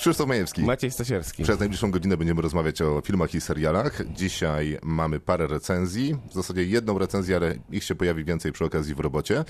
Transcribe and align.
Krzysztof 0.00 0.28
Majewski. 0.28 0.62
Maciej 0.62 0.90
Stasierski. 0.90 1.42
Przez 1.42 1.60
najbliższą 1.60 1.90
godzinę 1.90 2.16
będziemy 2.16 2.42
rozmawiać 2.42 2.82
o 2.82 3.00
filmach 3.00 3.34
i 3.34 3.40
serialach. 3.40 4.02
Dzisiaj 4.14 4.78
mamy 4.82 5.20
parę 5.20 5.46
recenzji. 5.46 6.16
W 6.30 6.34
zasadzie 6.34 6.64
jedną 6.64 6.98
recenzję, 6.98 7.36
ale 7.36 7.54
ich 7.70 7.84
się 7.84 7.94
pojawi 7.94 8.24
więcej 8.24 8.52
przy 8.52 8.64
okazji 8.64 8.94
w 8.94 9.00
robocie. 9.00 9.44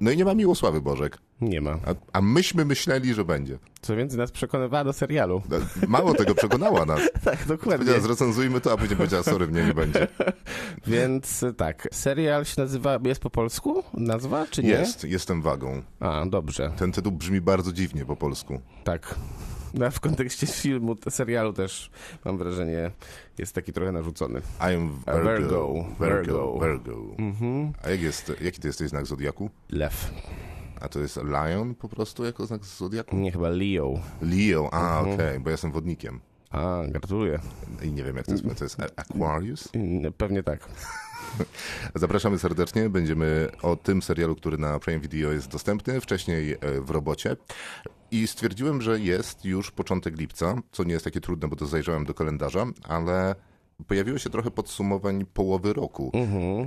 No 0.00 0.10
i 0.10 0.16
nie 0.16 0.24
ma 0.24 0.34
Miłosławy 0.34 0.80
Bożek. 0.80 1.18
Nie 1.40 1.60
ma. 1.60 1.70
A, 1.70 1.94
a 2.12 2.20
myśmy 2.20 2.64
myśleli, 2.64 3.14
że 3.14 3.24
będzie. 3.24 3.58
Co 3.80 3.96
więcej, 3.96 4.18
nas 4.18 4.30
przekonywała 4.30 4.84
do 4.84 4.92
serialu. 4.92 5.42
No, 5.50 5.56
Mało 5.88 6.14
tego 6.14 6.34
przekonała 6.34 6.84
nas. 6.86 7.00
Tak, 7.24 7.46
dokładnie. 7.46 7.78
Powiedziała, 7.78 8.00
zrecenzujmy 8.00 8.60
to, 8.60 8.72
a 8.72 8.76
później 8.76 8.96
powiedziała, 8.96 9.22
sorry, 9.22 9.46
mnie 9.46 9.64
nie 9.64 9.74
będzie. 9.74 10.08
Więc 10.86 11.42
y, 11.42 11.54
tak, 11.54 11.88
serial 11.92 12.44
się 12.44 12.60
nazywa, 12.62 12.98
jest 13.04 13.20
po 13.20 13.30
polsku 13.30 13.82
nazwa, 13.94 14.46
czy 14.50 14.62
nie? 14.62 14.68
Jest, 14.68 15.04
jestem 15.04 15.42
wagą. 15.42 15.82
A, 16.00 16.24
dobrze, 16.26 16.72
Ten 16.76 16.92
tytuł 16.92 17.12
brzmi 17.12 17.40
bardzo 17.40 17.72
dziwnie 17.72 18.04
po 18.04 18.16
polsku. 18.16 18.60
tak. 18.84 19.14
No, 19.74 19.90
w 19.90 20.00
kontekście 20.00 20.46
filmu, 20.46 20.96
serialu 21.10 21.52
też 21.52 21.90
mam 22.24 22.38
wrażenie, 22.38 22.90
jest 23.38 23.54
taki 23.54 23.72
trochę 23.72 23.92
narzucony. 23.92 24.40
I 24.60 24.74
am 24.74 25.02
A 25.06 25.12
Virgo. 25.12 25.30
Virgo. 25.30 25.84
Virgo. 26.00 26.60
Virgo. 26.60 26.96
Virgo. 27.18 27.72
A 27.84 27.90
jak 27.90 28.00
jest, 28.02 28.32
jaki 28.40 28.60
to 28.60 28.66
jesteś 28.66 28.88
znak 28.88 29.06
Zodiaku? 29.06 29.50
Lew. 29.70 30.12
A 30.80 30.88
to 30.88 31.00
jest 31.00 31.16
Lion 31.16 31.74
po 31.74 31.88
prostu 31.88 32.24
jako 32.24 32.46
znak 32.46 32.64
Zodiaku? 32.64 33.16
Nie, 33.16 33.32
chyba 33.32 33.48
Leo. 33.48 33.94
Leo, 34.22 34.74
a 34.74 35.00
okej, 35.00 35.40
bo 35.40 35.50
ja 35.50 35.54
jestem 35.54 35.72
wodnikiem. 35.72 36.20
A, 36.50 36.82
gratuluję. 36.88 37.38
I 37.82 37.92
nie 37.92 38.04
wiem 38.04 38.16
jak 38.16 38.26
to 38.26 38.32
jest, 38.32 38.44
to 38.58 38.64
jest 38.64 38.76
Aquarius? 38.96 39.68
Mm, 39.74 40.12
Pewnie 40.12 40.42
tak. 40.42 40.68
Zapraszamy 41.94 42.38
serdecznie, 42.38 42.88
będziemy 42.88 43.48
o 43.62 43.76
tym 43.76 44.02
serialu, 44.02 44.36
który 44.36 44.58
na 44.58 44.78
Prime 44.78 45.00
Video 45.00 45.32
jest 45.32 45.48
dostępny, 45.48 46.00
wcześniej 46.00 46.52
e, 46.52 46.80
w 46.80 46.90
robocie. 46.90 47.36
I 48.10 48.26
stwierdziłem, 48.26 48.82
że 48.82 49.00
jest 49.00 49.44
już 49.44 49.70
początek 49.70 50.18
lipca, 50.18 50.54
co 50.72 50.84
nie 50.84 50.92
jest 50.92 51.04
takie 51.04 51.20
trudne, 51.20 51.48
bo 51.48 51.56
to 51.56 51.66
zajrzałem 51.66 52.04
do 52.04 52.14
kalendarza, 52.14 52.66
ale 52.82 53.34
pojawiło 53.86 54.18
się 54.18 54.30
trochę 54.30 54.50
podsumowań 54.50 55.26
połowy 55.34 55.72
roku. 55.72 56.12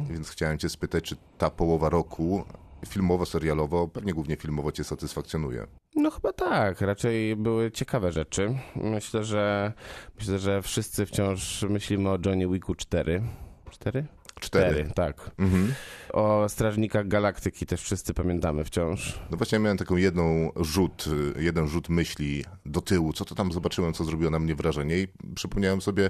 Więc 0.09 0.29
chciałem 0.29 0.57
cię 0.57 0.69
spytać, 0.69 1.03
czy 1.03 1.15
ta 1.37 1.49
połowa 1.49 1.89
roku 1.89 2.43
filmowo-serialowo, 2.85 3.87
pewnie 3.87 4.13
głównie 4.13 4.35
filmowo 4.35 4.71
cię 4.71 4.83
satysfakcjonuje. 4.83 5.67
No 5.95 6.11
chyba 6.11 6.33
tak, 6.33 6.81
raczej 6.81 7.35
były 7.35 7.71
ciekawe 7.71 8.11
rzeczy. 8.11 8.55
Myślę, 8.75 9.23
że 9.23 9.73
myślę, 10.19 10.39
że 10.39 10.61
wszyscy 10.61 11.05
wciąż 11.05 11.65
myślimy 11.69 12.09
o 12.09 12.17
Johnny 12.25 12.47
Wicku 12.47 12.75
4. 12.75 13.21
4? 13.71 14.05
Cztery. 14.39 14.89
tak. 14.95 15.31
Mhm. 15.37 15.73
O 16.13 16.49
Strażnikach 16.49 17.07
Galaktyki 17.07 17.65
też 17.65 17.81
wszyscy 17.81 18.13
pamiętamy 18.13 18.63
wciąż. 18.63 19.19
No 19.31 19.37
właśnie 19.37 19.59
miałem 19.59 19.77
taką 19.77 19.95
jedną 19.95 20.51
rzut, 20.55 21.05
jeden 21.39 21.67
rzut 21.67 21.89
myśli 21.89 22.45
do 22.65 22.81
tyłu, 22.81 23.13
co 23.13 23.25
to 23.25 23.35
tam 23.35 23.51
zobaczyłem, 23.51 23.93
co 23.93 24.03
zrobiło 24.03 24.31
na 24.31 24.39
mnie 24.39 24.55
wrażenie 24.55 24.99
i 24.99 25.07
przypomniałem 25.35 25.81
sobie 25.81 26.09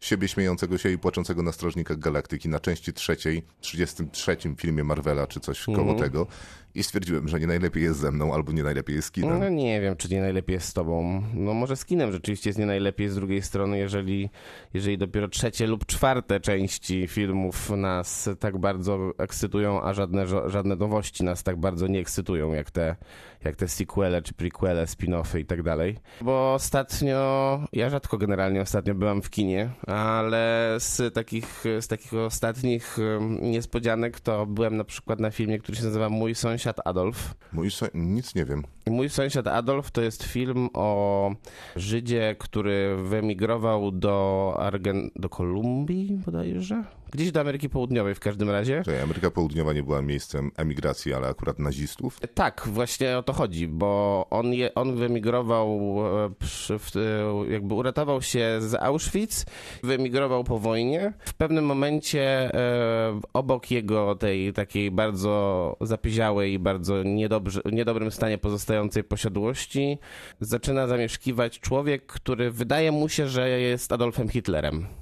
siebie 0.00 0.28
śmiejącego 0.28 0.78
się 0.78 0.90
i 0.90 0.98
płaczącego 0.98 1.42
na 1.42 1.52
Strażnikach 1.52 1.98
Galaktyki 1.98 2.48
na 2.48 2.60
części 2.60 2.92
trzeciej, 2.92 3.42
33 3.60 4.36
filmie 4.56 4.84
Marvela, 4.84 5.26
czy 5.26 5.40
coś 5.40 5.64
koło 5.64 5.94
tego 5.94 6.26
i 6.74 6.82
stwierdziłem, 6.82 7.28
że 7.28 7.40
nie 7.40 7.46
najlepiej 7.46 7.82
jest 7.82 8.00
ze 8.00 8.10
mną, 8.10 8.34
albo 8.34 8.52
nie 8.52 8.62
najlepiej 8.62 8.96
jest 8.96 9.08
z 9.08 9.10
kinem. 9.10 9.40
No 9.40 9.48
nie 9.48 9.80
wiem, 9.80 9.96
czy 9.96 10.08
nie 10.08 10.20
najlepiej 10.20 10.54
jest 10.54 10.68
z 10.68 10.72
tobą. 10.72 11.22
No 11.34 11.54
może 11.54 11.76
z 11.76 11.84
kinem 11.84 12.12
rzeczywiście 12.12 12.50
jest 12.50 12.58
nie 12.58 12.66
najlepiej 12.66 13.08
z 13.08 13.14
drugiej 13.14 13.42
strony, 13.42 13.78
jeżeli, 13.78 14.30
jeżeli 14.74 14.98
dopiero 14.98 15.28
trzecie 15.28 15.66
lub 15.66 15.86
czwarte 15.86 16.40
części 16.40 17.06
filmów 17.08 17.70
nas 17.70 18.30
tak 18.38 18.58
bardzo 18.58 19.12
ekscytują, 19.18 19.82
a 19.82 19.92
żadne, 19.92 20.26
żadne 20.50 20.76
nowości 20.76 21.24
nas 21.24 21.42
tak 21.42 21.56
bardzo 21.56 21.86
nie 21.86 22.00
ekscytują, 22.00 22.52
jak 22.52 22.70
te, 22.70 22.96
jak 23.44 23.56
te 23.56 23.68
sequele, 23.68 24.22
czy 24.22 24.34
prequele, 24.34 24.84
spin-offy 24.84 25.40
i 25.40 25.44
tak 25.44 25.62
dalej. 25.62 25.96
Bo 26.20 26.54
ostatnio, 26.54 27.60
ja 27.72 27.90
rzadko 27.90 28.18
generalnie 28.18 28.60
ostatnio 28.60 28.94
byłam 28.94 29.22
w 29.22 29.30
kinie, 29.30 29.70
ale 29.86 30.74
z 30.78 31.14
takich, 31.14 31.64
z 31.80 31.88
takich 31.88 32.14
ostatnich 32.14 32.96
niespodzianek 33.42 34.20
to 34.20 34.46
byłem 34.46 34.76
na 34.76 34.84
przykład 34.84 35.20
na 35.20 35.30
filmie, 35.30 35.58
który 35.58 35.78
się 35.78 35.84
nazywa 35.84 36.08
Mój 36.08 36.34
sąsiad 36.34 36.59
Adolf. 36.84 37.34
Mój 37.52 37.70
so... 37.70 37.86
nic 37.94 38.34
nie 38.34 38.44
wiem. 38.44 38.62
Mój 38.86 39.08
sąsiad 39.08 39.46
Adolf 39.46 39.90
to 39.90 40.02
jest 40.02 40.22
film 40.22 40.68
o 40.74 41.30
Żydzie, 41.76 42.36
który 42.38 42.96
wyemigrował 42.96 43.90
do, 43.92 44.56
Argen... 44.58 45.10
do 45.16 45.28
Kolumbii 45.28 46.20
bodajże? 46.26 46.84
Gdzieś 47.12 47.32
do 47.32 47.40
Ameryki 47.40 47.68
Południowej 47.68 48.14
w 48.14 48.20
każdym 48.20 48.50
razie. 48.50 48.82
Czekaj, 48.84 49.02
Ameryka 49.02 49.30
Południowa 49.30 49.72
nie 49.72 49.82
była 49.82 50.02
miejscem 50.02 50.50
emigracji, 50.56 51.14
ale 51.14 51.28
akurat 51.28 51.58
nazistów. 51.58 52.20
Tak, 52.34 52.62
właśnie 52.66 53.18
o 53.18 53.22
to 53.22 53.32
chodzi, 53.32 53.68
bo 53.68 54.26
on, 54.30 54.54
je, 54.54 54.74
on 54.74 54.96
wyemigrował, 54.96 55.96
e, 56.26 56.30
przy, 56.38 56.74
e, 56.74 57.52
jakby 57.52 57.74
uratował 57.74 58.22
się 58.22 58.56
z 58.60 58.74
Auschwitz, 58.74 59.44
wyemigrował 59.82 60.44
po 60.44 60.58
wojnie. 60.58 61.12
W 61.24 61.34
pewnym 61.34 61.64
momencie 61.64 62.54
e, 62.54 63.20
obok 63.32 63.70
jego 63.70 64.14
tej 64.14 64.52
takiej 64.52 64.90
bardzo 64.90 65.76
zapyziałej 65.80 66.52
i 66.52 66.58
bardzo 66.58 67.02
niedobrze, 67.02 67.60
niedobrym 67.72 68.10
stanie 68.10 68.38
pozostającej 68.38 69.04
posiadłości 69.04 69.98
zaczyna 70.40 70.86
zamieszkiwać 70.86 71.60
człowiek, 71.60 72.06
który 72.06 72.50
wydaje 72.50 72.92
mu 72.92 73.08
się, 73.08 73.28
że 73.28 73.60
jest 73.60 73.92
Adolfem 73.92 74.28
Hitlerem. 74.28 74.99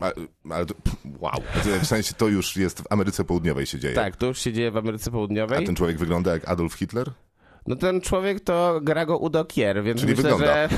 A, 0.00 0.10
ale 0.50 0.66
to, 0.66 0.74
wow. 1.18 1.32
W 1.82 1.86
sensie 1.86 2.14
to 2.14 2.28
już 2.28 2.56
jest 2.56 2.80
w 2.80 2.84
Ameryce 2.90 3.24
Południowej 3.24 3.66
się 3.66 3.78
dzieje. 3.78 3.94
Tak, 3.94 4.16
to 4.16 4.26
już 4.26 4.38
się 4.38 4.52
dzieje 4.52 4.70
w 4.70 4.76
Ameryce 4.76 5.10
A 5.10 5.12
Południowej. 5.12 5.66
ten 5.66 5.76
człowiek 5.76 5.98
wygląda 5.98 6.32
jak 6.32 6.48
Adolf 6.48 6.74
Hitler? 6.74 7.10
No 7.66 7.76
ten 7.76 8.00
człowiek 8.00 8.40
to 8.40 8.80
gra 8.82 9.06
go 9.06 9.18
Udo 9.18 9.44
Kier, 9.44 9.82
więc 9.82 10.00
Czyli 10.00 10.14
myślę, 10.14 10.30
wygląda. 10.30 10.68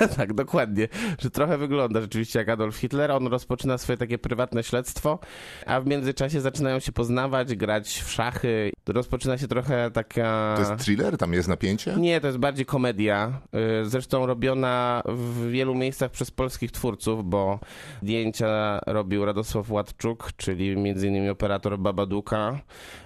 że 0.00 0.08
tak, 0.16 0.32
dokładnie, 0.34 0.88
że 1.18 1.30
trochę 1.30 1.58
wygląda 1.58 2.00
rzeczywiście 2.00 2.38
jak 2.38 2.48
Adolf 2.48 2.76
Hitler. 2.76 3.10
On 3.10 3.26
rozpoczyna 3.26 3.78
swoje 3.78 3.96
takie 3.96 4.18
prywatne 4.18 4.62
śledztwo, 4.62 5.18
a 5.66 5.80
w 5.80 5.86
międzyczasie 5.86 6.40
zaczynają 6.40 6.78
się 6.78 6.92
poznawać, 6.92 7.54
grać 7.54 7.88
w 7.88 8.10
szachy. 8.12 8.70
Rozpoczyna 8.86 9.38
się 9.38 9.48
trochę 9.48 9.90
taka... 9.90 10.54
To 10.56 10.70
jest 10.72 10.84
thriller? 10.84 11.18
Tam 11.18 11.32
jest 11.32 11.48
napięcie? 11.48 11.94
Nie, 11.96 12.20
to 12.20 12.26
jest 12.26 12.38
bardziej 12.38 12.66
komedia. 12.66 13.40
Y, 13.82 13.88
Zresztą 13.88 14.26
robiona 14.26 15.02
w 15.06 15.50
wielu 15.50 15.74
miejscach 15.74 16.10
przez 16.10 16.30
polskich 16.30 16.72
twórców, 16.72 17.24
bo 17.24 17.58
zdjęcia 18.02 18.80
robił 18.86 19.24
Radosław 19.24 19.66
Władczuk, 19.66 20.30
czyli 20.36 20.70
m.in. 20.72 21.30
operator 21.30 21.78
Babaduka. 21.78 22.58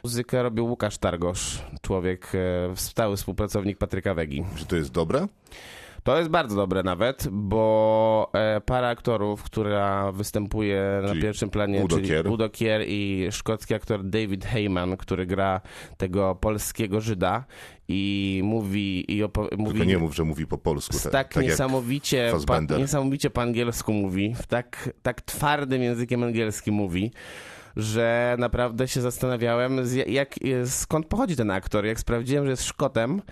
Muzykę 0.05 0.43
robił 0.43 0.67
Łukasz 0.67 0.99
Targosz, 0.99 1.63
człowiek, 1.83 2.33
e, 2.35 2.77
stały 2.77 3.17
współpracownik 3.17 3.30
Patryka 3.79 4.15
Wegi. 4.15 4.45
Że 4.57 4.67
to 4.67 4.77
jest 4.77 4.93
dobre? 4.93 5.27
To 6.03 6.19
jest 6.19 6.31
bardzo 6.31 6.57
dobre 6.57 6.83
nawet, 6.83 7.29
bo 7.31 8.31
e, 8.35 8.61
para 8.61 8.89
aktorów, 8.89 9.43
która 9.43 10.13
występuje 10.13 10.83
na 11.03 11.09
Czyli 11.09 11.23
pierwszym 11.23 11.51
planie, 11.51 11.81
Udo 11.85 11.97
czyli 11.97 12.09
Kier. 12.09 12.29
Udo 12.29 12.49
Kier 12.51 12.83
i 12.87 13.29
szkocki 13.31 13.75
aktor 13.75 14.05
David 14.05 14.45
Heyman, 14.45 14.97
który 14.97 15.27
gra 15.27 15.61
tego 15.97 16.35
polskiego 16.35 17.01
Żyda 17.01 17.45
i 17.89 18.41
mówi 18.45 19.17
i 19.19 19.23
opo- 19.25 19.57
mówi 19.59 19.73
Tylko 19.73 19.85
nie 19.85 19.99
mów, 19.99 20.15
że 20.17 20.25
mówi 20.25 20.47
po 20.47 20.59
polsku. 20.59 20.93
tak- 21.03 21.13
tak, 21.13 21.35
tak 21.35 21.45
niesamowicie, 21.45 22.33
pa, 22.47 22.61
niesamowicie 22.79 23.31
po 23.31 23.43
angielsku 23.43 23.93
mówi, 23.93 24.35
w 24.35 24.47
tak, 24.47 24.91
tak 25.03 25.21
twardym 25.21 25.83
językiem 25.83 26.23
angielskim 26.23 26.75
mówi, 26.75 27.11
że 27.77 28.37
naprawdę 28.39 28.89
się 28.89 29.01
zastanawiałem, 29.01 29.81
jak, 30.07 30.35
skąd 30.65 31.07
pochodzi 31.07 31.37
ten 31.37 31.51
aktor. 31.51 31.87
Jak 31.87 32.01
sprawdziłem, 32.01 32.45
że 32.45 32.51
jest 32.51 32.65
Szkotem, 32.65 33.23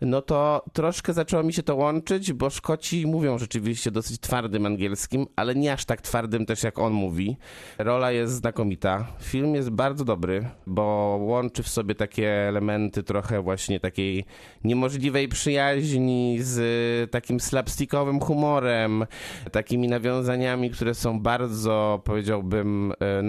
no 0.00 0.22
to 0.22 0.64
troszkę 0.72 1.12
zaczęło 1.12 1.42
mi 1.42 1.52
się 1.52 1.62
to 1.62 1.76
łączyć, 1.76 2.32
bo 2.32 2.50
Szkoci 2.50 3.06
mówią 3.06 3.38
rzeczywiście 3.38 3.90
dosyć 3.90 4.20
twardym 4.20 4.66
angielskim, 4.66 5.26
ale 5.36 5.54
nie 5.54 5.72
aż 5.72 5.84
tak 5.84 6.02
twardym 6.02 6.46
też 6.46 6.62
jak 6.62 6.78
on 6.78 6.92
mówi. 6.92 7.36
Rola 7.78 8.12
jest 8.12 8.32
znakomita. 8.32 9.06
Film 9.20 9.54
jest 9.54 9.70
bardzo 9.70 10.04
dobry, 10.04 10.48
bo 10.66 10.82
łączy 11.20 11.62
w 11.62 11.68
sobie 11.68 11.94
takie 11.94 12.30
elementy 12.30 13.02
trochę 13.02 13.42
właśnie 13.42 13.80
takiej 13.80 14.24
niemożliwej 14.64 15.28
przyjaźni 15.28 16.38
z 16.40 17.10
takim 17.10 17.40
slapstickowym 17.40 18.20
humorem, 18.20 19.06
takimi 19.52 19.88
nawiązaniami, 19.88 20.70
które 20.70 20.94
są 20.94 21.20
bardzo, 21.20 22.02
powiedziałbym, 22.04 22.92
e, 23.00 23.22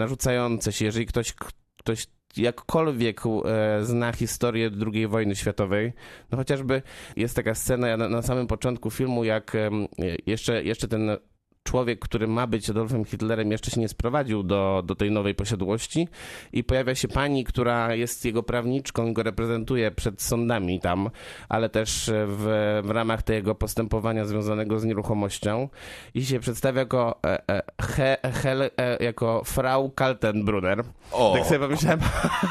narzucające 0.56 0.72
się. 0.72 0.86
Jeżeli 0.86 1.06
ktoś, 1.06 1.34
ktoś 1.78 2.08
jakkolwiek 2.38 3.22
e, 3.26 3.84
zna 3.84 4.12
historię 4.14 4.72
II 4.94 5.08
wojny 5.08 5.36
światowej, 5.36 5.94
no 6.32 6.38
chociażby 6.38 6.82
jest 7.16 7.36
taka 7.36 7.56
scena 7.56 7.98
na, 7.98 8.10
na 8.10 8.22
samym 8.22 8.48
początku 8.48 8.92
filmu, 8.92 9.24
jak 9.24 9.56
em, 9.56 9.88
jeszcze, 10.26 10.64
jeszcze 10.64 10.88
ten 10.88 11.18
człowiek, 11.66 12.00
który 12.00 12.28
ma 12.28 12.48
być 12.48 12.70
Adolfem 12.70 13.06
Hitlerem, 13.06 13.52
jeszcze 13.52 13.72
się 13.72 13.82
nie 13.82 13.90
sprowadził 13.90 14.44
do, 14.44 14.84
do 14.86 14.96
tej 14.96 15.12
nowej 15.12 15.36
posiadłości 15.36 16.08
i 16.54 16.64
pojawia 16.64 16.96
się 16.96 17.08
pani, 17.08 17.44
która 17.44 17.96
jest 17.96 18.26
jego 18.26 18.44
prawniczką 18.44 19.08
i 19.08 19.14
go 19.14 19.24
reprezentuje 19.24 19.92
przed 19.92 20.22
sądami 20.22 20.80
tam, 20.80 21.10
ale 21.50 21.70
też 21.70 22.12
w, 22.14 22.82
w 22.84 22.90
ramach 22.90 23.24
tego 23.24 23.56
postępowania 23.56 24.26
związanego 24.26 24.80
z 24.80 24.86
nieruchomością 24.86 25.70
i 26.14 26.26
się 26.26 26.40
przedstawia 26.40 26.80
jako, 26.80 27.20
e, 27.26 27.50
e, 27.50 27.62
he, 27.82 28.18
hel, 28.34 28.62
e, 28.62 29.04
jako 29.04 29.44
Frau 29.44 29.90
Kaltenbrunner. 29.90 30.84
O. 31.12 31.34
Tak 31.38 31.46
sobie 31.46 31.60
pomyślałem, 31.60 32.00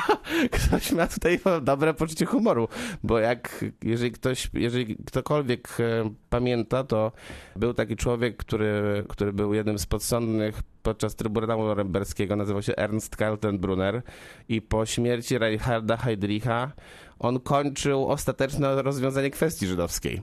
ktoś 0.56 0.92
ma 0.92 1.06
tutaj 1.06 1.40
dobre 1.62 1.94
poczucie 1.94 2.26
humoru, 2.26 2.68
bo 3.02 3.18
jak, 3.18 3.64
jeżeli 3.82 4.12
ktoś, 4.12 4.50
jeżeli 4.54 4.96
ktokolwiek 4.96 5.68
e, 5.80 6.10
pamięta, 6.30 6.84
to 6.84 7.12
był 7.56 7.74
taki 7.74 7.96
człowiek, 7.96 8.36
który, 8.36 9.03
który 9.08 9.32
był 9.32 9.54
jednym 9.54 9.78
z 9.78 9.86
podsądnych 9.86 10.62
podczas 10.82 11.14
Trybunału 11.14 11.64
Norymberskiego, 11.64 12.36
nazywał 12.36 12.62
się 12.62 12.76
Ernst 12.76 13.16
Kaltenbrunner 13.16 14.02
i 14.48 14.62
po 14.62 14.86
śmierci 14.86 15.38
Reinharda 15.38 15.96
Heydricha 15.96 16.72
on 17.18 17.40
kończył 17.40 18.06
ostateczne 18.08 18.82
rozwiązanie 18.82 19.30
kwestii 19.30 19.66
żydowskiej. 19.66 20.22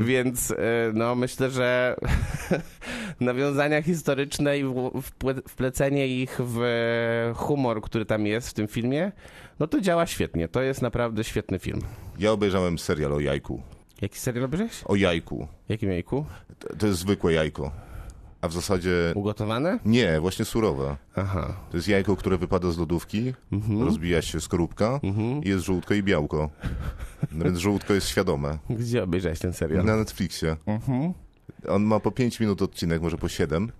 Więc 0.00 0.50
e, 0.50 0.56
no, 0.94 1.14
myślę, 1.14 1.50
że 1.50 1.96
nawiązania 3.20 3.82
historyczne 3.82 4.58
i 4.58 4.64
wplecenie 5.48 6.08
ich 6.08 6.40
w 6.42 6.60
humor, 7.34 7.80
który 7.82 8.04
tam 8.06 8.26
jest 8.26 8.48
w 8.48 8.54
tym 8.54 8.68
filmie, 8.68 9.12
no 9.58 9.66
to 9.66 9.80
działa 9.80 10.06
świetnie. 10.06 10.48
To 10.48 10.62
jest 10.62 10.82
naprawdę 10.82 11.24
świetny 11.24 11.58
film. 11.58 11.80
Ja 12.18 12.32
obejrzałem 12.32 12.78
serial 12.78 13.12
o 13.12 13.20
jajku. 13.20 13.62
Jaki 14.02 14.18
serial 14.18 14.44
obejrzałeś? 14.44 14.82
O 14.84 14.96
jajku. 14.96 15.48
Jakim 15.68 15.90
jajku? 15.90 16.26
To- 16.58 16.76
To 16.76 16.86
jest 16.86 16.98
zwykłe 16.98 17.32
jajko. 17.32 17.70
A 18.46 18.48
w 18.48 18.52
zasadzie 18.52 19.12
Ugotowane? 19.14 19.78
nie, 19.84 20.20
właśnie 20.20 20.44
surowe. 20.44 20.96
Aha. 21.16 21.56
To 21.70 21.76
jest 21.76 21.88
jajko, 21.88 22.16
które 22.16 22.38
wypada 22.38 22.70
z 22.70 22.78
lodówki, 22.78 23.32
Mhm. 23.52 23.82
rozbija 23.82 24.22
się 24.22 24.40
skorupka 24.40 25.00
i 25.44 25.48
jest 25.48 25.64
żółtko 25.64 25.94
i 25.94 26.02
białko. 26.02 26.50
No 27.32 27.44
więc 27.44 27.58
żółtko 27.58 27.94
jest 27.94 28.08
świadome. 28.08 28.58
Gdzie 28.70 29.02
obejrzałeś 29.02 29.38
ten 29.38 29.52
serial? 29.52 29.84
Na 29.84 29.96
Netflixie. 29.96 30.56
Mhm. 30.66 31.12
On 31.68 31.82
ma 31.82 32.00
po 32.00 32.10
5 32.10 32.40
minut 32.40 32.62
odcinek, 32.62 33.02
może 33.02 33.18
po 33.18 33.28
7. 33.28 33.72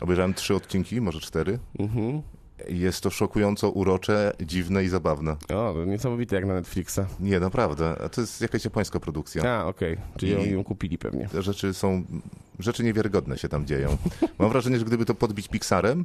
Obejrzałem 0.00 0.34
trzy 0.34 0.54
odcinki, 0.54 1.00
może 1.00 1.20
cztery. 1.20 1.58
Mhm. 1.78 2.22
Jest 2.68 3.00
to 3.00 3.10
szokująco 3.10 3.70
urocze, 3.70 4.32
dziwne 4.46 4.84
i 4.84 4.88
zabawne. 4.88 5.36
O, 5.54 5.74
niesamowite 5.86 6.36
jak 6.36 6.46
na 6.46 6.54
Netflixa. 6.54 7.00
Nie, 7.20 7.40
naprawdę. 7.40 7.96
A 8.04 8.08
to 8.08 8.20
jest 8.20 8.40
jakaś 8.40 8.64
japońska 8.64 9.00
produkcja. 9.00 9.42
A, 9.58 9.64
okej. 9.66 9.96
Czyli 10.16 10.32
I- 10.32 10.36
oni 10.36 10.50
ją 10.52 10.64
kupili 10.64 10.98
pewnie. 10.98 11.28
Te 11.28 11.42
rzeczy 11.42 11.74
są. 11.74 12.02
Rzeczy 12.58 12.84
niewiarygodne 12.84 13.38
się 13.38 13.48
tam 13.48 13.66
dzieją. 13.66 13.96
Mam 14.38 14.50
wrażenie, 14.50 14.78
że 14.78 14.84
gdyby 14.84 15.04
to 15.04 15.14
podbić 15.14 15.48
Pixarem, 15.48 16.04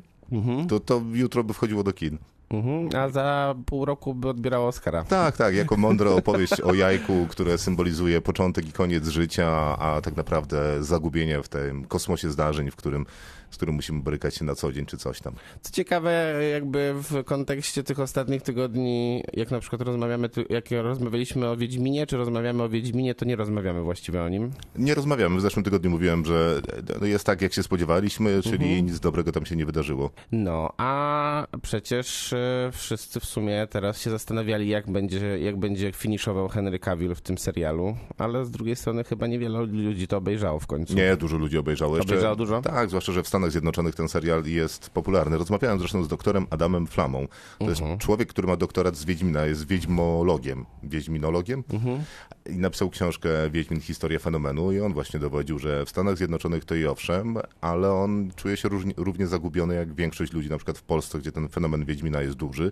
to 0.68 0.80
to 0.80 1.02
jutro 1.14 1.44
by 1.44 1.54
wchodziło 1.54 1.84
do 1.84 1.94
kin. 1.94 2.18
Mhm. 2.50 2.90
A 2.96 3.10
za 3.10 3.56
pół 3.66 3.86
roku 3.86 4.14
by 4.14 4.30
odbierało 4.30 4.68
Oscara. 4.68 5.04
Tak, 5.04 5.38
tak, 5.38 5.56
jako 5.56 5.78
mądra 5.78 6.12
opowieść 6.12 6.62
o 6.62 6.74
jajku, 6.74 7.28
które 7.30 7.58
symbolizuje 7.58 8.22
początek 8.22 8.68
i 8.68 8.72
koniec 8.72 9.08
życia, 9.08 9.78
a 9.80 10.02
tak 10.02 10.16
naprawdę 10.16 10.84
zagubienie 10.84 11.44
w 11.44 11.50
tym 11.50 11.86
kosmosie 11.86 12.30
zdarzeń, 12.32 12.72
w 12.72 12.76
którym, 12.76 13.06
z 13.54 13.58
którym 13.58 13.76
musimy 13.76 14.02
borykać 14.02 14.36
się 14.36 14.46
na 14.46 14.56
co 14.56 14.72
dzień 14.74 14.86
czy 14.86 14.98
coś 14.98 15.22
tam. 15.22 15.34
Co 15.62 15.72
ciekawe, 15.72 16.44
jakby 16.52 16.94
w 16.94 17.24
kontekście 17.24 17.84
tych 17.84 18.00
ostatnich 18.00 18.42
tygodni, 18.42 19.24
jak 19.34 19.52
na 19.52 19.60
przykład 19.60 19.82
rozmawiamy, 19.82 20.30
jak 20.50 20.66
rozmawialiśmy 20.72 21.48
o 21.50 21.58
Wiedźminie, 21.58 22.08
czy 22.08 22.18
rozmawiamy 22.18 22.64
o 22.64 22.70
Wiedźminie, 22.70 23.16
to 23.16 23.26
nie 23.26 23.36
rozmawiamy 23.36 23.82
właściwie 23.82 24.24
o 24.24 24.30
nim. 24.30 24.52
Nie 24.76 24.96
rozmawiamy. 24.96 25.38
W 25.38 25.42
zeszłym 25.42 25.66
tygodniu 25.66 25.90
mówiłem, 25.92 26.26
że 26.26 26.62
jest 27.02 27.26
tak, 27.26 27.42
jak 27.42 27.54
się 27.54 27.64
spodziewaliśmy, 27.64 28.42
czyli 28.42 28.84
nic 28.84 29.00
dobrego 29.00 29.32
tam 29.32 29.46
się 29.46 29.56
nie 29.56 29.66
wydarzyło. 29.66 30.10
No, 30.32 30.70
a 30.78 31.48
przecież 31.62 32.34
e, 32.34 32.70
wszyscy 32.74 33.20
w 33.20 33.26
sumie 33.26 33.68
teraz 33.70 34.02
się 34.02 34.10
zastanawiali, 34.10 34.70
jak 34.70 34.92
będzie, 34.92 35.40
jak 35.40 35.58
będzie 35.60 35.92
finiszował 35.92 36.48
Henry 36.50 36.80
Cavill 36.80 37.16
w 37.16 37.22
tym 37.22 37.38
serialu, 37.38 37.98
ale 38.18 38.46
z 38.46 38.52
drugiej 38.52 38.76
strony 38.76 39.04
chyba 39.04 39.28
niewiele 39.28 39.60
ludzi 39.66 40.08
to 40.08 40.18
obejrzało 40.18 40.60
w 40.60 40.68
końcu. 40.68 40.94
Nie, 40.96 41.16
dużo 41.18 41.38
ludzi 41.38 41.58
obejrzało. 41.58 41.98
Jeszcze, 41.98 42.12
Obejrzało 42.12 42.36
dużo? 42.36 42.62
Tak, 42.62 42.90
zwłaszcza, 42.90 43.12
że 43.12 43.24
w 43.24 43.28
Stanach 43.28 43.43
Zjednoczonych 43.52 43.96
ten 43.96 44.08
serial 44.10 44.46
jest 44.46 44.90
popularny. 44.90 45.38
Rozmawiałem 45.38 45.80
zresztą 45.80 46.04
z 46.04 46.08
doktorem 46.08 46.48
Adamem 46.50 46.88
Flamą. 46.88 47.28
To 47.60 47.70
jest 47.70 47.82
Mhm. 47.82 48.00
człowiek, 48.00 48.30
który 48.30 48.48
ma 48.48 48.56
doktorat 48.56 48.96
z 48.96 49.06
Wiedźmina, 49.06 49.46
jest 49.46 49.68
wiedźmologiem, 49.68 50.66
wiedźminologiem 50.84 51.64
Mhm. 51.74 52.04
i 52.46 52.58
napisał 52.58 52.90
książkę 52.90 53.30
Wiedźmin, 53.52 53.82
historia 53.82 54.20
fenomenu 54.20 54.72
i 54.72 54.80
on 54.80 54.94
właśnie 54.94 55.20
dowodził, 55.20 55.60
że 55.60 55.86
w 55.86 55.90
Stanach 55.90 56.18
Zjednoczonych 56.18 56.66
to 56.66 56.76
i 56.76 56.86
owszem, 56.86 57.38
ale 57.62 57.92
on 57.94 58.32
czuje 58.36 58.58
się 58.58 58.70
różni, 58.70 58.94
równie 58.98 59.28
zagubiony 59.28 59.76
jak 59.76 59.94
większość 59.94 60.34
ludzi, 60.34 60.50
na 60.50 60.58
przykład 60.58 60.78
w 60.78 60.84
Polsce, 60.84 61.20
gdzie 61.20 61.32
ten 61.32 61.50
fenomen 61.50 61.86
Wiedźmina 61.86 62.22
jest 62.22 62.36
duży. 62.36 62.72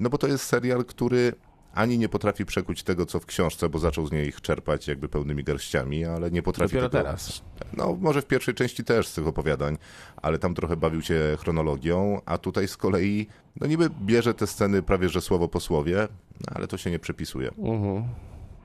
No 0.00 0.10
bo 0.10 0.18
to 0.18 0.26
jest 0.26 0.44
serial, 0.44 0.84
który 0.84 1.32
ani 1.74 1.98
nie 1.98 2.08
potrafi 2.08 2.44
przekuć 2.44 2.82
tego, 2.82 3.06
co 3.06 3.20
w 3.20 3.26
książce, 3.26 3.68
bo 3.68 3.78
zaczął 3.78 4.06
z 4.06 4.12
niej 4.12 4.32
czerpać 4.42 4.88
jakby 4.88 5.08
pełnymi 5.08 5.44
garściami, 5.44 6.04
ale 6.04 6.30
nie 6.30 6.42
potrafi 6.42 6.72
Dopiero 6.72 6.88
tego... 6.88 7.04
teraz. 7.04 7.42
No, 7.76 7.96
może 8.00 8.22
w 8.22 8.26
pierwszej 8.26 8.54
części 8.54 8.84
też 8.84 9.08
z 9.08 9.14
tych 9.14 9.26
opowiadań, 9.26 9.78
ale 10.16 10.38
tam 10.38 10.54
trochę 10.54 10.76
bawił 10.76 11.02
się 11.02 11.36
chronologią, 11.40 12.20
a 12.26 12.38
tutaj 12.38 12.68
z 12.68 12.76
kolei, 12.76 13.26
no 13.60 13.66
niby 13.66 13.90
bierze 14.02 14.34
te 14.34 14.46
sceny 14.46 14.82
prawie 14.82 15.08
że 15.08 15.20
słowo 15.20 15.48
po 15.48 15.60
słowie, 15.60 16.08
ale 16.54 16.66
to 16.66 16.76
się 16.78 16.90
nie 16.90 16.98
przepisuje. 16.98 17.50
Mhm. 17.58 18.04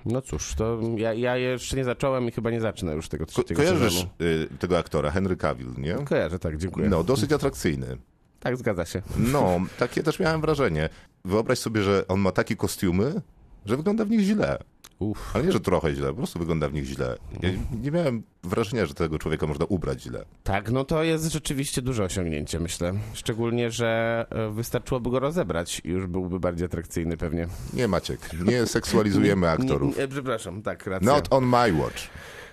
No 0.06 0.22
cóż, 0.22 0.56
to 0.56 0.80
ja, 0.98 1.14
ja 1.14 1.38
jeszcze 1.38 1.78
nie 1.78 1.84
zacząłem 1.84 2.28
i 2.28 2.32
chyba 2.32 2.52
nie 2.52 2.62
zacznę 2.62 2.94
już 2.96 3.10
tego 3.10 3.26
Ko- 3.26 3.32
trzeciego 3.32 3.62
kojarzysz 3.62 3.94
sezonu. 3.94 4.10
y, 4.22 4.48
tego 4.60 4.78
aktora, 4.78 5.12
Henry 5.12 5.38
Cavill, 5.38 5.68
nie? 5.78 5.94
Kojarzę, 5.94 6.40
tak, 6.40 6.58
dziękuję. 6.58 6.90
No, 6.90 7.04
dosyć 7.04 7.32
atrakcyjny. 7.34 7.98
Tak, 8.46 8.58
zgadza 8.58 8.86
się. 8.86 9.02
No, 9.18 9.60
takie 9.80 10.04
też 10.04 10.20
miałem 10.20 10.42
wrażenie. 10.42 10.90
Wyobraź 11.26 11.60
sobie, 11.60 11.82
że 11.82 12.08
on 12.08 12.20
ma 12.20 12.32
takie 12.32 12.56
kostiumy, 12.56 13.22
że 13.66 13.78
wygląda 13.78 14.06
w 14.06 14.10
nich 14.10 14.20
źle. 14.20 14.58
Uff. 15.00 15.36
Ale 15.36 15.44
nie, 15.44 15.52
że 15.52 15.60
trochę 15.60 15.96
źle, 15.96 16.08
po 16.08 16.14
prostu 16.16 16.40
wygląda 16.40 16.70
w 16.70 16.74
nich 16.74 16.86
źle. 16.86 17.18
Ja 17.42 17.50
nie 17.82 17.92
miałem 17.92 18.24
wrażenia, 18.44 18.86
że 18.86 18.94
tego 18.94 19.20
człowieka 19.20 19.48
można 19.48 19.66
ubrać 19.66 20.02
źle. 20.02 20.26
Tak, 20.44 20.72
no 20.72 20.84
to 20.84 21.04
jest 21.04 21.32
rzeczywiście 21.34 21.82
duże 21.82 22.04
osiągnięcie, 22.04 22.60
myślę. 22.60 22.94
Szczególnie, 23.14 23.72
że 23.72 24.26
e, 24.30 24.50
wystarczyłoby 24.52 25.10
go 25.10 25.20
rozebrać 25.20 25.82
i 25.84 25.90
już 25.90 26.08
byłby 26.08 26.40
bardziej 26.40 26.66
atrakcyjny 26.66 27.18
pewnie. 27.18 27.48
Nie, 27.74 27.88
Maciek, 27.88 28.20
nie 28.46 28.66
seksualizujemy 28.66 29.50
aktorów. 29.60 29.96
Nie, 29.96 30.02
nie, 30.02 30.08
przepraszam, 30.08 30.62
tak, 30.62 30.88
racja. 30.88 31.14
Not 31.14 31.28
on 31.30 31.46
my 31.46 31.74
watch. 31.74 32.08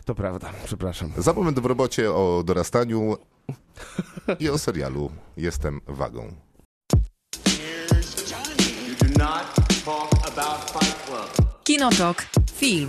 To 0.04 0.14
prawda, 0.14 0.50
przepraszam. 0.64 1.12
Za 1.16 1.32
moment 1.32 1.60
w 1.60 1.66
robocie 1.66 2.12
o 2.12 2.42
dorastaniu 2.46 3.16
i 4.40 4.50
o 4.50 4.58
serialu 4.58 5.10
Jestem 5.36 5.80
wagą. 5.86 6.34
Kinotok. 11.64 12.22
Film. 12.52 12.88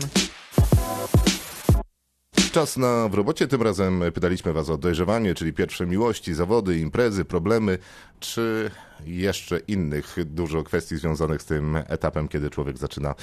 Czas 2.51 2.77
na 2.77 3.07
w 3.09 3.13
robocie. 3.13 3.47
Tym 3.47 3.61
razem 3.61 4.03
pytaliśmy 4.13 4.53
Was 4.53 4.69
o 4.69 4.77
dojrzewanie, 4.77 5.35
czyli 5.35 5.53
pierwsze 5.53 5.85
miłości, 5.85 6.33
zawody, 6.33 6.79
imprezy, 6.79 7.25
problemy, 7.25 7.77
czy 8.19 8.71
jeszcze 9.05 9.59
innych 9.59 10.15
dużo 10.25 10.63
kwestii 10.63 10.97
związanych 10.97 11.41
z 11.41 11.45
tym 11.45 11.75
etapem, 11.75 12.27
kiedy 12.27 12.49
człowiek 12.49 12.77
zaczyna 12.77 13.15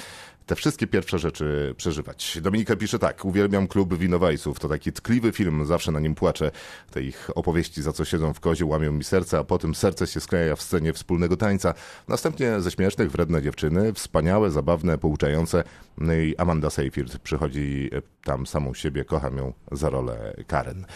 te 0.51 0.57
wszystkie 0.57 0.87
pierwsze 0.87 1.19
rzeczy 1.19 1.75
przeżywać. 1.77 2.39
Dominika 2.43 2.77
pisze 2.77 2.99
tak, 2.99 3.25
uwielbiam 3.25 3.69
klub 3.69 3.95
winowajców, 3.95 4.61
to 4.61 4.69
taki 4.69 4.93
tkliwy 4.93 5.33
film, 5.33 5.67
zawsze 5.67 5.93
na 5.93 6.01
nim 6.01 6.15
płaczę. 6.15 6.51
Te 6.91 7.03
ich 7.03 7.31
opowieści, 7.35 7.83
za 7.83 7.93
co 7.93 8.05
siedzą 8.05 8.35
w 8.35 8.41
kozie, 8.41 8.67
łamią 8.67 8.93
mi 8.93 9.05
serce, 9.05 9.39
a 9.39 9.45
potem 9.45 9.75
serce 9.75 10.07
się 10.07 10.21
skleja 10.21 10.57
w 10.57 10.63
scenie 10.63 10.93
wspólnego 10.93 11.37
tańca. 11.37 11.75
Następnie 12.09 12.61
ze 12.61 12.71
śmiesznych, 12.71 13.11
wredne 13.11 13.43
dziewczyny, 13.43 13.93
wspaniałe, 13.93 14.51
zabawne, 14.51 14.99
pouczające. 14.99 15.65
No 15.99 16.15
i 16.15 16.37
Amanda 16.37 16.71
Seyfried 16.71 17.19
przychodzi 17.19 17.91
tam 18.25 18.47
samą 18.47 18.75
siebie, 18.75 19.05
kocham 19.05 19.37
ją 19.37 19.53
za 19.73 19.91
rolę 19.91 20.35
Karen. 20.47 20.87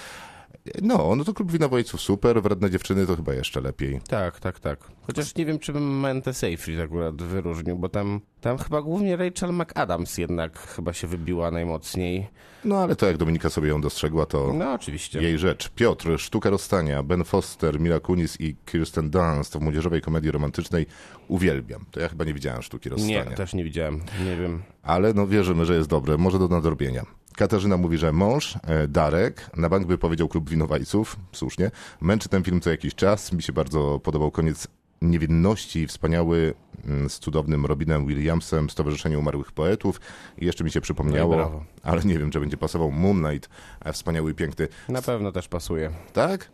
No, 0.83 1.16
no 1.16 1.25
to 1.25 1.35
klub 1.35 1.52
winowajców 1.52 2.00
super, 2.00 2.42
wredne 2.42 2.71
dziewczyny 2.71 3.06
to 3.06 3.16
chyba 3.16 3.35
jeszcze 3.35 3.61
lepiej. 3.61 4.00
Tak, 4.09 4.40
tak, 4.40 4.61
tak. 4.61 4.78
Chociaż 5.06 5.35
nie 5.35 5.47
wiem, 5.47 5.59
czy 5.59 5.73
bym 5.73 6.00
Mente 6.00 6.35
Seyfried 6.35 6.80
akurat 6.80 7.23
wyróżnił, 7.23 7.76
bo 7.78 7.88
tam, 7.88 8.21
tam 8.40 8.59
chyba 8.59 8.83
głównie 8.83 9.16
Rachel 9.16 9.52
McAdams 9.52 10.18
jednak 10.18 10.59
chyba 10.59 10.92
się 10.92 11.06
wybiła 11.06 11.50
najmocniej. 11.50 12.26
No 12.64 12.78
ale 12.78 12.97
to 12.97 13.06
jak 13.06 13.16
Dominika 13.16 13.50
sobie 13.50 13.68
ją 13.68 13.80
dostrzegła, 13.80 14.26
to 14.26 14.52
No 14.54 14.73
oczywiście. 14.73 15.23
jej 15.23 15.38
rzecz. 15.38 15.68
Piotr, 15.68 16.18
Sztuka 16.18 16.50
Rozstania, 16.50 17.02
Ben 17.02 17.25
Foster, 17.25 17.80
Mila 17.80 18.00
Kunis 18.00 18.40
i 18.40 18.56
Kirsten 18.66 19.11
Dunst 19.11 19.56
w 19.56 19.61
młodzieżowej 19.61 20.00
komedii 20.00 20.30
romantycznej 20.30 20.87
uwielbiam. 21.28 21.85
To 21.90 22.00
ja 22.00 22.09
chyba 22.09 22.25
nie 22.25 22.35
widziałem 22.35 22.62
Sztuki 22.62 22.88
Nie, 22.88 22.97
Rozstania. 22.97 23.37
też 23.37 23.54
nie 23.54 23.64
widziałem. 23.64 24.00
Nie 24.25 24.37
wiem. 24.37 24.62
Ale 24.83 25.14
no 25.14 25.26
wierzymy, 25.26 25.66
że 25.66 25.75
jest 25.76 25.88
dobre, 25.88 26.16
może 26.18 26.38
do 26.38 26.49
nadrobienia. 26.49 27.02
Katarzyna 27.37 27.76
mówi, 27.76 27.99
że 27.99 28.12
mąż, 28.12 28.57
e, 28.62 28.88
Darek, 28.88 29.50
na 29.57 29.69
bank 29.69 29.87
by 29.87 29.99
powiedział 29.99 30.29
klub 30.29 30.50
winowajców, 30.50 31.17
słusznie, 31.33 31.71
męczy 32.00 32.29
ten 32.29 32.43
film 32.43 32.61
co 32.61 32.71
jakiś 32.71 32.95
czas. 32.95 33.33
Mi 33.33 33.43
się 33.43 33.53
bardzo 33.53 34.00
podobał 34.03 34.31
koniec 34.31 34.69
Niewinności, 35.03 35.87
wspaniały 35.87 36.55
mm, 36.85 37.11
z 37.11 37.19
cudownym 37.19 37.67
Robinem 37.67 38.07
Williamsem, 38.07 38.71
Stowarzyszenie 38.71 39.19
Umarłych 39.19 39.53
Poetów. 39.53 40.00
I 40.38 40.47
jeszcze 40.47 40.64
mi 40.64 40.71
się 40.71 40.81
przypomniało, 40.81 41.37
No 41.37 41.64
ale 41.83 42.03
nie 42.03 42.19
wiem, 42.19 42.31
czy 42.31 42.41
będzie 42.41 42.57
pasował 42.57 42.91
Moonlight, 42.91 43.49
e, 43.85 43.93
wspaniały 43.93 44.31
i 44.31 44.35
piękny. 44.35 44.69
Na 44.88 45.03
pewno 45.03 45.33
też 45.33 45.49
pasuje. 45.49 45.91
Tak? 46.12 46.50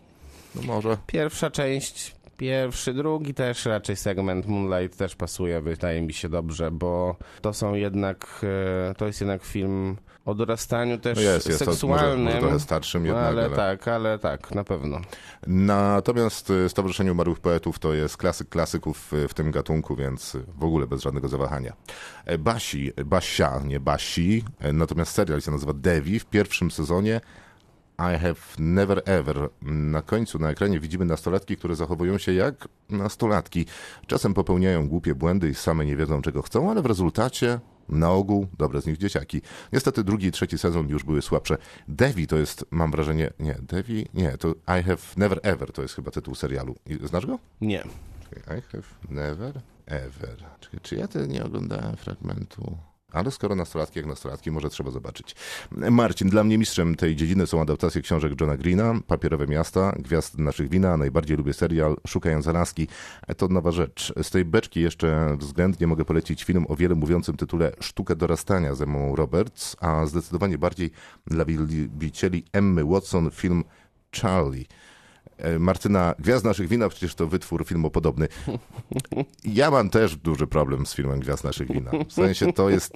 No 0.55 0.63
może. 0.63 0.97
Pierwsza 1.07 1.51
część, 1.51 2.17
pierwszy, 2.45 2.95
drugi 2.95 3.35
też 3.35 3.65
raczej 3.67 3.97
segment 3.97 4.47
Moonlight 4.47 4.99
też 4.99 5.17
pasuje, 5.17 5.61
wydaje 5.61 6.03
mi 6.03 6.13
się 6.13 6.29
dobrze, 6.29 6.71
bo 6.71 7.17
to 7.41 7.53
są 7.53 7.75
jednak, 7.75 8.41
e, 8.91 8.95
to 8.95 9.07
jest 9.07 9.21
jednak 9.21 9.45
film 9.45 9.97
o 10.25 10.35
dorastaniu 10.35 10.99
też 10.99 11.17
No 11.17 11.23
jest, 11.23 11.49
jest 11.49 11.61
może, 11.61 11.73
seksualnym. 11.73 12.25
może 12.25 12.39
trochę 12.39 12.61
starszym 12.61 13.07
jednak. 13.07 13.25
ale 13.25 13.45
ale- 13.45 13.57
tak, 13.57 13.89
ale 13.89 14.19
tak, 14.19 14.55
na 14.55 14.65
pewno. 14.65 15.01
Natomiast 15.47 16.51
y, 16.51 16.69
Stowarzyszenie 16.69 17.13
Umarłych 17.13 17.39
Poetów 17.41 17.79
to 17.79 17.95
jest 17.95 18.17
klasyk 18.17 18.49
klasyków 18.49 19.13
w 19.29 19.35
tym 19.35 19.51
gatunku, 19.51 19.97
więc 19.97 20.37
w 20.59 20.65
ogóle 20.65 20.87
bez 20.87 21.03
żadnego 21.03 21.29
zawahania. 21.29 21.73
E, 22.25 22.39
Basi, 22.39 22.93
Basia, 23.05 23.61
nie 23.65 23.81
Basi, 23.81 24.45
e, 24.61 24.73
natomiast 24.73 25.13
serial 25.13 25.41
się 25.41 25.51
nazywa 25.51 25.73
Devi 25.73 26.21
w 26.21 26.27
pierwszym 26.27 26.71
sezonie 26.71 27.21
I 28.01 28.19
have 28.19 28.41
never 28.59 29.03
ever. 29.05 29.49
Na 29.63 30.03
końcu 30.03 30.39
na 30.39 30.51
ekranie 30.51 30.81
widzimy 30.81 31.05
nastolatki, 31.05 31.57
które 31.57 31.77
zachowują 31.77 32.19
się 32.19 32.33
jak 32.33 32.69
nastolatki. 32.89 33.67
Czasem 34.07 34.35
popełniają 34.35 34.89
głupie 34.89 35.15
błędy 35.15 35.49
i 35.49 35.55
same 35.55 35.87
nie 35.87 35.97
wiedzą 35.97 36.23
czego 36.23 36.43
chcą, 36.43 36.71
ale 36.71 36.83
w 36.83 36.87
rezultacie 36.87 37.61
na 37.89 38.11
ogół 38.11 38.47
dobre 38.59 38.83
z 38.83 38.87
nich 38.87 38.99
dzieciaki. 38.99 39.43
Niestety 39.73 40.05
drugi 40.05 40.27
i 40.27 40.33
trzeci 40.33 40.59
sezon 40.59 40.89
już 40.89 41.05
były 41.05 41.23
słabsze. 41.23 41.59
Devi 41.89 42.27
to 42.27 42.37
jest, 42.37 42.65
mam 42.71 42.91
wrażenie, 42.91 43.31
nie, 43.39 43.57
Devi, 43.63 44.07
nie, 44.15 44.39
to 44.39 44.51
I 44.51 44.83
have 44.83 44.99
never 45.17 45.41
ever 45.43 45.73
to 45.73 45.83
jest 45.83 45.95
chyba 45.95 46.11
tytuł 46.11 46.35
serialu. 46.35 46.75
Znasz 47.05 47.27
go? 47.27 47.39
Nie. 47.61 47.85
Czekaj, 48.35 48.59
I 48.59 48.63
have 48.63 48.83
never 49.09 49.61
ever. 49.87 50.37
Czekaj, 50.61 50.81
czy 50.83 50.97
ja 50.97 51.09
te 51.09 51.29
nie 51.29 51.45
oglądałem 51.45 51.97
fragmentu? 51.97 52.79
Ale 53.13 53.31
skoro 53.31 53.55
nastolatki 53.55 53.99
jak 53.99 54.07
nastolatki, 54.07 54.51
może 54.51 54.71
trzeba 54.71 54.91
zobaczyć. 54.91 55.37
Marcin, 55.71 56.29
dla 56.29 56.45
mnie 56.45 56.59
mistrzem 56.59 56.95
tej 56.95 57.17
dziedziny 57.17 57.47
są 57.47 57.63
adaptacje 57.63 58.03
książek 58.03 58.41
Johna 58.41 58.57
Greena, 58.57 58.95
Papierowe 59.07 59.47
Miasta, 59.47 59.93
Gwiazd 59.99 60.39
naszych 60.39 60.69
wina, 60.69 60.97
najbardziej 60.97 61.37
lubię 61.37 61.53
serial 61.53 61.97
Szukając 62.07 62.49
Alaski. 62.49 62.89
E, 63.27 63.35
To 63.35 63.49
nowa 63.49 63.71
rzecz. 63.71 64.13
Z 64.23 64.31
tej 64.31 64.45
beczki 64.45 64.81
jeszcze 64.81 65.37
względnie 65.39 65.87
mogę 65.87 66.05
polecić 66.05 66.45
film 66.45 66.67
o 66.69 66.77
wiele 66.77 66.95
mówiącym 66.95 67.37
tytule 67.37 67.73
Sztukę 67.81 68.17
dorastania 68.17 68.75
z 68.75 68.83
Emmą 68.83 69.17
Roberts, 69.17 69.77
a 69.81 70.07
zdecydowanie 70.07 70.59
bardziej 70.59 70.91
dla 71.27 71.45
wielbicieli 71.45 72.45
Emmy 72.53 72.85
Watson 72.85 73.31
film 73.31 73.65
Charlie. 74.13 74.67
E, 75.41 75.59
Martyna, 75.59 76.15
Gwiazd 76.19 76.45
naszych 76.45 76.69
wina, 76.69 76.89
przecież 76.89 77.15
to 77.15 77.27
wytwór 77.27 77.65
filmopodobny. 77.67 78.29
Ja 79.45 79.71
mam 79.71 79.91
też 79.91 80.17
duży 80.17 80.47
problem 80.47 80.87
z 80.87 80.95
filmem 80.95 81.21
Gwiazd 81.21 81.45
naszych 81.45 81.73
wina. 81.73 81.91
W 82.09 82.13
sensie 82.13 82.53
to 82.53 82.71
jest, 82.71 82.93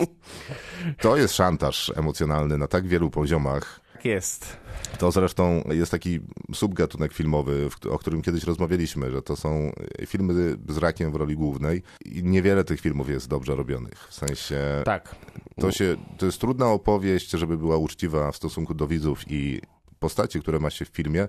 to 1.01 1.17
jest 1.17 1.35
szantaż 1.35 1.93
emocjonalny 1.97 2.59
na 2.59 2.67
tak 2.67 2.87
wielu 2.87 3.11
poziomach. 3.11 3.81
Tak 3.93 4.05
jest. 4.05 4.57
To 4.99 5.11
zresztą 5.11 5.65
jest 5.71 5.91
taki 5.91 6.21
subgatunek 6.55 7.13
filmowy, 7.13 7.69
o 7.91 7.99
którym 7.99 8.23
kiedyś 8.23 8.45
rozmawialiśmy, 8.45 9.11
że 9.11 9.23
to 9.23 9.37
są 9.37 9.73
filmy 10.07 10.57
z 10.69 10.77
rakiem 10.77 11.13
w 11.13 11.15
roli 11.15 11.37
głównej 11.37 11.83
i 12.05 12.25
niewiele 12.25 12.65
tych 12.65 12.81
filmów 12.81 13.09
jest 13.09 13.29
dobrze 13.29 13.55
robionych. 13.55 14.07
W 14.09 14.15
sensie 14.15 14.61
Tak. 14.85 15.17
to, 15.61 15.73
się, 15.73 15.97
to 16.19 16.27
jest 16.27 16.41
trudna 16.41 16.67
opowieść, 16.67 17.31
żeby 17.31 17.59
była 17.59 17.77
uczciwa 17.77 18.33
w 18.33 18.37
stosunku 18.37 18.75
do 18.75 18.87
widzów 18.87 19.21
i 19.29 19.61
postaci, 19.99 20.41
które 20.41 20.59
ma 20.59 20.71
się 20.71 20.85
w 20.85 20.89
filmie. 20.89 21.29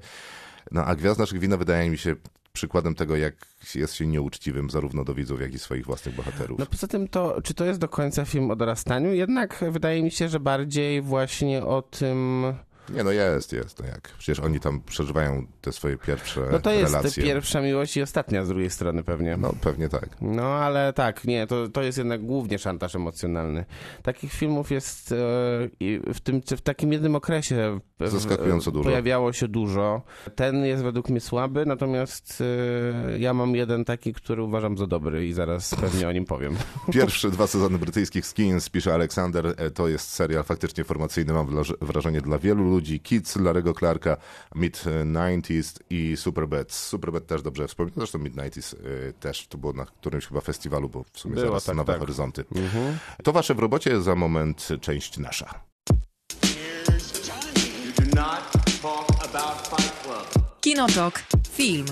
No 0.72 0.86
a 0.86 0.95
Gwiazd 0.95 1.19
naszych 1.19 1.39
wina 1.39 1.57
wydaje 1.57 1.89
mi 1.89 1.98
się 1.98 2.15
przykładem 2.53 2.95
tego, 2.95 3.15
jak 3.15 3.34
jest 3.75 3.93
się 3.93 4.07
nieuczciwym 4.07 4.69
zarówno 4.69 5.03
do 5.03 5.13
widzów, 5.13 5.41
jak 5.41 5.53
i 5.53 5.60
swoich 5.60 5.86
własnych 5.86 6.15
bohaterów. 6.15 6.60
No 6.60 6.65
poza 6.65 6.88
tym 6.88 7.07
to, 7.07 7.41
czy 7.41 7.53
to 7.53 7.65
jest 7.65 7.79
do 7.79 7.89
końca 7.89 8.25
film 8.25 8.51
o 8.51 8.55
dorastaniu? 8.55 9.13
Jednak 9.13 9.63
wydaje 9.72 10.03
mi 10.03 10.12
się, 10.12 10.29
że 10.29 10.39
bardziej 10.39 11.01
właśnie 11.01 11.65
o 11.65 11.81
tym... 11.81 12.43
Nie, 12.89 13.03
no 13.03 13.12
jest, 13.12 13.53
jest. 13.53 13.79
No 13.79 13.86
jak? 13.86 14.01
Przecież 14.17 14.39
oni 14.39 14.60
tam 14.60 14.81
przeżywają 14.81 15.48
te 15.62 15.72
swoje 15.72 15.98
pierwsze 15.98 16.41
No 16.51 16.60
to 16.60 16.72
jest 16.72 16.93
relacje. 16.93 17.24
pierwsza 17.24 17.62
miłość 17.62 17.98
i 17.98 18.01
ostatnia 18.01 18.45
z 18.45 18.48
drugiej 18.48 18.69
strony 18.69 19.03
pewnie. 19.03 19.38
No 19.38 19.53
pewnie 19.62 19.89
tak. 19.89 20.10
No 20.22 20.43
ale 20.43 20.93
tak, 20.93 21.25
nie, 21.25 21.48
to, 21.48 21.69
to 21.69 21.84
jest 21.84 21.98
jednak 21.98 22.22
głównie 22.22 22.60
szantaż 22.60 22.95
emocjonalny. 22.95 23.65
Takich 24.03 24.34
filmów 24.34 24.72
jest 24.72 25.12
e, 25.12 25.15
w, 26.13 26.19
tym, 26.24 26.41
w 26.41 26.62
takim 26.62 26.93
jednym 26.93 27.15
okresie 27.15 27.79
Zaskakująco 28.00 28.72
dużo. 28.72 28.84
pojawiało 28.90 29.34
się 29.34 29.48
dużo. 29.48 30.02
Ten 30.36 30.66
jest 30.66 30.84
według 30.84 31.10
mnie 31.10 31.22
słaby, 31.22 31.66
natomiast 31.66 32.44
e, 33.14 33.20
ja 33.20 33.34
mam 33.34 33.56
jeden 33.56 33.86
taki, 33.86 34.14
który 34.14 34.44
uważam 34.44 34.78
za 34.78 34.88
dobry 34.88 35.28
i 35.28 35.34
zaraz 35.34 35.75
pewnie 35.75 36.08
o 36.08 36.12
nim 36.12 36.25
powiem. 36.25 36.58
Pierwsze 36.94 37.32
dwa 37.32 37.48
sezony 37.48 37.78
brytyjskich 37.78 38.25
Skins, 38.25 38.70
pisze 38.70 38.94
Aleksander, 38.94 39.54
e, 39.58 39.72
to 39.72 39.88
jest 39.88 40.10
serial 40.10 40.44
faktycznie 40.44 40.84
formacyjny, 40.84 41.34
mam 41.34 41.48
wraż- 41.48 41.78
wrażenie, 41.82 42.22
dla 42.22 42.38
wielu 42.40 42.64
ludzi. 42.64 43.00
Kids 43.00 43.36
Larego 43.36 43.74
Clarka, 43.74 44.18
Mid-90s 44.56 45.80
i 45.90 46.18
Superbad. 46.18 46.72
Superbad 46.72 47.25
też 47.28 47.42
dobrze 47.42 47.68
wspominam, 47.68 47.94
zresztą 47.98 48.20
Mid-90s 48.20 48.74
y, 48.86 49.14
też, 49.20 49.48
to 49.48 49.58
było 49.58 49.74
na 49.74 49.86
którymś 49.86 50.28
chyba 50.28 50.42
festiwalu, 50.42 50.90
bo 50.90 51.04
w 51.14 51.20
sumie 51.20 51.36
Było, 51.36 51.48
zaraz 51.48 51.64
tak, 51.66 51.75
Nowe 51.75 51.94
tak. 51.94 52.00
Horyzonty. 52.00 52.44
To 53.24 53.32
wasze 53.34 53.56
w 53.56 53.60
robocie, 53.60 54.02
za 54.02 54.16
moment 54.16 54.68
część 54.82 55.18
nasza. 55.18 55.75
Kinotok. 60.65 61.24
Film. 61.51 61.86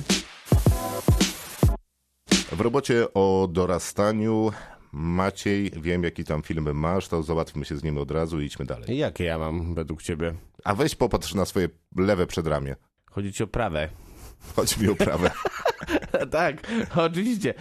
W 2.51 2.61
robocie 2.61 3.13
o 3.13 3.47
dorastaniu 3.51 4.51
Maciej, 4.91 5.71
wiem 5.77 6.03
jaki 6.03 6.23
tam 6.23 6.41
film 6.41 6.75
masz, 6.75 7.07
to 7.07 7.23
załatwmy 7.23 7.65
się 7.65 7.77
z 7.77 7.83
nim 7.83 7.97
od 7.97 8.11
razu 8.11 8.41
i 8.41 8.45
idźmy 8.45 8.65
dalej. 8.65 8.91
I 8.91 8.97
jakie 8.97 9.23
ja 9.23 9.37
mam 9.37 9.75
według 9.75 10.01
ciebie? 10.01 10.33
A 10.63 10.75
weź 10.75 10.95
popatrz 10.95 11.33
na 11.33 11.45
swoje 11.45 11.69
lewe 11.95 12.27
przedramię. 12.27 12.75
Chodzi 13.11 13.33
ci 13.33 13.43
o 13.43 13.47
prawe. 13.47 13.89
Chodź 14.55 14.77
mi 14.77 14.89
o 14.89 14.95
prawe. 14.95 15.31
tak, 16.31 16.67
oczywiście. 16.95 17.53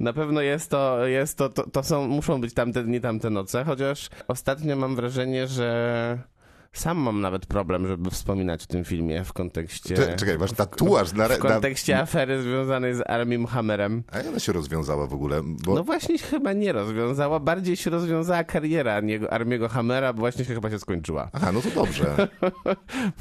Na 0.00 0.12
pewno 0.12 0.40
jest 0.40 0.70
to, 0.70 1.06
jest 1.06 1.38
to, 1.38 1.48
to, 1.48 1.70
to 1.70 1.82
są, 1.82 2.08
muszą 2.08 2.40
być 2.40 2.54
tamte 2.54 2.82
dni, 2.84 3.00
tamte 3.00 3.30
noce, 3.30 3.64
chociaż 3.64 4.08
ostatnio 4.28 4.76
mam 4.76 4.96
wrażenie, 4.96 5.46
że 5.46 6.37
sam 6.72 6.98
mam 6.98 7.20
nawet 7.20 7.46
problem, 7.46 7.86
żeby 7.88 8.10
wspominać 8.10 8.62
o 8.64 8.66
tym 8.66 8.84
filmie 8.84 9.24
w 9.24 9.32
kontekście... 9.32 9.94
Ty, 9.94 10.16
czekaj, 10.16 10.38
masz 10.38 10.52
tatuaż 10.52 11.12
na, 11.12 11.28
w 11.28 11.38
kontekście 11.38 11.98
afery 11.98 12.42
związanej 12.42 12.94
z 12.94 13.00
Armim 13.06 13.46
Hammerem. 13.46 14.02
A 14.12 14.18
jak 14.18 14.26
ona 14.26 14.38
się 14.38 14.52
rozwiązała 14.52 15.06
w 15.06 15.14
ogóle? 15.14 15.40
Bo 15.44 15.74
No 15.74 15.84
właśnie 15.84 16.18
się 16.18 16.26
chyba 16.26 16.52
nie 16.52 16.72
rozwiązała, 16.72 17.40
bardziej 17.40 17.76
się 17.76 17.90
rozwiązała 17.90 18.44
kariera 18.44 18.92
Armiego, 18.94 19.32
Armiego 19.32 19.68
Hammera, 19.68 20.12
bo 20.12 20.18
właśnie 20.20 20.44
się 20.44 20.54
chyba 20.54 20.70
się 20.70 20.78
skończyła. 20.78 21.28
Aha, 21.32 21.52
no 21.52 21.60
to 21.62 21.70
dobrze. 21.70 22.14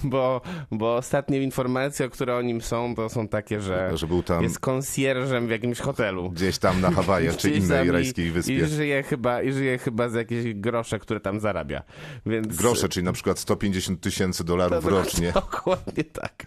Bo, 0.03 0.41
bo 0.71 0.95
ostatnie 0.95 1.43
informacje, 1.43 2.09
które 2.09 2.35
o 2.35 2.41
nim 2.41 2.61
są, 2.61 2.95
to 2.95 3.09
są 3.09 3.27
takie, 3.27 3.61
że 3.61 3.91
Że 3.97 4.07
był 4.07 4.23
tam 4.23 4.43
jest 4.43 4.59
konsjerżem 4.59 5.47
w 5.47 5.49
jakimś 5.49 5.79
hotelu. 5.79 6.29
gdzieś 6.29 6.57
tam 6.57 6.81
na 6.81 6.91
Hawajach 6.91 7.37
czy 7.37 7.49
innej 7.49 7.87
i- 7.87 7.91
rajskiej 7.91 8.25
I 8.25 8.31
wyspie. 8.31 8.67
żyje, 8.67 9.03
chyba, 9.03 9.41
I 9.41 9.51
żyje 9.51 9.77
chyba 9.77 10.09
za 10.09 10.19
jakieś 10.19 10.53
grosze, 10.53 10.99
które 10.99 11.19
tam 11.19 11.39
zarabia. 11.39 11.83
Więc... 12.25 12.57
Grosze, 12.57 12.89
czyli 12.89 13.03
na 13.03 13.13
przykład 13.13 13.36
150 13.37 14.01
tysięcy 14.01 14.43
dolarów 14.43 14.83
To- 14.83 14.89
rocznie. 14.89 15.31
Dokładnie 15.51 16.03
tak. 16.03 16.43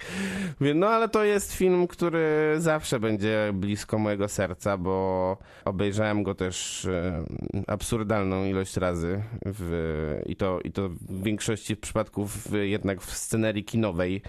No 0.75 0.89
ale 0.89 1.09
to 1.09 1.25
jest 1.25 1.53
film, 1.53 1.87
który 1.87 2.55
zawsze 2.59 3.01
będzie 3.01 3.51
blisko 3.55 3.99
mojego 3.99 4.29
serca, 4.29 4.77
bo 4.77 5.37
obejrzałem 5.65 6.23
go 6.23 6.35
też 6.35 6.89
absurdalną 7.67 8.45
ilość 8.45 8.77
razy 8.77 9.23
w, 9.47 10.21
i, 10.27 10.37
to, 10.37 10.61
i 10.65 10.73
to 10.73 10.89
w 10.89 11.23
większości 11.23 11.77
przypadków 11.77 12.49
jednak 12.63 13.01
w 13.01 13.17
scenerii 13.17 13.65
kinowej, 13.65 14.23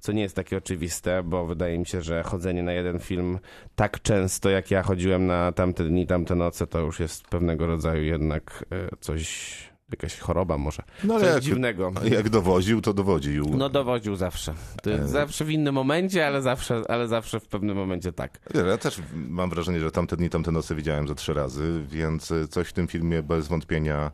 co 0.00 0.12
nie 0.12 0.22
jest 0.22 0.36
takie 0.36 0.56
oczywiste, 0.56 1.22
bo 1.22 1.46
wydaje 1.46 1.78
mi 1.78 1.86
się, 1.86 2.02
że 2.02 2.22
chodzenie 2.22 2.62
na 2.62 2.72
jeden 2.72 2.98
film 2.98 3.38
tak 3.76 4.02
często, 4.02 4.50
jak 4.50 4.70
ja 4.70 4.82
chodziłem 4.82 5.26
na 5.26 5.52
tamte 5.52 5.84
dni, 5.84 6.06
tamte 6.06 6.34
noce, 6.34 6.66
to 6.66 6.80
już 6.80 7.00
jest 7.00 7.28
pewnego 7.28 7.66
rodzaju 7.66 8.04
jednak 8.04 8.64
e, 8.70 8.96
coś, 9.00 9.56
jakaś 9.90 10.18
choroba 10.18 10.58
może. 10.58 10.82
No 11.04 11.14
ale 11.14 11.24
coś 11.24 11.34
jak- 11.34 11.42
dziwnego. 11.42 11.92
Jak 12.10 12.28
dowoził, 12.28 12.80
to 12.80 12.94
dowodził. 12.94 13.44
No 13.56 13.68
dowodził 13.68 14.16
zawsze. 14.16 14.54
To 14.82 14.90
jest 14.90 15.10
Zawsze 15.10 15.44
w 15.44 15.50
innym 15.50 15.74
momencie, 15.74 16.26
ale 16.26 16.42
zawsze, 16.42 16.82
ale 16.88 17.08
zawsze 17.08 17.40
w 17.40 17.46
pewnym 17.48 17.76
momencie 17.76 18.12
tak. 18.12 18.38
Ja 18.68 18.78
też 18.78 19.02
mam 19.14 19.50
wrażenie, 19.50 19.80
że 19.80 19.90
tamte 19.90 20.16
dni, 20.16 20.30
tamte 20.30 20.52
noce 20.52 20.74
widziałem 20.74 21.08
ze 21.08 21.14
trzy 21.14 21.34
razy, 21.34 21.82
więc 21.88 22.32
coś 22.50 22.68
w 22.68 22.72
tym 22.72 22.86
filmie 22.88 23.22
bez 23.22 23.48
wątpienia 23.48 24.10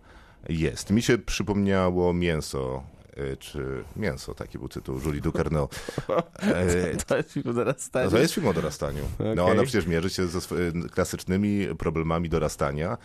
jest. 0.48 0.90
Mi 0.90 1.02
się 1.02 1.18
przypomniało 1.18 2.12
Mięso, 2.14 2.82
czy 3.38 3.84
Mięso, 3.96 4.34
taki 4.34 4.58
był 4.58 4.68
tytuł, 4.68 5.00
Julie 5.04 5.20
Ducournau. 5.20 5.68
E, 6.42 6.96
To 7.06 7.16
jest 7.16 7.32
film 7.32 7.54
dorastania. 7.54 8.04
No 8.04 8.10
to 8.10 8.18
jest 8.18 8.34
film 8.34 8.46
o 8.46 8.52
dorastaniu. 8.52 9.02
No 9.18 9.42
Okej. 9.42 9.52
ona 9.54 9.62
przecież 9.62 9.86
mierzy 9.86 10.10
się 10.10 10.26
ze 10.26 10.38
sw- 10.38 10.90
klasycznymi 10.90 11.66
problemami 11.78 12.28
dorastania 12.28 12.98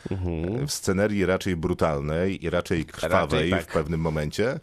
w 0.68 0.72
scenerii 0.72 1.26
raczej 1.26 1.56
brutalnej 1.56 2.46
i 2.46 2.50
raczej 2.50 2.86
krwawej 2.86 3.50
Raczej 3.50 3.52
tak. 3.52 3.64
w 3.70 3.74
pewnym 3.74 4.00
momencie. 4.02 4.60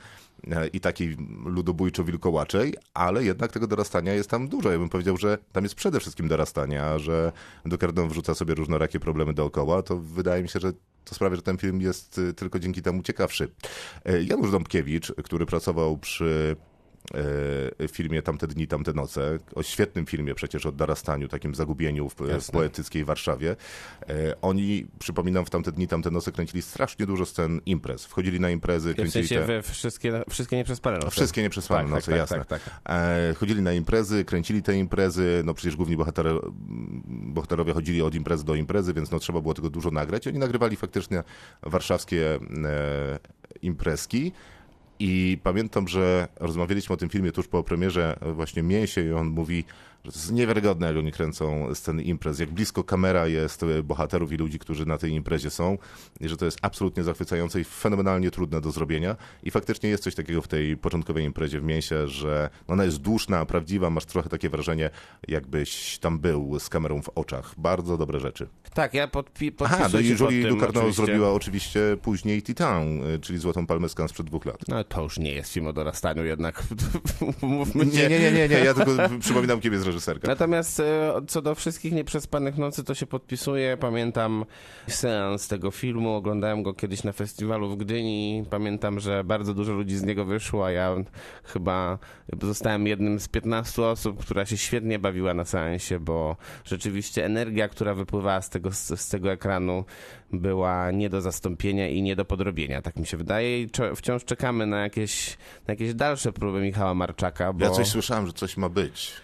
E, 0.50 0.66
i 0.66 0.80
takiej 0.80 1.16
ludobójczo-wilkołaczej, 1.44 2.72
ale 2.94 3.24
jednak 3.24 3.52
tego 3.52 3.66
dorastania 3.66 4.14
jest 4.14 4.30
tam 4.30 4.48
dużo. 4.48 4.72
Ja 4.72 4.78
bym 4.78 4.88
powiedział, 4.88 5.16
że 5.16 5.38
tam 5.52 5.64
jest 5.64 5.74
przede 5.74 6.00
wszystkim 6.00 6.28
dorastania, 6.28 6.84
a 6.84 6.98
że 6.98 7.32
Dukardon 7.66 8.08
wrzuca 8.08 8.34
sobie 8.34 8.54
różnorakie 8.54 9.00
problemy 9.00 9.34
dookoła, 9.34 9.82
to 9.82 9.96
wydaje 9.98 10.42
mi 10.42 10.48
się, 10.48 10.60
że 10.60 10.72
to 11.04 11.14
sprawia, 11.14 11.36
że 11.36 11.42
ten 11.42 11.56
film 11.56 11.80
jest 11.80 12.18
y, 12.18 12.34
tylko 12.34 12.58
dzięki 12.58 12.82
temu 12.82 13.02
ciekawszy. 13.02 13.48
E, 14.04 14.22
Janusz 14.22 14.50
Dąbkiewicz, 14.50 15.12
który 15.24 15.46
pracował 15.46 15.98
przy 15.98 16.56
e, 16.60 16.73
filmie 17.88 18.22
Tamte 18.22 18.46
dni, 18.46 18.66
tamte 18.66 18.92
noce, 18.92 19.38
o 19.54 19.62
świetnym 19.62 20.06
filmie 20.06 20.34
przecież 20.34 20.66
o 20.66 20.72
dorastaniu, 20.72 21.28
takim 21.28 21.54
zagubieniu 21.54 22.08
w, 22.08 22.14
w 22.14 22.28
Jasne. 22.28 22.52
poetyckiej 22.52 23.04
Warszawie. 23.04 23.56
E, 24.08 24.40
Oni, 24.42 24.86
przypominam, 24.98 25.44
w 25.46 25.50
Tamte 25.50 25.72
dni, 25.72 25.88
tamte 25.88 26.10
noce 26.10 26.32
kręcili 26.32 26.62
strasznie 26.62 27.06
dużo 27.06 27.26
scen 27.26 27.60
imprez. 27.66 28.06
Wchodzili 28.06 28.40
na 28.40 28.50
imprezy, 28.50 28.92
W 28.92 28.96
kręcili 28.96 29.28
te... 29.28 29.44
we 29.46 29.62
wszystkie, 29.62 30.22
wszystkie 30.30 30.56
nieprzespane 30.56 30.96
noce. 30.98 31.10
Wszystkie 31.10 31.42
nieprzespane 31.42 31.82
Tak, 31.82 31.90
noce, 31.90 32.10
tak, 32.10 32.16
jasne. 32.20 32.38
tak, 32.38 32.46
tak, 32.46 32.62
tak. 32.62 32.80
E, 32.96 33.34
chodzili 33.34 33.62
na 33.62 33.72
imprezy, 33.72 34.24
kręcili 34.24 34.62
te 34.62 34.76
imprezy, 34.76 35.42
no 35.44 35.54
przecież 35.54 35.76
główni 35.76 35.96
bohater, 35.96 36.26
bohaterowie 37.08 37.72
chodzili 37.72 38.02
od 38.02 38.14
imprezy 38.14 38.44
do 38.44 38.54
imprezy, 38.54 38.94
więc 38.94 39.10
no 39.10 39.18
trzeba 39.18 39.40
było 39.40 39.54
tego 39.54 39.70
dużo 39.70 39.90
nagrać. 39.90 40.26
Oni 40.26 40.38
nagrywali 40.38 40.76
faktycznie 40.76 41.22
warszawskie 41.62 42.34
e, 42.64 43.18
imprezki. 43.62 44.32
I 45.06 45.38
pamiętam, 45.42 45.88
że 45.88 46.28
rozmawialiśmy 46.40 46.92
o 46.92 46.96
tym 46.96 47.08
filmie 47.08 47.32
tuż 47.32 47.48
po 47.48 47.62
premierze 47.62 48.16
właśnie 48.34 48.62
Mięsie 48.62 49.06
i 49.06 49.12
on 49.12 49.26
mówi, 49.26 49.64
to 50.12 50.18
jest 50.18 50.32
niewiarygodne, 50.32 50.86
jak 50.86 50.96
oni 50.96 51.12
kręcą 51.12 51.74
sceny 51.74 52.02
imprez, 52.02 52.38
jak 52.38 52.50
blisko 52.50 52.84
kamera 52.84 53.26
jest 53.26 53.62
e, 53.62 53.82
bohaterów 53.82 54.32
i 54.32 54.36
ludzi, 54.36 54.58
którzy 54.58 54.86
na 54.86 54.98
tej 54.98 55.12
imprezie 55.12 55.50
są 55.50 55.78
i 56.20 56.28
że 56.28 56.36
to 56.36 56.44
jest 56.44 56.58
absolutnie 56.62 57.02
zachwycające 57.02 57.60
i 57.60 57.64
fenomenalnie 57.64 58.30
trudne 58.30 58.60
do 58.60 58.70
zrobienia. 58.70 59.16
I 59.42 59.50
faktycznie 59.50 59.90
jest 59.90 60.04
coś 60.04 60.14
takiego 60.14 60.42
w 60.42 60.48
tej 60.48 60.76
początkowej 60.76 61.24
imprezie 61.24 61.60
w 61.60 61.64
Mięsie, 61.64 62.08
że 62.08 62.50
ona 62.68 62.84
jest 62.84 62.96
dłużna, 62.98 63.46
prawdziwa, 63.46 63.90
masz 63.90 64.04
trochę 64.04 64.28
takie 64.28 64.48
wrażenie, 64.48 64.90
jakbyś 65.28 65.98
tam 65.98 66.18
był 66.18 66.58
z 66.60 66.68
kamerą 66.68 67.02
w 67.02 67.08
oczach. 67.08 67.54
Bardzo 67.58 67.96
dobre 67.96 68.20
rzeczy. 68.20 68.48
Tak, 68.74 68.94
ja 68.94 69.06
podpi- 69.06 69.52
podpisuję 69.52 69.84
Aha, 69.84 69.88
no 69.92 70.00
i 70.00 70.08
Julie 70.08 70.54
oczywiście. 70.68 70.92
zrobiła 70.92 71.32
oczywiście 71.32 71.80
później 72.02 72.42
Titan, 72.42 73.02
y, 73.14 73.18
czyli 73.18 73.38
Złotą 73.38 73.66
Palmę 73.66 73.88
z 73.88 73.92
sprzed 74.08 74.26
dwóch 74.26 74.44
lat. 74.44 74.58
No 74.68 74.84
to 74.84 75.02
już 75.02 75.18
nie 75.18 75.32
jest 75.32 75.52
film 75.52 75.66
o 75.66 75.72
dorastaniu 75.72 76.24
jednak. 76.24 76.62
Mówmy. 77.42 77.86
Nie, 77.86 78.08
nie, 78.08 78.18
nie, 78.18 78.32
nie, 78.32 78.48
nie, 78.48 78.58
ja 78.58 78.74
tylko 78.74 78.92
przypominam, 79.20 79.60
kim 79.60 79.72
jest 79.72 79.84
reżyserka. 79.94 80.28
Natomiast 80.28 80.80
e, 80.80 81.12
co 81.26 81.42
do 81.42 81.54
wszystkich 81.54 81.92
nieprzespanych 81.92 82.58
nocy, 82.58 82.84
to 82.84 82.94
się 82.94 83.06
podpisuję. 83.06 83.76
Pamiętam 83.76 84.44
seans 84.88 85.48
tego 85.48 85.70
filmu, 85.70 86.14
oglądałem 86.14 86.62
go 86.62 86.74
kiedyś 86.74 87.04
na 87.04 87.12
festiwalu 87.12 87.70
w 87.70 87.76
Gdyni. 87.76 88.44
Pamiętam, 88.50 89.00
że 89.00 89.24
bardzo 89.24 89.54
dużo 89.54 89.72
ludzi 89.72 89.96
z 89.96 90.02
niego 90.02 90.24
wyszło, 90.24 90.66
a 90.66 90.70
ja 90.70 90.96
chyba 91.44 91.98
zostałem 92.42 92.86
jednym 92.86 93.20
z 93.20 93.28
15 93.28 93.82
osób, 93.82 94.20
która 94.20 94.46
się 94.46 94.56
świetnie 94.56 94.98
bawiła 94.98 95.34
na 95.34 95.44
seansie, 95.44 95.98
bo 96.00 96.36
rzeczywiście 96.64 97.24
energia, 97.24 97.68
która 97.68 97.94
wypływała 97.94 98.42
z 98.42 98.50
tego, 98.50 98.70
z, 98.72 99.08
tego 99.08 99.32
ekranu 99.32 99.84
była 100.32 100.90
nie 100.90 101.10
do 101.10 101.20
zastąpienia 101.20 101.88
i 101.88 102.02
nie 102.02 102.16
do 102.16 102.24
podrobienia, 102.24 102.82
tak 102.82 102.96
mi 102.96 103.06
się 103.06 103.16
wydaje. 103.16 103.62
I 103.62 103.68
wciąż 103.96 104.24
czekamy 104.24 104.66
na 104.66 104.80
jakieś, 104.80 105.36
na 105.66 105.72
jakieś 105.72 105.94
dalsze 105.94 106.32
próby 106.32 106.60
Michała 106.60 106.94
Marczaka, 106.94 107.52
bo... 107.52 107.64
Ja 107.64 107.70
coś 107.70 107.88
słyszałem, 107.88 108.26
że 108.26 108.32
coś 108.32 108.56
ma 108.56 108.68
być. 108.68 109.23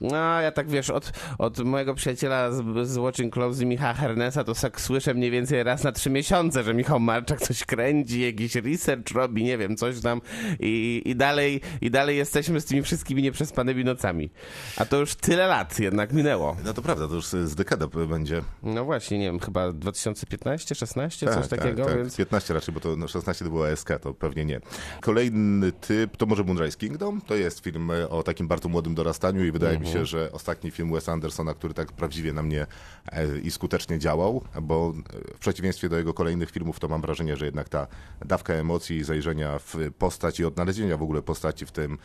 No, 0.00 0.40
ja 0.40 0.52
tak 0.52 0.68
wiesz, 0.68 0.90
od, 0.90 1.12
od 1.38 1.58
mojego 1.58 1.94
przyjaciela 1.94 2.52
z, 2.52 2.88
z 2.88 2.96
Watching 2.96 3.34
Close 3.34 3.66
Michała 3.66 3.94
Hernesa, 3.94 4.44
to 4.44 4.54
tak 4.54 4.80
słyszę 4.80 5.14
mniej 5.14 5.30
więcej 5.30 5.62
raz 5.62 5.84
na 5.84 5.92
trzy 5.92 6.10
miesiące, 6.10 6.64
że 6.64 6.74
Michał 6.74 7.00
Marczak 7.00 7.40
coś 7.40 7.64
kręci, 7.64 8.20
jakiś 8.20 8.54
research 8.54 9.10
robi, 9.14 9.44
nie 9.44 9.58
wiem, 9.58 9.76
coś 9.76 10.00
tam 10.00 10.20
i, 10.60 11.02
i, 11.04 11.16
dalej, 11.16 11.60
i 11.80 11.90
dalej 11.90 12.16
jesteśmy 12.16 12.60
z 12.60 12.64
tymi 12.64 12.82
wszystkimi 12.82 13.22
nieprzespanymi 13.22 13.84
nocami. 13.84 14.30
A 14.76 14.84
to 14.84 14.96
już 14.96 15.14
tyle 15.14 15.46
lat 15.46 15.78
jednak 15.78 16.12
minęło. 16.12 16.56
No 16.64 16.74
to 16.74 16.82
prawda, 16.82 17.08
to 17.08 17.14
już 17.14 17.26
z 17.26 17.54
dekadę 17.54 17.88
będzie. 18.08 18.42
No 18.62 18.84
właśnie, 18.84 19.18
nie 19.18 19.26
wiem, 19.26 19.38
chyba 19.38 19.72
2015, 19.72 20.74
16, 20.74 21.26
coś 21.26 21.48
tak, 21.48 21.60
takiego, 21.60 21.84
tak, 21.84 21.96
więc... 21.96 22.16
15 22.16 22.54
raczej, 22.54 22.74
bo 22.74 22.80
to 22.80 22.96
no, 22.96 23.08
16 23.08 23.44
to 23.44 23.50
była 23.50 23.68
ASK, 23.68 23.88
to 24.02 24.14
pewnie 24.14 24.44
nie. 24.44 24.60
Kolejny 25.00 25.72
typ 25.72 26.16
to 26.16 26.26
może 26.26 26.44
Moonrise 26.44 26.78
Kingdom. 26.78 27.20
To 27.20 27.34
jest 27.34 27.60
film 27.60 27.90
o 28.10 28.22
takim 28.22 28.48
bardzo 28.48 28.68
młodym 28.68 28.94
dorastaniu 28.94 29.44
i 29.44 29.52
wydaje 29.52 29.78
mi 29.78 29.83
Mhm. 29.86 29.98
się, 29.98 30.06
że 30.06 30.32
ostatni 30.32 30.70
film 30.70 30.92
Wes 30.92 31.08
Andersona, 31.08 31.54
który 31.54 31.74
tak 31.74 31.92
prawdziwie 31.92 32.32
na 32.32 32.42
mnie 32.42 32.66
e, 33.12 33.38
i 33.38 33.50
skutecznie 33.50 33.98
działał, 33.98 34.44
bo 34.62 34.94
e, 35.30 35.34
w 35.34 35.38
przeciwieństwie 35.38 35.88
do 35.88 35.98
jego 35.98 36.14
kolejnych 36.14 36.50
filmów 36.50 36.80
to 36.80 36.88
mam 36.88 37.00
wrażenie, 37.00 37.36
że 37.36 37.44
jednak 37.44 37.68
ta 37.68 37.86
dawka 38.24 38.54
emocji 38.54 38.96
i 38.96 39.04
zajrzenia 39.04 39.58
w 39.58 39.76
postać 39.98 40.40
i 40.40 40.44
odnalezienia 40.44 40.96
w 40.96 41.02
ogóle 41.02 41.22
postaci 41.22 41.66
w 41.66 41.72
tym 41.72 41.98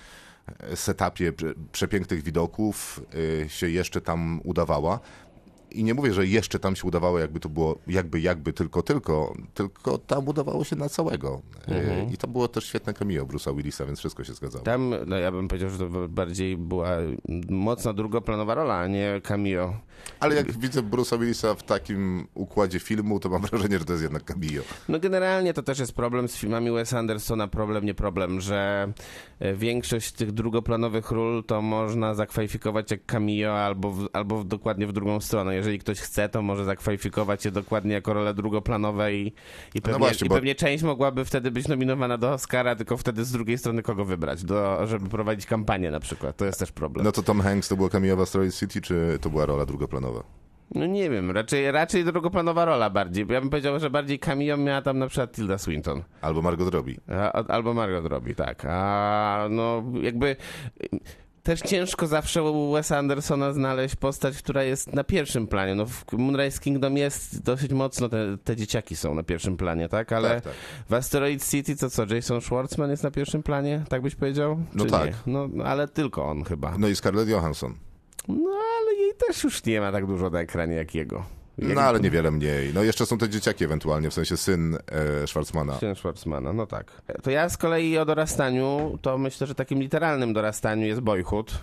e, 0.60 0.76
setupie 0.76 1.32
prze- 1.34 1.54
przepięknych 1.72 2.24
widoków 2.24 3.02
się 3.48 3.70
jeszcze 3.70 4.02
tam 4.02 4.42
udawała. 4.44 5.00
I 5.72 5.84
nie 5.84 5.94
mówię, 5.94 6.14
że 6.14 6.28
jeszcze 6.28 6.60
tam 6.60 6.76
się 6.76 6.88
udawało, 6.88 7.20
jakby 7.20 7.40
to 7.40 7.50
było, 7.50 7.80
jakby, 7.88 8.20
jakby, 8.20 8.54
tylko, 8.54 8.82
tylko, 8.82 9.34
tylko 9.54 9.98
tam 9.98 10.28
udawało 10.28 10.64
się 10.64 10.76
na 10.76 10.90
całego. 10.90 11.42
Mhm. 11.68 12.14
I 12.14 12.18
to 12.18 12.28
było 12.28 12.48
też 12.48 12.66
świetne 12.66 12.94
cameo 12.94 13.26
Bruce'a 13.26 13.56
Willisa, 13.56 13.86
więc 13.86 14.00
wszystko 14.00 14.24
się 14.24 14.34
zgadzało. 14.34 14.66
Tam, 14.66 14.96
no 15.06 15.18
ja 15.18 15.32
bym 15.32 15.48
powiedział, 15.48 15.70
że 15.70 15.78
to 15.78 16.10
bardziej 16.10 16.58
była 16.58 16.90
mocna 17.50 17.94
drugoplanowa 17.94 18.56
rola, 18.56 18.80
a 18.80 18.88
nie 18.88 19.22
cameo. 19.24 19.74
Ale 20.20 20.36
jak 20.36 20.52
widzę 20.52 20.82
Bruce'a 20.82 21.20
Willisa 21.20 21.56
w 21.56 21.64
takim 21.64 22.28
układzie 22.34 22.80
filmu, 22.80 23.20
to 23.20 23.30
mam 23.30 23.42
wrażenie, 23.42 23.80
że 23.80 23.86
to 23.86 23.94
jest 23.94 24.04
jednak 24.04 24.24
cameo. 24.24 24.64
No 24.90 25.00
generalnie 25.00 25.54
to 25.54 25.64
też 25.64 25.80
jest 25.80 25.94
problem 25.94 26.28
z 26.28 26.36
filmami 26.36 26.72
Wes 26.72 26.94
Andersona, 26.94 27.48
problem, 27.48 27.86
nie 27.86 27.94
problem, 27.94 28.42
że 28.42 28.94
e, 29.40 29.54
większość 29.54 30.12
tych 30.12 30.32
drugoplanowych 30.32 31.12
ról 31.12 31.44
to 31.44 31.62
można 31.62 32.14
zakwalifikować 32.14 32.92
jak 32.92 33.06
cameo 33.06 33.52
albo, 33.54 33.92
w, 33.92 34.08
albo 34.14 34.44
dokładnie 34.44 34.88
w 34.88 34.94
drugą 34.94 35.20
stronę. 35.20 35.59
Jeżeli 35.60 35.80
ktoś 35.80 36.00
chce, 36.00 36.30
to 36.30 36.42
może 36.42 36.66
zakwalifikować 36.66 37.46
je 37.46 37.52
dokładnie 37.52 37.94
jako 37.94 38.14
role 38.14 38.34
drugoplanowe 38.34 39.14
i, 39.14 39.34
i, 39.76 39.82
pewnie, 39.82 40.00
właśnie, 40.00 40.26
i 40.26 40.30
bo- 40.30 40.36
pewnie 40.36 40.56
część 40.56 40.84
mogłaby 40.84 41.26
wtedy 41.26 41.52
być 41.52 41.68
nominowana 41.68 42.18
do 42.18 42.34
Oscara, 42.34 42.76
tylko 42.76 42.98
wtedy 42.98 43.26
z 43.26 43.32
drugiej 43.32 43.58
strony 43.58 43.84
kogo 43.84 44.06
wybrać, 44.06 44.44
do, 44.44 44.88
żeby 44.88 45.10
prowadzić 45.10 45.46
kampanię 45.46 45.92
na 45.92 46.00
przykład. 46.00 46.38
To 46.38 46.46
jest 46.46 46.60
też 46.60 46.72
problem. 46.72 47.06
No 47.06 47.12
to 47.12 47.24
Tom 47.24 47.42
Hanks 47.42 47.70
to 47.70 47.76
była 47.76 47.90
cameo 47.90 48.16
w 48.16 48.22
Asteroid 48.22 48.56
City, 48.56 48.82
czy 48.82 49.18
to 49.22 49.30
była 49.30 49.46
rola 49.46 49.66
drugoplanowa? 49.66 50.24
No 50.76 50.86
nie 50.86 51.10
wiem, 51.10 51.32
raczej, 51.32 51.72
raczej 51.72 52.06
drugoplanowa 52.06 52.66
rola 52.66 52.90
bardziej. 52.90 53.26
Ja 53.30 53.42
bym 53.42 53.50
powiedział, 53.50 53.80
że 53.80 53.90
bardziej 53.90 54.20
cameo 54.20 54.58
miała 54.58 54.82
tam 54.82 55.00
na 55.00 55.08
przykład 55.08 55.32
Tilda 55.36 55.58
Swinton. 55.58 56.04
Albo 56.22 56.42
Margot 56.42 56.74
Robbie. 56.74 56.96
A, 57.08 57.32
albo 57.32 57.74
Margot 57.74 58.06
robi, 58.06 58.36
tak. 58.36 58.66
A 58.66 59.48
no 59.50 59.84
jakby 60.02 60.36
też 61.44 61.60
ciężko 61.62 62.08
zawsze 62.08 62.44
u 62.44 62.72
Wesa 62.72 62.98
Andersona 62.98 63.54
znaleźć 63.54 63.96
postać, 63.96 64.38
która 64.38 64.64
jest 64.64 64.94
na 64.94 65.04
pierwszym 65.04 65.48
planie. 65.48 65.76
No 65.76 65.86
w 65.86 66.06
Moonrise 66.14 66.60
Kingdom 66.60 66.98
jest 66.98 67.44
dosyć 67.44 67.72
mocno, 67.74 68.10
te, 68.10 68.38
te 68.44 68.56
dzieciaki 68.56 68.96
są 68.96 69.16
na 69.16 69.24
pierwszym 69.24 69.58
planie, 69.58 69.90
tak? 69.90 70.12
Ale 70.14 70.30
Tak, 70.30 70.44
tak. 70.44 70.54
w 70.90 70.94
Asteroid 70.94 71.50
City 71.50 71.76
to 71.76 71.90
co, 71.90 72.06
Jason 72.16 72.42
Schwartzman 72.42 72.90
jest 72.92 73.04
na 73.04 73.12
pierwszym 73.12 73.44
planie? 73.44 73.84
Tak 73.90 74.02
byś 74.02 74.16
powiedział? 74.16 74.60
No 74.74 74.86
Czy 74.86 74.92
tak. 74.92 75.06
Nie? 75.06 75.14
No 75.34 75.50
ale 75.66 75.88
tylko 75.88 76.26
on 76.26 76.44
chyba. 76.44 76.78
No 76.78 76.88
i 76.88 76.96
Scarlett 76.96 77.30
Johansson. 77.30 77.76
No 78.28 78.50
ale 78.80 78.94
jej 78.96 79.12
też 79.28 79.44
już 79.44 79.66
nie 79.66 79.82
ma 79.82 79.92
tak 79.92 80.06
dużo 80.08 80.30
na 80.30 80.40
ekranie 80.40 80.76
jak 80.76 80.96
jego. 80.96 81.26
No 81.62 81.82
ale 81.82 82.00
niewiele 82.00 82.32
mniej. 82.32 82.74
No 82.74 82.84
jeszcze 82.84 83.06
są 83.06 83.18
te 83.18 83.30
dzieciaki 83.30 83.64
ewentualnie, 83.64 84.10
w 84.10 84.14
sensie 84.14 84.38
syn 84.38 84.78
e, 85.22 85.28
Schwarzmana. 85.28 85.80
Syn 85.80 85.96
Schwarzmana, 85.96 86.54
no 86.54 86.68
tak. 86.68 87.02
To 87.24 87.32
ja 87.32 87.50
z 87.50 87.58
kolei 87.58 87.98
o 87.98 88.06
dorastaniu, 88.06 89.00
to 89.02 89.18
myślę, 89.18 89.48
że 89.48 89.56
takim 89.56 89.80
literalnym 89.80 90.34
dorastaniu 90.34 90.88
jest 90.88 91.02
Boyhood. 91.02 91.60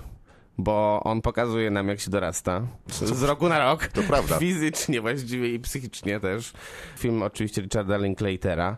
Bo 0.58 1.00
on 1.04 1.22
pokazuje 1.22 1.70
nam, 1.70 1.88
jak 1.88 2.00
się 2.00 2.10
dorasta. 2.10 2.62
Z 2.88 3.22
roku 3.22 3.48
na 3.48 3.58
rok. 3.58 3.86
To 3.86 4.02
prawda. 4.02 4.38
Fizycznie 4.46 5.00
właściwie 5.00 5.54
i 5.54 5.60
psychicznie 5.60 6.20
też. 6.20 6.52
Film 6.98 7.22
oczywiście 7.22 7.62
Richarda 7.62 7.96
Linklatera. 7.96 8.76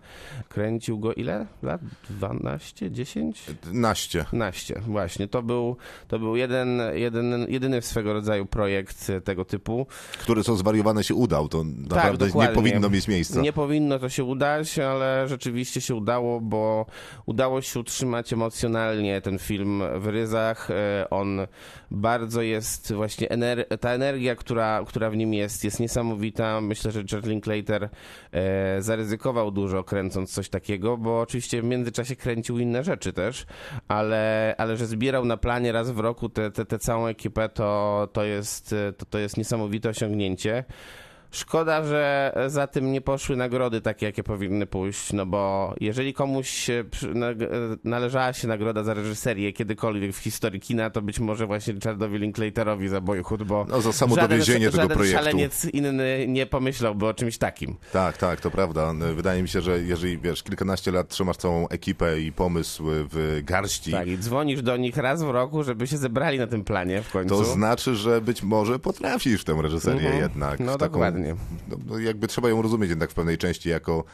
Kręcił 0.48 0.98
go 0.98 1.14
ile? 1.14 1.46
Lat? 1.62 1.80
12? 2.10 2.90
10? 2.90 3.44
Naście. 3.72 4.18
15, 4.30 4.80
właśnie. 4.86 5.28
To 5.28 5.42
był, 5.42 5.76
to 6.08 6.18
był 6.18 6.36
jeden, 6.36 6.80
jeden, 6.94 7.46
jedyny 7.48 7.80
w 7.80 7.86
swego 7.86 8.12
rodzaju 8.12 8.46
projekt 8.46 9.12
tego 9.24 9.44
typu. 9.44 9.86
Który 10.18 10.44
co 10.44 10.56
zwariowane 10.56 11.04
się 11.04 11.14
udał, 11.14 11.48
to 11.48 11.64
naprawdę 11.64 12.24
nie 12.24 12.30
dokładnie. 12.30 12.54
powinno 12.54 12.90
mieć 12.90 13.08
miejsca. 13.08 13.40
Nie 13.40 13.52
powinno 13.52 13.98
to 13.98 14.08
się 14.08 14.24
udać, 14.24 14.78
ale 14.78 15.28
rzeczywiście 15.28 15.80
się 15.80 15.94
udało, 15.94 16.40
bo 16.40 16.86
udało 17.26 17.62
się 17.62 17.80
utrzymać 17.80 18.32
emocjonalnie 18.32 19.20
ten 19.20 19.38
film 19.38 19.82
w 19.98 20.06
ryzach. 20.06 20.70
E, 20.70 21.06
On 21.10 21.40
bardzo 21.90 22.42
jest 22.42 22.92
właśnie, 22.92 23.28
ener- 23.28 23.78
ta 23.78 23.90
energia, 23.90 24.37
która, 24.37 24.85
która 24.87 25.11
w 25.11 25.16
nim 25.16 25.35
jest, 25.35 25.64
jest 25.64 25.81
niesamowita. 25.81 26.61
Myślę, 26.61 26.92
że 26.92 27.00
Richard 27.00 27.26
Linklater 27.26 27.88
e, 28.33 28.83
zaryzykował 28.83 29.50
dużo 29.50 29.85
kręcąc 29.85 30.33
coś 30.33 30.48
takiego, 30.48 30.96
bo 30.96 31.20
oczywiście 31.20 31.62
w 31.62 31.64
międzyczasie 31.64 32.16
kręcił 32.16 32.59
inne 32.59 32.85
rzeczy 32.85 33.12
też, 33.12 33.46
ale, 33.88 34.54
ale 34.59 34.76
że 34.76 34.87
zbierał 34.87 35.24
na 35.24 35.37
planie 35.37 35.72
raz 35.72 35.90
w 35.90 35.98
roku 35.98 36.28
tę 36.28 36.78
całą 36.78 37.07
ekipę, 37.07 37.48
to, 37.48 38.09
to, 38.12 38.24
jest, 38.24 38.74
to, 38.98 39.07
to 39.07 39.18
jest 39.18 39.37
niesamowite 39.37 39.88
osiągnięcie. 39.88 40.64
Szkoda, 41.30 41.84
że 41.84 42.32
za 42.46 42.66
tym 42.66 42.92
nie 42.92 43.00
poszły 43.00 43.36
nagrody 43.36 43.80
takie, 43.80 44.06
jakie 44.06 44.22
powinny 44.22 44.66
pójść, 44.66 45.12
no 45.12 45.26
bo 45.26 45.74
jeżeli 45.80 46.14
komuś 46.14 46.66
przy- 46.90 47.12
nag- 47.14 47.78
należała 47.84 48.32
się 48.32 48.48
nagroda 48.48 48.82
za 48.82 48.94
reżyserię 48.94 49.52
kiedykolwiek 49.52 50.12
w 50.12 50.18
historii 50.18 50.60
kina, 50.60 50.90
to 50.90 51.02
być 51.02 51.20
może 51.20 51.46
właśnie 51.46 51.72
Richardowi 51.72 52.18
Linklaterowi 52.18 52.88
za 52.88 53.00
Boyhood, 53.00 53.42
bo 53.42 53.66
No, 53.68 53.80
za 53.80 53.92
samo 53.92 54.14
żaden, 54.14 54.30
dowiezienie 54.30 54.66
tego 54.66 54.76
żaden 54.76 54.96
projektu. 54.96 55.18
szaleniec 55.18 55.64
inny 55.64 56.24
nie 56.28 56.46
pomyślałby 56.46 57.06
o 57.06 57.14
czymś 57.14 57.38
takim. 57.38 57.76
Tak, 57.92 58.16
tak, 58.16 58.40
to 58.40 58.50
prawda. 58.50 58.94
Wydaje 59.14 59.42
mi 59.42 59.48
się, 59.48 59.60
że 59.60 59.78
jeżeli 59.82 60.18
wiesz, 60.18 60.42
kilkanaście 60.42 60.90
lat 60.92 61.08
trzymasz 61.08 61.36
całą 61.36 61.68
ekipę 61.68 62.20
i 62.20 62.32
pomysł 62.32 62.84
w 62.86 63.40
garści, 63.44 63.92
Tak, 63.92 64.08
i 64.08 64.18
dzwonisz 64.18 64.62
do 64.62 64.76
nich 64.76 64.96
raz 64.96 65.22
w 65.22 65.30
roku, 65.30 65.62
żeby 65.62 65.86
się 65.86 65.96
zebrali 65.96 66.38
na 66.38 66.46
tym 66.46 66.64
planie 66.64 67.02
w 67.02 67.12
końcu. 67.12 67.36
to 67.36 67.44
znaczy, 67.44 67.94
że 67.96 68.20
być 68.20 68.42
może 68.42 68.78
potrafisz 68.78 69.44
tę 69.44 69.58
reżyserię 69.62 70.00
Mhm. 70.00 70.18
jednak. 70.22 70.60
No 70.60 70.72
w 70.74 70.76
taką, 70.76 70.92
dokładnie. 70.92 71.17
No, 71.68 71.76
no 71.87 71.98
jakby 71.98 72.26
trzeba 72.26 72.48
ją 72.48 72.62
rozumieć 72.62 72.90
jednak 72.90 73.11
w 73.11 73.14
pewnej 73.14 73.38
części 73.38 73.68
jako 73.68 74.04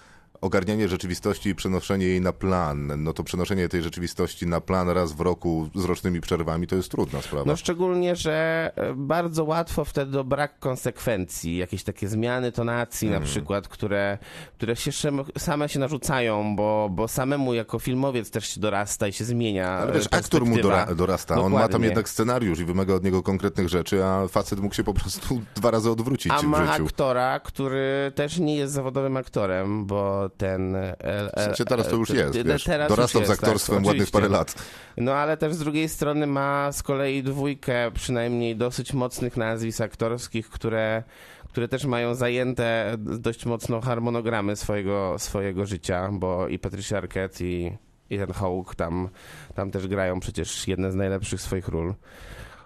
ogarnianie 0.40 0.88
rzeczywistości 0.88 1.48
i 1.48 1.54
przenoszenie 1.54 2.06
jej 2.06 2.20
na 2.20 2.32
plan. 2.32 3.02
No 3.02 3.12
to 3.12 3.24
przenoszenie 3.24 3.68
tej 3.68 3.82
rzeczywistości 3.82 4.46
na 4.46 4.60
plan 4.60 4.88
raz 4.88 5.12
w 5.12 5.20
roku 5.20 5.68
z 5.74 5.84
rocznymi 5.84 6.20
przerwami 6.20 6.66
to 6.66 6.76
jest 6.76 6.90
trudna 6.90 7.22
sprawa. 7.22 7.44
No 7.46 7.56
szczególnie, 7.56 8.16
że 8.16 8.70
e, 8.76 8.94
bardzo 8.94 9.44
łatwo 9.44 9.84
wtedy 9.84 10.18
o 10.20 10.24
brak 10.24 10.58
konsekwencji, 10.58 11.56
jakieś 11.56 11.84
takie 11.84 12.08
zmiany 12.08 12.52
tonacji 12.52 13.08
Mhm. 13.08 13.22
na 13.22 13.28
przykład, 13.28 13.68
które, 13.68 14.18
które 14.58 14.76
się 14.76 14.90
same 15.38 15.68
się 15.68 15.78
narzucają, 15.78 16.56
bo, 16.56 16.88
bo 16.92 17.08
samemu 17.08 17.54
jako 17.54 17.78
filmowiec 17.78 18.30
też 18.30 18.48
się 18.48 18.60
dorasta 18.60 19.08
i 19.08 19.12
się 19.12 19.24
zmienia 19.24 19.68
Ale 19.68 19.90
e, 19.90 19.94
wiesz, 19.94 20.06
aktor 20.10 20.46
mu 20.46 20.56
dora, 20.58 20.94
dorasta. 20.94 21.34
On 21.34 21.52
ma 21.52 21.58
tam 21.58 21.66
Dokładnie. 21.68 21.86
jednak 21.86 22.08
scenariusz 22.08 22.58
i 22.60 22.64
wymaga 22.64 22.94
od 22.94 23.04
niego 23.04 23.22
konkretnych 23.22 23.68
rzeczy, 23.68 24.04
a 24.04 24.28
facet 24.28 24.60
mógł 24.60 24.74
się 24.74 24.84
po 24.84 24.94
prostu 24.94 25.40
dwa 25.56 25.70
razy 25.70 25.90
odwrócić 25.90 26.32
A 26.32 26.38
w 26.38 26.44
ma 26.44 26.72
życiu. 26.72 26.84
aktora, 26.86 27.40
który 27.40 28.12
też 28.14 28.38
nie 28.38 28.56
jest 28.56 28.72
zawodowym 28.72 29.16
aktorem, 29.16 29.86
bo 29.86 30.30
ten... 30.36 30.76
e, 30.76 30.96
W 31.36 31.40
sensie 31.40 31.64
teraz 31.64 31.88
to 31.88 31.96
już 31.96 32.10
e, 32.10 32.14
jest, 32.16 32.32
te- 32.32 32.44
wiesz, 32.44 32.64
teraz 32.64 32.88
dorastał 32.88 33.20
już 33.20 33.28
z 33.28 33.30
jest, 33.30 33.40
tak, 33.40 33.48
aktorstwem 33.48 33.76
ładnych 33.76 33.90
oczywiście. 33.90 34.12
parę 34.12 34.28
lat. 34.28 34.54
No 34.96 35.14
ale 35.14 35.36
też 35.36 35.54
z 35.54 35.58
drugiej 35.58 35.88
strony 35.88 36.26
ma 36.26 36.72
z 36.72 36.82
kolei 36.82 37.22
dwójkę 37.22 37.90
przynajmniej 37.94 38.56
dosyć 38.56 38.92
mocnych 38.92 39.36
nazwisk 39.36 39.80
aktorskich, 39.80 40.48
które, 40.50 41.02
które 41.48 41.68
też 41.68 41.84
mają 41.84 42.14
zajęte 42.14 42.94
dość 42.98 43.46
mocno 43.46 43.80
harmonogramy 43.80 44.56
swojego, 44.56 45.14
swojego 45.18 45.66
życia, 45.66 46.08
bo 46.12 46.48
i 46.48 46.58
Patricia 46.58 46.98
Arquette 46.98 47.44
i, 47.44 47.72
i 48.10 48.18
ten 48.18 48.32
Hawke 48.32 48.74
tam, 48.74 49.08
tam 49.54 49.70
też 49.70 49.86
grają 49.88 50.20
przecież 50.20 50.68
jedne 50.68 50.92
z 50.92 50.94
najlepszych 50.94 51.40
swoich 51.40 51.68
ról. 51.68 51.94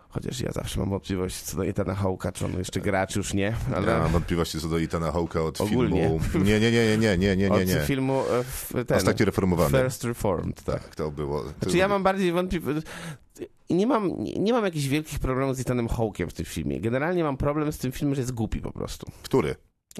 Chociaż 0.09 0.41
ja 0.41 0.53
zawsze 0.53 0.81
mam 0.81 0.91
wątpliwość 0.91 1.37
co 1.37 1.57
do 1.57 1.67
Ethana 1.67 1.95
Hawke'a, 1.95 2.33
czy 2.33 2.45
on 2.45 2.59
jeszcze 2.59 2.81
gra, 2.81 3.07
czy 3.07 3.19
już 3.19 3.35
nie, 3.35 3.55
ale 3.77 3.93
Ja 3.93 3.99
mam 3.99 4.13
wątpliwości 4.13 4.61
co 4.61 4.69
do 4.69 4.81
Ethana 4.81 5.11
Hawke'a 5.13 5.39
od 5.39 5.61
Ogólnie. 5.61 6.19
filmu... 6.31 6.45
Nie, 6.47 6.61
nie, 6.61 6.73
nie, 6.73 6.97
nie, 6.99 7.19
nie, 7.19 7.19
nie, 7.19 7.37
nie, 7.37 7.53
od 7.53 7.67
nie. 7.67 7.81
filmu 7.81 8.23
e, 8.75 8.85
ten, 8.85 8.97
Ostatnio 8.97 9.27
reformowany. 9.27 9.79
First 9.79 10.05
Reformed, 10.05 10.63
tak. 10.63 10.83
Tak, 10.83 10.95
to 10.97 11.11
było. 11.11 11.43
To 11.43 11.53
Znaczy 11.63 11.77
ja 11.77 11.89
mam 11.89 12.03
bardziej 12.03 12.33
wątpliwość. 12.33 12.87
Nie 13.71 13.87
mam, 13.87 14.25
nie, 14.25 14.33
nie 14.33 14.53
mam 14.53 14.65
jakichś 14.65 14.87
wielkich 14.87 15.19
problemów 15.19 15.57
z 15.57 15.61
Ethanem 15.61 15.89
Hawke'em 15.89 16.27
w 16.29 16.33
tym 16.33 16.45
filmie. 16.47 16.81
Generalnie 16.81 17.25
mam 17.25 17.37
problem 17.37 17.73
z 17.73 17.79
tym 17.79 17.93
filmem, 17.93 18.15
że 18.15 18.21
jest 18.21 18.33
głupi 18.33 18.61
po 18.61 18.73
prostu. 18.73 19.07
Który? 19.23 19.55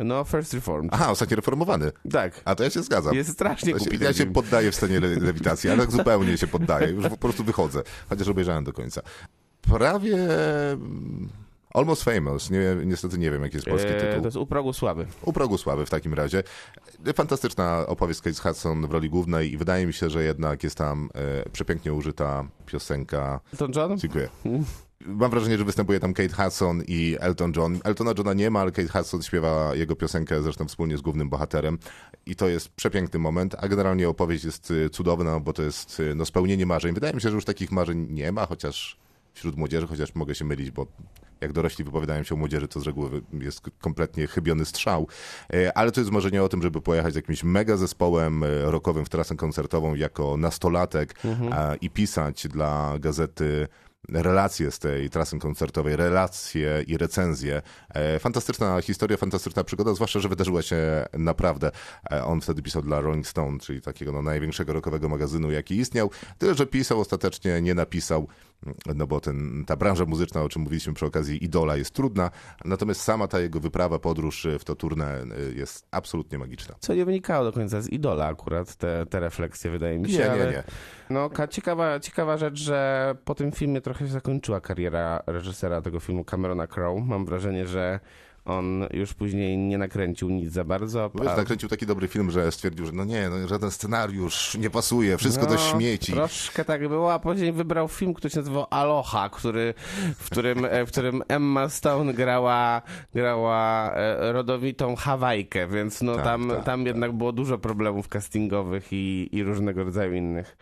No, 0.05 0.25
First 0.25 0.55
Reformed. 0.55 0.91
Aha, 0.95 1.11
ostatnio 1.11 1.37
reformowany. 1.37 1.93
Tak. 2.11 2.43
A 2.45 2.55
to 2.55 2.65
ja 2.65 2.71
się 2.71 2.83
zgadzam. 2.83 3.15
Jest 3.15 3.31
strasznie 3.33 3.73
To 3.73 3.79
się, 3.79 3.91
głupi 3.91 4.05
ja 4.05 4.13
się 4.13 4.27
poddaję 4.27 4.71
w 4.71 4.75
scenie 4.75 5.01
le 5.01 5.09
lewitacji, 5.09 5.71
ale 5.71 5.79
tak 5.81 5.91
zupełnie 5.93 6.39
się 6.39 6.47
poddaję. 6.47 6.89
Już 6.89 7.09
po 7.09 7.17
prostu 7.17 7.45
wychodzę. 7.45 7.83
Chociaż 8.09 8.29
obejrzałem 8.29 8.65
do 8.65 8.73
końca. 8.73 9.03
Prawie... 9.73 10.15
mm, 10.73 11.29
Almost 11.75 12.03
Famous. 12.05 12.51
Nie, 12.51 12.77
niestety 12.87 13.19
nie 13.19 13.31
wiem, 13.31 13.43
jaki 13.43 13.57
jest 13.57 13.67
polski 13.69 13.89
E, 13.89 14.01
tytuł. 14.01 14.21
to 14.21 14.27
jest 14.27 14.37
u 14.37 14.47
progu 14.47 14.73
sławy. 14.73 15.07
U 15.23 15.33
progu 15.33 15.59
sławy 15.59 15.87
w 15.87 15.91
takim 15.91 16.15
razie. 16.15 16.43
Fantastyczna 17.15 17.85
opowieść 17.87 18.21
Kate 18.21 18.41
Hudson 18.43 18.87
w 18.87 18.93
roli 18.93 19.11
głównej 19.11 19.53
i 19.53 19.57
wydaje 19.57 19.87
mi 19.87 19.93
się, 19.93 20.11
że 20.11 20.25
jednak 20.25 20.63
jest 20.65 20.77
tam 20.79 21.11
e, 21.45 21.49
przepięknie 21.51 21.93
użyta 21.93 22.49
piosenka. 22.67 23.41
Elton 23.53 23.73
John? 23.77 23.99
Dziękuję. 23.99 24.29
Mam 25.07 25.31
wrażenie, 25.31 25.59
że 25.59 25.65
występuje 25.65 26.01
tam 26.01 26.15
Kate 26.15 26.43
Hudson 26.43 26.83
i 26.89 27.17
Elton 27.21 27.53
John. 27.57 27.79
Eltona 27.85 28.13
Johna 28.19 28.35
nie 28.35 28.51
ma, 28.51 28.61
ale 28.61 28.73
Kate 28.73 28.89
Hudson 28.89 29.23
śpiewa 29.23 29.75
jego 29.75 29.97
piosenkę 29.97 30.43
zresztą 30.43 30.65
wspólnie 30.69 30.99
z 30.99 31.01
głównym 31.01 31.29
bohaterem. 31.29 31.79
I 32.27 32.37
to 32.37 32.49
jest 32.49 32.69
przepiękny 32.69 33.19
moment, 33.19 33.55
a 33.59 33.69
generalnie 33.69 34.09
opowieść 34.09 34.45
jest 34.45 34.71
y, 34.71 34.91
cudowna, 34.91 35.41
bo 35.41 35.53
to 35.53 35.63
jest 35.63 36.01
y, 36.01 36.15
no, 36.15 36.25
spełnienie 36.27 36.67
marzeń. 36.67 36.95
Wydaje 36.95 37.15
mi 37.15 37.21
się, 37.21 37.29
że 37.29 37.35
już 37.35 37.45
takich 37.45 37.73
marzeń 37.73 38.07
nie 38.11 38.33
ma, 38.33 38.47
chociaż 38.47 38.97
wśród 39.39 39.57
młodzieży, 39.57 39.87
chociaż 39.87 40.15
mogę 40.15 40.35
się 40.35 40.45
mylić, 40.45 40.71
bo 40.71 40.87
jak 41.41 41.53
dorośli 41.53 41.85
wypowiadają 41.85 42.23
się 42.23 42.35
o 42.35 42.39
młodzieży, 42.39 42.69
to 42.69 42.81
z 42.81 42.87
reguły 42.87 43.23
jest 43.33 43.61
kompletnie 43.81 44.27
chybiony 44.27 44.65
strzał. 44.65 45.09
E, 45.53 45.79
Ale 45.79 45.93
to 45.93 46.01
jest 46.01 46.11
marzenie 46.13 46.43
o 46.43 46.49
tym, 46.49 46.63
żeby 46.63 46.81
pojechać 46.81 47.13
z 47.13 47.17
jakimś 47.17 47.45
mega 47.45 47.77
zespołem 47.77 48.45
e, 48.45 48.47
rockowym 48.71 49.05
w 49.05 49.09
trasę 49.09 49.37
koncertową 49.37 49.95
jako 49.95 50.37
nastolatek 50.37 51.15
a, 51.53 51.75
i 51.81 51.91
pisać 51.91 52.49
dla 52.49 52.95
gazety 52.99 53.69
relacje 54.09 54.71
z 54.71 54.79
tej 54.79 55.11
trasy 55.11 55.39
koncertowej, 55.39 55.97
relacje 55.97 56.85
i 56.87 56.97
recenzje. 56.97 57.63
E, 57.95 58.19
Fantastyczna 58.19 58.81
historia, 58.81 59.17
fantastyczna 59.17 59.65
przygoda, 59.65 59.95
zwłaszcza, 59.95 60.21
że 60.21 60.29
wydarzyła 60.29 60.63
się 60.63 61.05
naprawdę. 61.13 61.71
On 62.25 62.41
wtedy 62.41 62.63
pisał 62.63 62.83
dla 62.83 63.01
Rolling 63.01 63.27
Stone, 63.27 63.59
czyli 63.59 63.81
takiego 63.81 64.13
no, 64.13 64.23
największego 64.23 64.73
rockowego 64.73 65.09
magazynu, 65.09 65.51
jaki 65.51 65.77
istniał. 65.77 66.11
Tyle, 66.39 66.55
że 66.55 66.67
pisał, 66.67 67.01
ostatecznie 67.01 67.63
nie 67.63 67.75
napisał, 67.75 68.29
no 68.95 69.07
bo 69.07 69.21
ten, 69.21 69.65
ta 69.67 69.77
branża 69.77 70.05
muzyczna, 70.05 70.43
o 70.43 70.49
czym 70.49 70.63
mówiliśmy 70.63 70.93
przy 70.93 71.07
okazji 71.07 71.45
Idola, 71.45 71.77
jest 71.77 71.91
trudna, 71.91 72.31
natomiast 72.65 73.01
sama 73.01 73.29
ta 73.29 73.41
jego 73.41 73.61
wyprawa, 73.61 73.99
podróż 73.99 74.47
w 74.59 74.65
to 74.65 74.75
tournée 74.75 75.33
y, 75.33 75.55
jest 75.55 75.87
absolutnie 75.91 76.39
magiczna. 76.39 76.75
Co 76.81 76.95
nie 76.95 77.05
wynikało 77.05 77.45
do 77.45 77.53
końca 77.53 77.81
z 77.81 77.89
Idola 77.89 78.27
akurat, 78.27 78.75
te, 78.77 79.07
te 79.07 79.21
refleksje 79.21 79.71
wydaje 79.71 79.99
mi 79.99 80.11
się. 80.11 80.19
Nie, 80.19 80.25
nie, 80.25 80.31
ale... 80.31 80.51
nie. 80.53 80.63
No, 81.11 81.31
ka- 81.31 81.49
ciekawa, 81.49 82.01
ciekawa 82.01 82.37
rzecz, 82.37 82.59
że 82.59 83.15
po 83.25 83.35
tym 83.35 83.53
filmie 83.53 83.81
trochę 83.81 84.07
się 84.07 84.13
zakończyła 84.13 84.61
kariera 84.61 85.23
reżysera 85.27 85.83
tego 85.83 86.01
filmu 86.01 86.25
Camerona 86.25 86.67
Crowe. 86.67 87.01
Mam 87.01 87.27
wrażenie, 87.27 87.67
że 87.67 88.01
on 88.49 88.87
już 88.93 89.15
później 89.15 89.59
nie 89.59 89.79
nakręcił 89.79 90.31
nic 90.31 90.53
za 90.53 90.65
bardzo. 90.65 91.11
Bo 91.15 91.25
Wiesz, 91.25 91.37
nakręcił 91.37 91.69
taki 91.69 91.87
dobry 91.87 92.09
film, 92.09 92.31
że 92.31 92.53
stwierdził, 92.53 92.87
że 92.87 92.93
no 92.93 93.05
nie, 93.05 93.29
no, 93.29 93.49
żaden 93.49 93.71
scenariusz 93.71 94.55
nie 94.55 94.71
pasuje, 94.71 95.17
wszystko 95.19 95.47
to 95.47 95.53
No, 95.53 95.59
śmieci. 95.59 96.13
Troszkę 96.13 96.65
tak 96.65 96.89
było, 96.89 97.13
a 97.15 97.19
później 97.19 97.53
wybrał 97.53 97.89
film, 97.89 98.15
który 98.15 98.31
się 98.31 98.39
nazywał 98.39 98.67
Aloha, 98.71 99.29
który, 99.29 99.75
w, 100.19 100.27
którym, 100.31 100.65
e, 100.65 100.87
w 100.87 100.89
którym 100.89 101.23
Emma 101.29 101.69
Stone 101.69 102.15
grała, 102.15 102.83
grała 103.15 103.93
e, 103.95 104.33
rodowitą 104.33 104.97
Hawajkę, 104.97 105.67
więc 105.69 106.03
no 106.03 106.15
Tak, 106.15 106.25
tam, 106.25 106.49
tak, 106.49 106.65
tam 106.65 106.81
tak. 106.81 106.87
jednak 106.87 107.13
było 107.13 107.33
dużo 107.33 107.59
problemów 107.59 108.09
castingowych 108.09 108.89
i, 108.93 109.29
i 109.33 109.43
różnego 109.43 109.85
rodzaju 109.85 110.15
innych. 110.15 110.57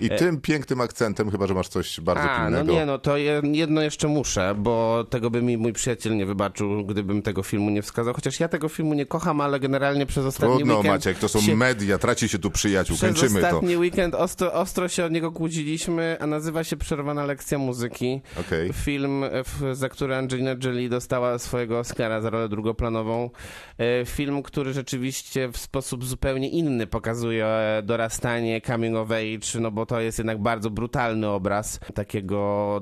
I 0.00 0.08
tym 0.10 0.40
pięknym 0.40 0.80
akcentem, 0.80 1.30
chyba 1.30 1.46
że 1.46 1.54
masz 1.54 1.68
coś 1.68 2.00
bardzo 2.00 2.30
A, 2.30 2.38
no 2.38 2.56
pilnego. 2.58 2.72
nie, 2.72 2.86
no 2.86 2.98
to 2.98 3.16
je- 3.16 3.42
jedno 3.44 3.82
jeszcze 3.82 4.08
muszę, 4.08 4.54
bo 4.58 5.04
tego 5.10 5.30
by 5.30 5.42
mi 5.42 5.56
mój 5.56 5.72
przyjaciel 5.72 6.16
nie 6.16 6.26
wybaczył, 6.26 6.86
gdybym 6.86 7.22
tego 7.22 7.31
filmu 7.42 7.70
nie 7.70 7.82
wskazał. 7.82 8.14
Chociaż 8.14 8.40
ja 8.40 8.48
tego 8.48 8.68
filmu 8.68 8.94
nie 8.94 9.06
kocham, 9.06 9.40
ale 9.40 9.60
generalnie 9.60 10.06
przez 10.06 10.24
ostatni 10.24 10.56
Trudno, 10.56 10.74
weekend... 10.74 10.94
Maciek, 10.94 11.18
to 11.18 11.28
są 11.28 11.40
się, 11.40 11.56
media, 11.56 11.98
traci 11.98 12.28
się 12.28 12.38
tu 12.38 12.50
przyjaciół, 12.50 12.96
Przez 12.96 13.08
kończymy 13.08 13.40
to. 13.40 13.46
ostatni 13.46 13.76
weekend 13.76 14.14
ostro, 14.14 14.52
ostro 14.52 14.88
się 14.88 15.04
od 15.04 15.12
niego 15.12 15.32
kłóciliśmy, 15.32 16.16
a 16.20 16.26
nazywa 16.26 16.64
się 16.64 16.76
Przerwana 16.76 17.24
lekcja 17.24 17.58
muzyki. 17.58 18.20
Okej. 18.40 18.72
Film, 18.72 19.24
w, 19.44 19.76
za 19.76 19.88
który 19.88 20.16
Angelina 20.16 20.54
Jolie 20.64 20.88
dostała 20.88 21.38
swojego 21.38 21.78
Oscara 21.78 22.20
za 22.20 22.30
rolę 22.30 22.48
drugoplanową. 22.48 23.30
E, 23.78 24.04
Film, 24.06 24.42
który 24.42 24.72
rzeczywiście 24.72 25.48
w 25.48 25.56
sposób 25.56 26.04
zupełnie 26.04 26.48
inny 26.48 26.86
pokazuje 26.86 27.46
dorastanie, 27.82 28.60
coming 28.60 28.96
of 28.96 29.10
age, 29.10 29.60
no 29.60 29.70
bo 29.70 29.86
to 29.86 30.00
jest 30.00 30.18
jednak 30.18 30.42
bardzo 30.42 30.70
brutalny 30.70 31.28
obraz 31.28 31.80
takiego 31.94 32.80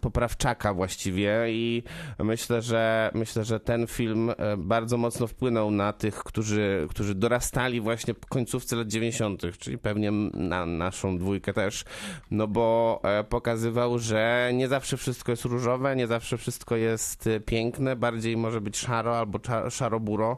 poprawczaka 0.00 0.74
właściwie 0.74 1.44
i 1.48 1.82
myślę, 2.18 2.62
że 2.62 3.10
myślę, 3.14 3.39
że 3.44 3.60
ten 3.60 3.86
film 3.86 4.30
e, 4.30 4.56
bardzo 4.56 4.96
mocno 4.96 5.26
wpłynął 5.26 5.70
na 5.70 5.92
tych, 5.92 6.14
którzy, 6.14 6.86
którzy 6.90 7.14
dorastali 7.14 7.80
właśnie 7.80 8.14
w 8.14 8.26
końcówce 8.26 8.76
lat 8.76 8.88
90., 8.88 9.42
czyli 9.58 9.78
pewnie 9.78 10.10
na 10.34 10.66
naszą 10.66 11.18
dwójkę 11.18 11.52
też, 11.52 11.84
no 12.30 12.46
bo 12.46 13.00
e, 13.04 13.24
pokazywał, 13.24 13.98
że 13.98 14.50
nie 14.54 14.68
zawsze 14.68 14.96
wszystko 14.96 15.32
jest 15.32 15.44
różowe, 15.44 15.96
nie 15.96 16.06
zawsze 16.06 16.38
wszystko 16.38 16.76
jest 16.76 17.26
e, 17.26 17.40
piękne, 17.40 17.96
bardziej 17.96 18.36
może 18.36 18.60
być 18.60 18.78
szaro 18.78 19.18
albo 19.18 19.38
szaro-buro. 19.70 20.36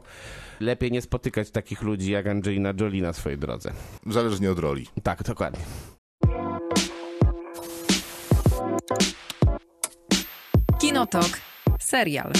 Lepiej 0.59 0.91
nie 0.91 1.01
spotykać 1.01 1.51
takich 1.51 1.81
ludzi 1.81 2.11
jak 2.11 2.27
Angelina 2.27 2.73
Jolie 2.79 3.01
na 3.01 3.13
swojej 3.13 3.37
drodze. 3.39 3.71
Zależnie 4.07 4.51
od 4.51 4.59
roli. 4.59 4.87
Tak, 5.03 5.23
dokładnie. 5.23 5.63
Kinotok. 10.79 11.39
Serial. 11.79 12.31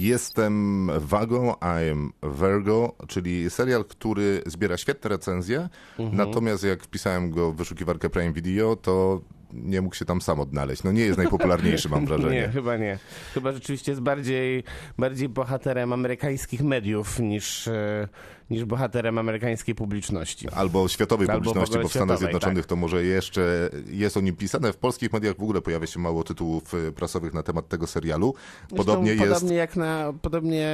Jestem 0.00 0.90
Wago, 0.98 1.58
I 1.62 1.90
am 1.90 2.12
Virgo, 2.22 2.94
czyli 3.08 3.50
serial, 3.50 3.84
który 3.84 4.42
zbiera 4.46 4.76
świetne 4.76 5.10
recenzje, 5.10 5.68
Mhm. 5.98 6.16
natomiast 6.16 6.64
jak 6.64 6.82
wpisałem 6.82 7.30
go 7.30 7.52
w 7.52 7.56
wyszukiwarkę 7.56 8.10
Prime 8.10 8.32
Video, 8.32 8.76
to 8.76 9.20
nie 9.52 9.80
mógł 9.80 9.94
się 9.94 10.04
tam 10.04 10.20
sam 10.20 10.40
odnaleźć. 10.40 10.82
No 10.82 10.92
nie 10.92 11.00
jest 11.00 11.18
najpopularniejszy, 11.18 11.88
mam 11.88 12.00
Nie, 12.02 12.06
wrażenie. 12.06 12.50
chyba 12.52 12.76
nie. 12.76 12.98
Chyba 13.34 13.52
rzeczywiście 13.52 13.92
jest 13.92 14.02
bardziej, 14.02 14.64
bardziej 14.98 15.28
bohaterem 15.28 15.92
amerykańskich 15.92 16.62
mediów 16.62 17.20
niż, 17.20 17.68
e, 17.68 18.08
niż 18.50 18.64
bohaterem 18.64 19.18
amerykańskiej 19.18 19.74
publiczności. 19.74 20.48
Albo 20.48 20.88
światowej 20.88 21.28
Albo 21.28 21.44
publiczności, 21.44 21.78
bo 21.82 21.88
w 21.88 21.92
Stanach 21.92 22.18
Zjednoczonych 22.18 22.64
tak. 22.64 22.66
to 22.66 22.76
może 22.76 23.04
jeszcze 23.04 23.70
jest 23.90 24.16
o 24.16 24.20
nim 24.20 24.36
pisane. 24.36 24.72
W 24.72 24.76
polskich 24.76 25.12
mediach 25.12 25.36
w 25.36 25.42
ogóle 25.42 25.60
pojawia 25.60 25.86
się 25.86 26.00
mało 26.00 26.24
tytułów 26.24 26.74
e, 26.74 26.92
prasowych 26.92 27.34
na 27.34 27.42
temat 27.42 27.68
tego 27.68 27.86
serialu. 27.86 28.34
Podobnie 28.76 29.06
Zresztą 29.06 29.24
jest... 29.24 29.34
Podobnie 29.34 29.56
jak 29.56 29.76
na, 29.76 30.12
podobnie 30.22 30.66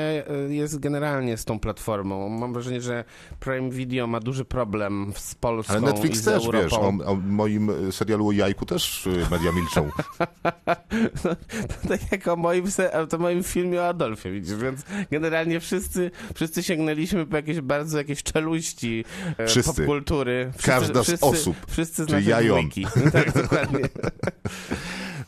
e, 0.49 0.55
jest 0.55 0.79
generalnie 0.79 1.37
z 1.37 1.45
tą 1.45 1.59
platformą. 1.59 2.29
Mam 2.29 2.53
wrażenie, 2.53 2.81
że 2.81 3.05
Prime 3.41 3.71
Video 3.71 4.07
ma 4.07 4.21
duży 4.21 4.45
problem 4.45 5.13
z 5.17 5.35
Polską 5.35 5.73
Ale 5.73 5.83
i 5.83 5.85
Netflix 5.85 6.19
z 6.19 6.25
też, 6.25 6.45
Europą. 6.47 6.65
wiesz, 6.65 6.73
o, 6.73 7.11
o 7.11 7.17
moim 7.17 7.71
e, 7.71 7.93
serialu 7.93 8.29
o 8.29 8.33
jajku 8.33 8.67
też 8.67 9.09
media 9.31 9.53
milczą. 9.53 9.91
To 11.23 11.89
tak 11.89 12.13
jak 12.13 12.29
o 12.29 12.37
moim, 12.37 12.65
to 13.09 13.19
moim 13.19 13.43
filmie 13.43 13.81
o 13.81 13.89
Adolfie, 13.89 14.31
widzisz, 14.31 14.57
więc 14.57 14.85
generalnie 15.11 15.61
wszyscy, 15.61 16.11
wszyscy 16.35 16.63
sięgnęliśmy 16.63 17.27
po 17.27 17.37
jakieś 17.37 17.61
bardzo 17.63 17.99
jakieś 17.99 18.23
czeluści 18.23 19.05
e, 19.39 19.47
Wszyscy. 19.47 19.73
popkultury. 19.73 20.51
Wszyscy, 20.53 20.71
Każda 20.71 21.03
z 21.03 21.07
wszyscy, 21.07 21.27
osób, 21.27 21.57
Wszyscy 21.69 22.05
z 22.05 22.07
czyli 22.07 22.27
naszej 22.27 22.47
ja 22.47 22.53
dwójki. 22.53 22.87
Tak, 23.13 23.33
dokładnie. 23.43 23.81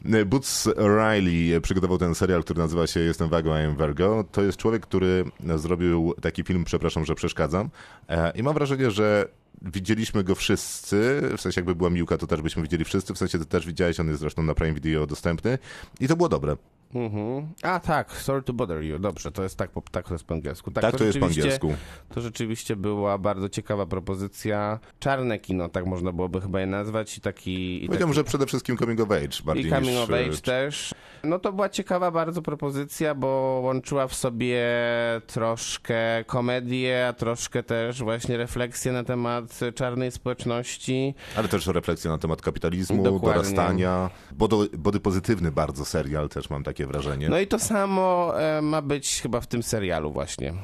Boots 0.26 0.68
Riley 0.76 1.60
przygotował 1.60 1.98
ten 1.98 2.14
serial, 2.14 2.44
który 2.44 2.58
nazywa 2.58 2.86
się 2.86 3.00
Jestem 3.00 3.28
Wago, 3.28 3.60
I 3.60 3.64
am 3.64 3.76
Virgo. 3.76 4.24
To 4.32 4.42
jest 4.42 4.58
człowiek, 4.58 4.82
który 4.82 5.24
zrobił 5.56 6.14
taki 6.22 6.42
film, 6.42 6.64
przepraszam, 6.64 7.04
że 7.04 7.14
przeszkadzam. 7.14 7.70
E, 8.08 8.30
I 8.30 8.42
mam 8.42 8.54
wrażenie, 8.54 8.90
że 8.90 9.28
widzieliśmy 9.62 10.24
go 10.24 10.34
wszyscy, 10.34 11.20
w 11.36 11.40
sensie 11.40 11.60
jakby 11.60 11.74
była 11.74 11.90
Miłka, 11.90 12.18
to 12.18 12.26
też 12.26 12.42
byśmy 12.42 12.62
widzieli 12.62 12.84
wszyscy, 12.84 13.14
w 13.14 13.18
sensie 13.18 13.38
ty 13.38 13.46
też 13.46 13.66
widziałeś, 13.66 14.00
on 14.00 14.08
jest 14.08 14.20
zresztą 14.20 14.42
na 14.42 14.54
Prime 14.54 14.74
Video 14.74 15.06
dostępny 15.06 15.58
i 16.00 16.08
to 16.08 16.16
było 16.16 16.28
dobre. 16.28 16.56
Mhm. 16.94 17.48
A 17.62 17.80
tak, 17.80 18.12
sorry 18.12 18.42
to 18.42 18.52
bother 18.52 18.82
you. 18.82 18.98
Dobrze, 18.98 19.32
to 19.32 19.42
jest 19.42 19.56
tak, 19.58 19.70
po- 19.70 19.82
tak 19.90 20.08
to 20.08 20.14
jest 20.14 20.24
po 20.24 20.34
angielsku. 20.34 20.70
Tak, 20.70 20.82
Tak, 20.82 20.96
to 20.96 21.04
jest 21.04 21.18
po 21.18 21.26
angielsku. 21.26 21.74
To 22.14 22.20
rzeczywiście 22.20 22.76
była 22.76 23.18
bardzo 23.18 23.48
ciekawa 23.48 23.86
propozycja. 23.86 24.78
Czarne 24.98 25.38
kino, 25.38 25.68
tak 25.68 25.86
można 25.86 26.12
byłoby 26.12 26.40
chyba 26.40 26.60
je 26.60 26.66
nazwać. 26.66 27.18
I 27.18 27.20
taki, 27.20 27.84
i 27.84 27.88
taki 27.88 28.14
że 28.14 28.24
przede 28.24 28.46
wszystkim 28.46 28.76
coming 28.76 29.00
of 29.00 29.10
age 29.10 29.42
bardziej 29.44 29.66
I 29.66 29.70
coming 29.70 29.92
niż... 29.92 30.00
of 30.00 30.10
e, 30.10 30.24
age 30.26 30.36
też. 30.38 30.94
No 31.24 31.38
to 31.38 31.52
była 31.52 31.68
ciekawa 31.68 32.10
bardzo 32.10 32.42
propozycja, 32.42 33.14
bo 33.14 33.60
łączyła 33.64 34.08
w 34.08 34.14
sobie 34.14 34.62
troszkę 35.26 36.24
komedię, 36.26 37.06
a 37.08 37.12
troszkę 37.12 37.62
też 37.62 38.02
właśnie 38.02 38.36
refleksję 38.36 38.92
na 38.92 39.04
temat 39.04 39.60
czarnej 39.74 40.10
społeczności. 40.12 41.14
Ale 41.36 41.48
też 41.48 41.66
refleksja 41.66 42.10
na 42.10 42.18
temat 42.18 42.42
kapitalizmu, 42.42 43.02
Dokładnie. 43.02 43.28
dorastania. 43.42 44.10
Body, 44.32 44.56
body 44.78 45.00
pozytywny 45.00 45.52
bardzo 45.52 45.84
serial, 45.84 46.28
też 46.28 46.50
mam 46.50 46.62
takie 46.62 46.83
wrażenie. 46.86 47.28
No 47.28 47.38
i 47.38 47.46
to 47.46 47.58
samo 47.58 48.34
e, 48.40 48.62
ma 48.62 48.82
być 48.82 49.20
chyba 49.22 49.40
w 49.40 49.46
tym 49.46 49.62
serialu 49.62 50.12
właśnie. 50.12 50.54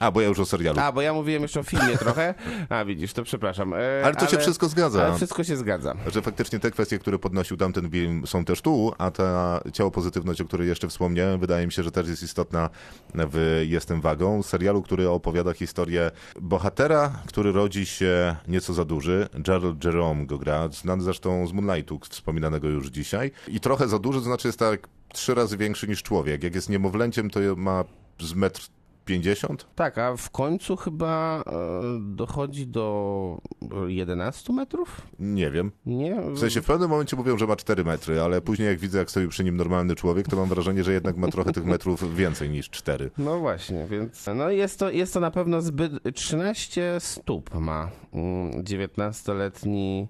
A, 0.00 0.10
bo 0.10 0.20
ja 0.20 0.28
już 0.28 0.38
o 0.38 0.44
serialu. 0.44 0.80
A, 0.80 0.92
bo 0.92 1.00
ja 1.00 1.12
mówiłem 1.12 1.42
jeszcze 1.42 1.60
o 1.60 1.62
filmie 1.62 1.98
trochę. 1.98 2.34
A, 2.68 2.84
widzisz, 2.84 3.12
to 3.12 3.22
przepraszam. 3.22 3.74
E, 3.74 3.76
Ale 4.04 4.14
to 4.14 4.26
się 4.26 4.38
wszystko 4.38 4.68
zgadza. 4.68 5.06
Ale 5.06 5.16
wszystko 5.16 5.44
się 5.44 5.56
zgadza. 5.56 5.94
Że 6.06 6.22
faktycznie 6.22 6.58
te 6.58 6.70
kwestie, 6.70 6.98
które 6.98 7.18
podnosił 7.18 7.56
tamten 7.56 7.90
film 7.90 8.26
są 8.26 8.44
też 8.44 8.60
tu, 8.60 8.92
a 8.98 9.10
ta 9.10 9.60
ciało 9.72 9.90
pozytywność, 9.90 10.40
o 10.40 10.44
której 10.44 10.68
jeszcze 10.68 10.88
wspomniałem, 10.88 11.40
wydaje 11.40 11.66
mi 11.66 11.72
się, 11.72 11.82
że 11.82 11.90
też 11.90 12.08
jest 12.08 12.22
istotna 12.22 12.70
w 13.14 13.64
Jestem 13.68 14.00
Wagą, 14.00 14.42
serialu, 14.42 14.82
który 14.82 15.08
opowiada 15.08 15.52
historię 15.52 16.10
bohatera, 16.40 17.12
który 17.26 17.52
rodzi 17.52 17.86
się 17.86 18.36
nieco 18.48 18.74
za 18.74 18.84
duży. 18.84 19.28
Gerald 19.34 19.84
Jerome 19.84 20.26
go 20.26 20.38
gra, 20.38 20.68
znany 20.68 21.02
zresztą 21.02 21.46
z 21.46 21.52
Moonlightu, 21.52 22.00
wspominanego 22.10 22.68
już 22.68 22.86
dzisiaj. 22.86 23.30
I 23.48 23.60
trochę 23.60 23.88
za 23.88 23.98
duży, 23.98 24.18
to 24.18 24.24
znaczy 24.24 24.48
jest 24.48 24.58
tak 24.58 24.88
trzy 25.12 25.34
razy 25.34 25.56
większy 25.56 25.88
niż 25.88 26.02
człowiek. 26.02 26.42
Jak 26.42 26.54
jest 26.54 26.68
niemowlęciem, 26.68 27.30
to 27.30 27.40
ma 27.56 27.84
z 28.20 28.34
metr 28.34 28.68
50? 29.10 29.66
Tak, 29.74 29.98
a 29.98 30.16
w 30.16 30.30
końcu 30.30 30.76
chyba 30.76 31.42
e, 31.46 31.52
dochodzi 32.00 32.66
do 32.66 33.38
11 33.86 34.52
metrów? 34.52 35.00
Nie 35.18 35.50
wiem. 35.50 35.72
Nie? 35.86 36.20
W 36.20 36.38
sensie 36.38 36.62
w 36.62 36.66
pewnym 36.66 36.90
momencie 36.90 37.16
mówią, 37.16 37.38
że 37.38 37.46
ma 37.46 37.56
4 37.56 37.84
metry, 37.84 38.20
ale 38.20 38.40
później 38.40 38.68
jak 38.68 38.78
widzę, 38.78 38.98
jak 38.98 39.10
stoi 39.10 39.28
przy 39.28 39.44
nim 39.44 39.56
normalny 39.56 39.94
człowiek, 39.94 40.28
to 40.28 40.36
mam 40.36 40.48
wrażenie, 40.48 40.84
że 40.84 40.92
jednak 40.92 41.16
ma 41.16 41.28
trochę 41.28 41.52
tych 41.52 41.64
metrów 41.64 42.16
więcej 42.16 42.50
niż 42.50 42.70
4. 42.70 43.10
No 43.18 43.38
właśnie, 43.38 43.86
więc 43.90 44.26
no 44.34 44.50
jest 44.50 44.78
to, 44.78 44.90
jest 44.90 45.14
to 45.14 45.20
na 45.20 45.30
pewno 45.30 45.62
zbyt... 45.62 45.92
13 46.14 46.96
stóp 46.98 47.54
ma 47.54 47.90
mm, 48.12 48.64
19-letni 48.64 50.08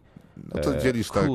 No 0.55 0.61
to 0.61 0.77
e, 0.77 0.83
dzielisz 0.83 1.09
tak 1.09 1.27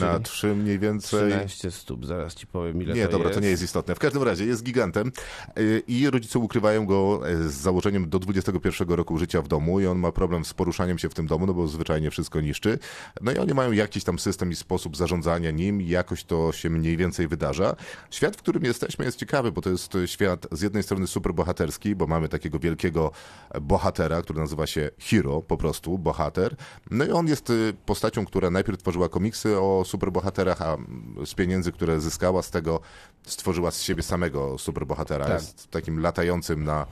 na 0.00 0.20
3 0.20 0.54
mniej 0.54 0.78
więcej. 0.78 1.30
13 1.30 1.70
stóp, 1.70 2.06
zaraz 2.06 2.34
ci 2.34 2.46
powiem 2.46 2.82
ile 2.82 2.94
Nie, 2.94 3.06
to 3.06 3.12
dobra, 3.12 3.28
jest. 3.28 3.38
to 3.38 3.44
nie 3.44 3.50
jest 3.50 3.62
istotne. 3.62 3.94
W 3.94 3.98
każdym 3.98 4.22
razie 4.22 4.44
jest 4.44 4.62
gigantem 4.62 5.12
y, 5.58 5.82
i 5.88 6.10
rodzice 6.10 6.38
ukrywają 6.38 6.86
go 6.86 7.28
y, 7.28 7.48
z 7.48 7.54
założeniem 7.54 8.08
do 8.08 8.18
21 8.18 8.88
roku 8.88 9.18
życia 9.18 9.42
w 9.42 9.48
domu 9.48 9.80
i 9.80 9.86
on 9.86 9.98
ma 9.98 10.12
problem 10.12 10.44
z 10.44 10.54
poruszaniem 10.54 10.98
się 10.98 11.08
w 11.08 11.14
tym 11.14 11.26
domu, 11.26 11.46
no 11.46 11.54
bo 11.54 11.68
zwyczajnie 11.68 12.10
wszystko 12.10 12.40
niszczy. 12.40 12.78
No 13.20 13.32
i 13.32 13.38
oni 13.38 13.54
mają 13.54 13.72
jakiś 13.72 14.04
tam 14.04 14.18
system 14.18 14.50
i 14.52 14.56
sposób 14.56 14.96
zarządzania 14.96 15.50
nim 15.50 15.82
i 15.82 15.88
jakoś 15.88 16.24
to 16.24 16.52
się 16.52 16.70
mniej 16.70 16.96
więcej 16.96 17.28
wydarza. 17.28 17.76
Świat, 18.10 18.36
w 18.36 18.38
którym 18.38 18.64
jesteśmy 18.64 19.04
jest 19.04 19.18
ciekawy, 19.18 19.52
bo 19.52 19.60
to 19.60 19.70
jest 19.70 19.92
świat 20.06 20.46
z 20.52 20.62
jednej 20.62 20.82
strony 20.82 21.06
superbohaterski, 21.06 21.94
bo 21.94 22.06
mamy 22.06 22.28
takiego 22.28 22.58
wielkiego 22.58 23.12
bohatera, 23.60 24.22
który 24.22 24.40
nazywa 24.40 24.66
się 24.66 24.90
Hero, 24.98 25.42
po 25.42 25.56
prostu 25.56 25.98
bohater. 25.98 26.56
No 26.90 27.04
i 27.04 27.10
on 27.10 27.26
jest 27.26 27.50
y, 27.50 27.74
postacią, 27.86 28.24
która 28.24 28.39
najpierw 28.50 28.78
tworzyła 28.78 29.08
komiksy 29.08 29.58
o 29.58 29.82
superbohaterach, 29.86 30.62
a 30.62 30.76
z 31.24 31.34
pieniędzy, 31.34 31.72
które 31.72 32.00
zyskała 32.00 32.42
z 32.42 32.50
tego, 32.50 32.80
stworzyła 33.26 33.70
z 33.70 33.82
siebie 33.82 34.02
samego 34.02 34.58
superbohatera. 34.58 35.24
Tak. 35.24 35.34
Jest 35.34 35.70
takim 35.70 36.00
latającym 36.00 36.64
na, 36.64 36.86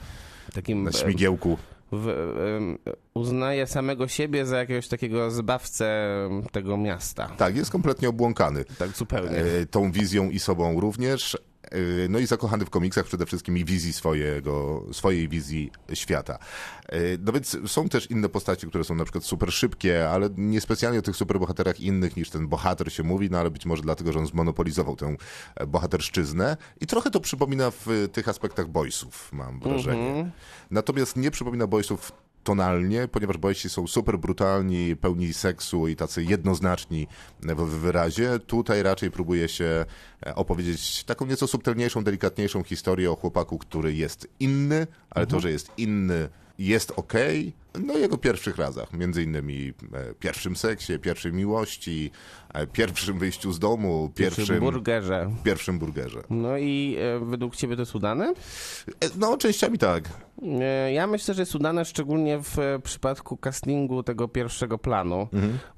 Takim 0.55 0.83
na 0.85 0.93
śmigiełku. 0.93 1.59
w, 1.93 2.77
uznaje 3.15 3.67
samego 3.67 4.09
siebie 4.09 4.47
za 4.47 4.59
jakiegoś 4.59 4.89
takiego 4.89 5.31
zbawcę 5.31 6.09
tego 6.53 6.77
miasta. 6.77 7.29
Tak, 7.37 7.57
jest 7.57 7.71
kompletnie 7.71 8.09
obłąkany. 8.09 8.65
Tak 8.79 8.91
zupełnie. 8.91 9.37
E, 9.37 9.67
tą 9.67 9.93
wizją 9.93 10.31
i 10.31 10.39
sobą 10.39 10.81
również. 10.81 11.39
E, 11.62 12.09
No 12.09 12.18
i 12.18 12.27
zakochany 12.27 12.64
w 12.64 12.71
komiksach 12.71 13.05
przede 13.05 13.27
wszystkim 13.27 13.59
i 13.59 13.64
wizji 13.64 13.92
swojego, 13.92 14.85
swojej 14.92 15.29
wizji 15.29 15.71
świata. 15.94 16.38
E, 16.88 16.99
No 17.18 17.33
więc 17.33 17.57
są 17.66 17.88
też 17.88 18.11
inne 18.11 18.29
postacie, 18.29 18.66
które 18.66 18.85
są 18.85 18.94
na 18.94 19.05
przykład 19.05 19.25
super 19.25 19.53
szybkie, 19.53 20.11
ale 20.11 20.29
niespecjalnie 20.37 20.99
o 20.99 21.03
tych 21.03 21.16
superbohaterach 21.16 21.81
innych 21.81 22.16
niż 22.16 22.31
ten 22.31 22.49
bohater 22.49 22.92
się 22.92 23.03
mówi, 23.03 23.31
no 23.31 23.38
ale 23.38 23.51
być 23.51 23.66
może 23.66 23.83
dlatego, 23.83 24.12
że 24.12 24.18
on 24.18 24.27
zmonopolizował 24.27 24.97
tę 24.97 25.16
e, 25.57 25.66
bohaterszczyznę. 25.66 26.57
I 26.81 26.87
trochę 26.87 27.11
to 27.11 27.21
przypomina 27.21 27.71
w 27.71 28.09
tych 28.12 28.29
aspektach 28.29 28.68
boysów, 28.68 29.33
mam 29.33 29.61
wrażenie. 29.61 30.31
Natomiast 30.71 31.16
nie 31.16 31.31
przypomina 31.31 31.66
boysów 31.66 32.12
tonalnie, 32.44 33.09
ponieważ 33.09 33.38
boysi 33.38 33.68
są 33.68 33.87
super 33.87 34.18
brutalni, 34.18 34.96
pełni 34.96 35.33
seksu 35.33 35.88
i 35.88 35.96
tacy 35.96 36.24
jednoznaczni 36.24 37.07
w 37.42 37.64
wyrazie. 37.64 38.38
Tutaj 38.46 38.83
raczej 38.83 39.11
próbuje 39.11 39.48
się 39.48 39.85
e, 40.27 40.35
opowiedzieć 40.35 41.05
taką 41.05 41.27
nieco 41.27 41.46
subtelniejszą, 41.46 42.05
delikatniejszą 42.05 42.62
historię 42.62 43.11
o 43.11 43.16
chłopaku, 43.16 43.59
który 43.59 43.94
jest 43.94 44.29
inny, 44.40 44.87
ale 45.11 45.27
to, 45.27 45.40
że 45.40 45.51
jest 45.51 45.70
inny 45.77 46.29
jest 46.59 46.92
okej. 46.96 47.53
No 47.81 47.98
i 47.98 48.01
jego 48.01 48.18
pierwszych 48.18 48.57
razach, 48.57 48.92
między 48.92 49.22
innymi 49.22 49.72
e, 49.92 50.14
pierwszym 50.14 50.57
seksie, 50.57 50.98
pierwszej 50.98 51.33
miłości, 51.33 52.11
e, 52.55 52.66
pierwszym 52.66 53.18
wyjściu 53.18 53.53
z 53.53 53.59
domu, 53.59 54.11
Przy 54.14 54.22
pierwszym, 54.24 54.61
burgerze. 54.61 55.31
pierwszym 55.44 55.79
burgerze. 55.79 56.22
No 56.31 56.59
i 56.59 56.98
według 57.22 57.57
ciebie 57.57 57.77
to 57.77 57.83
jest 57.83 57.94
udane? 57.94 58.35
No, 59.16 59.37
częściami 59.37 59.79
tak. 59.79 60.28
E, 60.42 60.92
Ja 60.92 61.07
myślę, 61.07 61.35
że 61.35 61.42
jest 61.42 61.55
udane 61.55 61.85
szczególnie 61.85 62.38
w 62.42 62.59
e, 62.59 62.79
przypadku 62.79 63.37
castingu 63.37 64.03
tego 64.03 64.29
pierwszego 64.29 64.79
planu, 64.79 65.29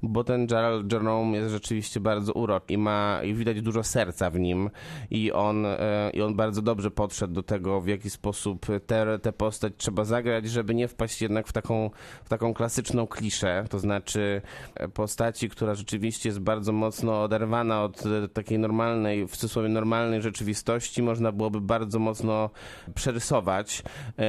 bo 0.03 0.23
ten 0.23 0.47
Gerald 0.47 0.93
Jerome 0.93 1.37
jest 1.37 1.51
rzeczywiście 1.51 1.99
bardzo 1.99 2.33
uroczy 2.33 2.73
i 2.73 2.77
ma 2.77 3.19
i 3.23 3.33
widać 3.33 3.61
dużo 3.61 3.83
serca 3.83 4.29
w 4.29 4.39
nim 4.39 4.69
i 5.11 5.31
on, 5.31 5.65
e, 5.65 6.11
i 6.13 6.21
on 6.21 6.35
bardzo 6.35 6.61
dobrze 6.61 6.91
podszedł 6.91 7.33
do 7.33 7.43
tego, 7.43 7.81
w 7.81 7.87
jaki 7.87 8.09
sposób 8.09 8.65
tę 8.87 9.19
tę 9.21 9.33
postać 9.33 9.73
trzeba 9.77 10.03
zagrać, 10.03 10.45
żeby 10.49 10.75
nie 10.75 10.87
wpaść 10.87 11.21
jednak 11.21 11.47
w 11.47 11.53
taką, 11.53 11.89
w 12.23 12.29
taką 12.29 12.53
klasyczną 12.53 13.07
kliszę, 13.07 13.65
to 13.69 13.79
znaczy 13.79 14.41
postaci, 14.93 15.49
która 15.49 15.75
rzeczywiście 15.75 16.29
jest 16.29 16.39
bardzo 16.39 16.71
mocno 16.71 17.23
oderwana 17.23 17.83
od 17.83 18.03
takiej 18.33 18.59
normalnej, 18.59 19.27
w 19.27 19.31
cudzysłowie 19.31 19.69
normalnej 19.69 20.21
rzeczywistości, 20.21 21.01
można 21.01 21.31
byłoby 21.31 21.61
bardzo 21.61 21.99
mocno 21.99 22.49
przerysować, 22.95 23.83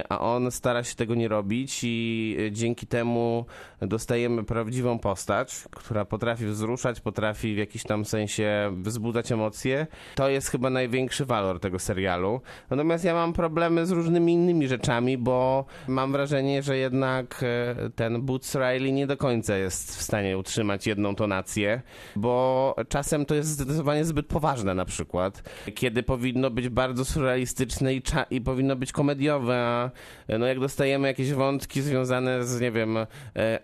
a 0.08 0.21
on 0.22 0.50
stara 0.50 0.84
się 0.84 0.94
tego 0.94 1.14
nie 1.14 1.28
robić 1.28 1.80
i 1.82 2.36
y, 2.40 2.52
dzięki 2.52 2.86
temu 2.86 3.44
dostajemy 3.82 4.44
prawdziwą 4.44 4.98
postać, 4.98 5.64
która 5.70 6.04
potrafi 6.04 6.46
wzruszać, 6.46 7.00
potrafi 7.00 7.54
w 7.54 7.58
jakiś 7.58 7.82
tam 7.82 8.04
sensie 8.04 8.72
wzbudzać 8.82 9.32
emocje. 9.32 9.86
To 10.14 10.28
jest 10.28 10.48
chyba 10.48 10.70
największy 10.70 11.24
walor 11.24 11.60
tego 11.60 11.78
serialu. 11.78 12.40
Natomiast 12.70 13.04
ja 13.04 13.14
mam 13.14 13.32
problemy 13.32 13.86
z 13.86 13.90
różnymi 13.90 14.32
innymi 14.32 14.68
rzeczami, 14.68 15.18
bo 15.18 15.64
mam 15.88 16.12
wrażenie, 16.12 16.62
że 16.62 16.76
jednak 16.76 17.42
e, 17.42 17.90
ten 17.90 18.22
Boots 18.22 18.54
Riley 18.54 18.92
nie 18.92 19.06
do 19.06 19.16
końca 19.16 19.56
jest 19.56 19.98
w 19.98 20.02
stanie 20.02 20.38
utrzymać 20.38 20.86
jedną 20.86 21.14
tonację, 21.14 21.82
bo 22.16 22.74
czasem 22.88 23.26
to 23.26 23.34
jest 23.34 23.48
zdecydowanie 23.48 24.04
zbyt 24.04 24.26
poważne 24.26 24.74
na 24.74 24.84
przykład, 24.84 25.42
kiedy 25.74 26.02
powinno 26.02 26.50
być 26.50 26.68
bardzo 26.68 27.04
surrealistyczne 27.04 27.94
i, 27.94 28.02
i 28.30 28.40
powinno 28.40 28.76
być 28.76 28.92
komediowe, 28.92 29.56
a 29.56 29.84
e, 29.84 29.90
no 30.38 30.46
jak 30.46 30.60
dostajemy 30.60 31.08
jakieś 31.08 31.32
wątki 31.32 31.82
związane 31.82 32.44
z, 32.44 32.60
nie 32.60 32.72
wiem, 32.72 32.96
e, 32.96 33.06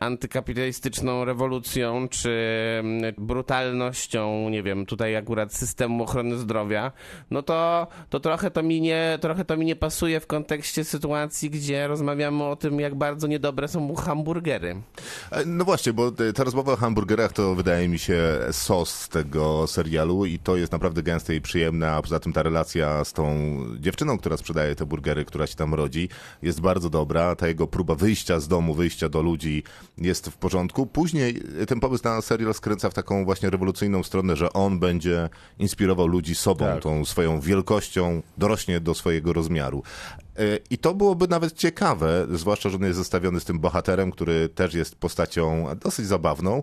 antykapitalistyczną 0.01 1.25
rewolucją, 1.25 2.09
czy 2.09 2.31
mm, 2.81 3.15
brutalnością, 3.19 4.49
nie 4.49 4.63
wiem, 4.63 4.87
tutaj 4.87 5.17
akurat 5.17 5.55
systemu 5.55 6.03
ochrony 6.05 6.37
zdrowia, 6.37 6.93
no 7.31 7.43
to, 7.43 7.87
to 8.11 8.21
trochę 8.21 8.51
to 8.51 8.63
mi 8.63 8.81
nie, 8.81 9.19
trochę 9.21 9.45
to 9.45 9.57
mi 9.57 9.67
nie 9.67 9.77
pasuje 9.77 10.21
w 10.21 10.27
kontekście 10.27 10.85
sytuacji, 10.85 11.51
gdzie 11.51 11.89
rozmawiamy 11.89 12.45
o 12.45 12.57
tym, 12.57 12.81
jak 12.81 12.95
bardzo 12.95 13.27
niedobre 13.27 13.69
są 13.69 13.95
hamburgery. 13.95 14.77
E, 15.31 15.45
No 15.47 15.65
właśnie, 15.65 15.93
bo 15.93 16.13
ta 16.35 16.45
rozmowa 16.45 16.73
o 16.73 16.77
hamburgerach 16.77 17.33
to 17.33 17.55
wydaje 17.55 17.89
mi 17.89 17.99
się 17.99 18.39
sos 18.53 19.09
tego 19.09 19.67
serialu 19.67 20.27
i 20.27 20.39
to 20.39 20.57
jest 20.57 20.73
naprawdę 20.73 21.03
gęste 21.03 21.35
i 21.35 21.41
przyjemne, 21.41 21.91
a 21.91 22.03
poza 22.03 22.21
tym 22.21 22.33
ta 22.33 22.43
relacja 22.43 23.05
z 23.05 23.13
tą 23.13 23.37
dziewczyną, 23.81 24.19
która 24.19 24.37
sprzedaje 24.37 24.75
te 24.75 24.87
burgery, 24.87 25.25
która 25.25 25.47
się 25.47 25.55
tam 25.55 25.75
rodzi, 25.75 26.09
jest 26.43 26.61
bardzo 26.61 26.91
dobra. 26.91 27.37
Ta 27.37 27.49
jego 27.49 27.67
próba 27.67 27.95
wyjścia 27.95 28.41
z 28.41 28.49
domu, 28.49 28.75
wyjścia 28.75 29.09
do 29.09 29.23
ludzi 29.23 29.63
jest 29.99 30.29
w 30.29 30.37
porządku. 30.37 30.87
Później 30.87 31.43
ten 31.69 31.81
pomysł 31.81 32.05
na 32.05 32.21
serial 32.23 32.55
skręca 32.55 32.91
w 32.91 32.95
taką 32.95 33.25
właśnie 33.25 33.51
rewolucyjną 33.51 34.03
stronę, 34.03 34.37
że 34.37 34.53
on 34.53 34.79
będzie 34.79 35.29
inspirował 35.59 36.07
ludzi 36.07 36.35
sobą, 36.35 36.65
Tak. 36.65 36.83
tą 36.83 37.05
swoją 37.05 37.41
wielkością, 37.41 38.23
dorośnie 38.39 38.81
do 38.81 38.95
swojego 38.95 39.33
rozmiaru. 39.33 39.83
E, 40.37 40.43
I 40.71 40.79
to 40.79 40.95
byłoby 40.95 41.29
nawet 41.29 41.53
ciekawe, 41.53 42.27
zwłaszcza, 42.35 42.69
że 42.69 42.77
on 42.77 42.83
jest 42.83 42.99
zestawiony 42.99 43.41
z 43.41 43.45
tym 43.45 43.59
bohaterem, 43.59 44.11
który 44.11 44.49
też 44.49 44.75
jest 44.75 44.97
postacią 44.97 45.67
dosyć 45.81 46.07
zabawną. 46.07 46.63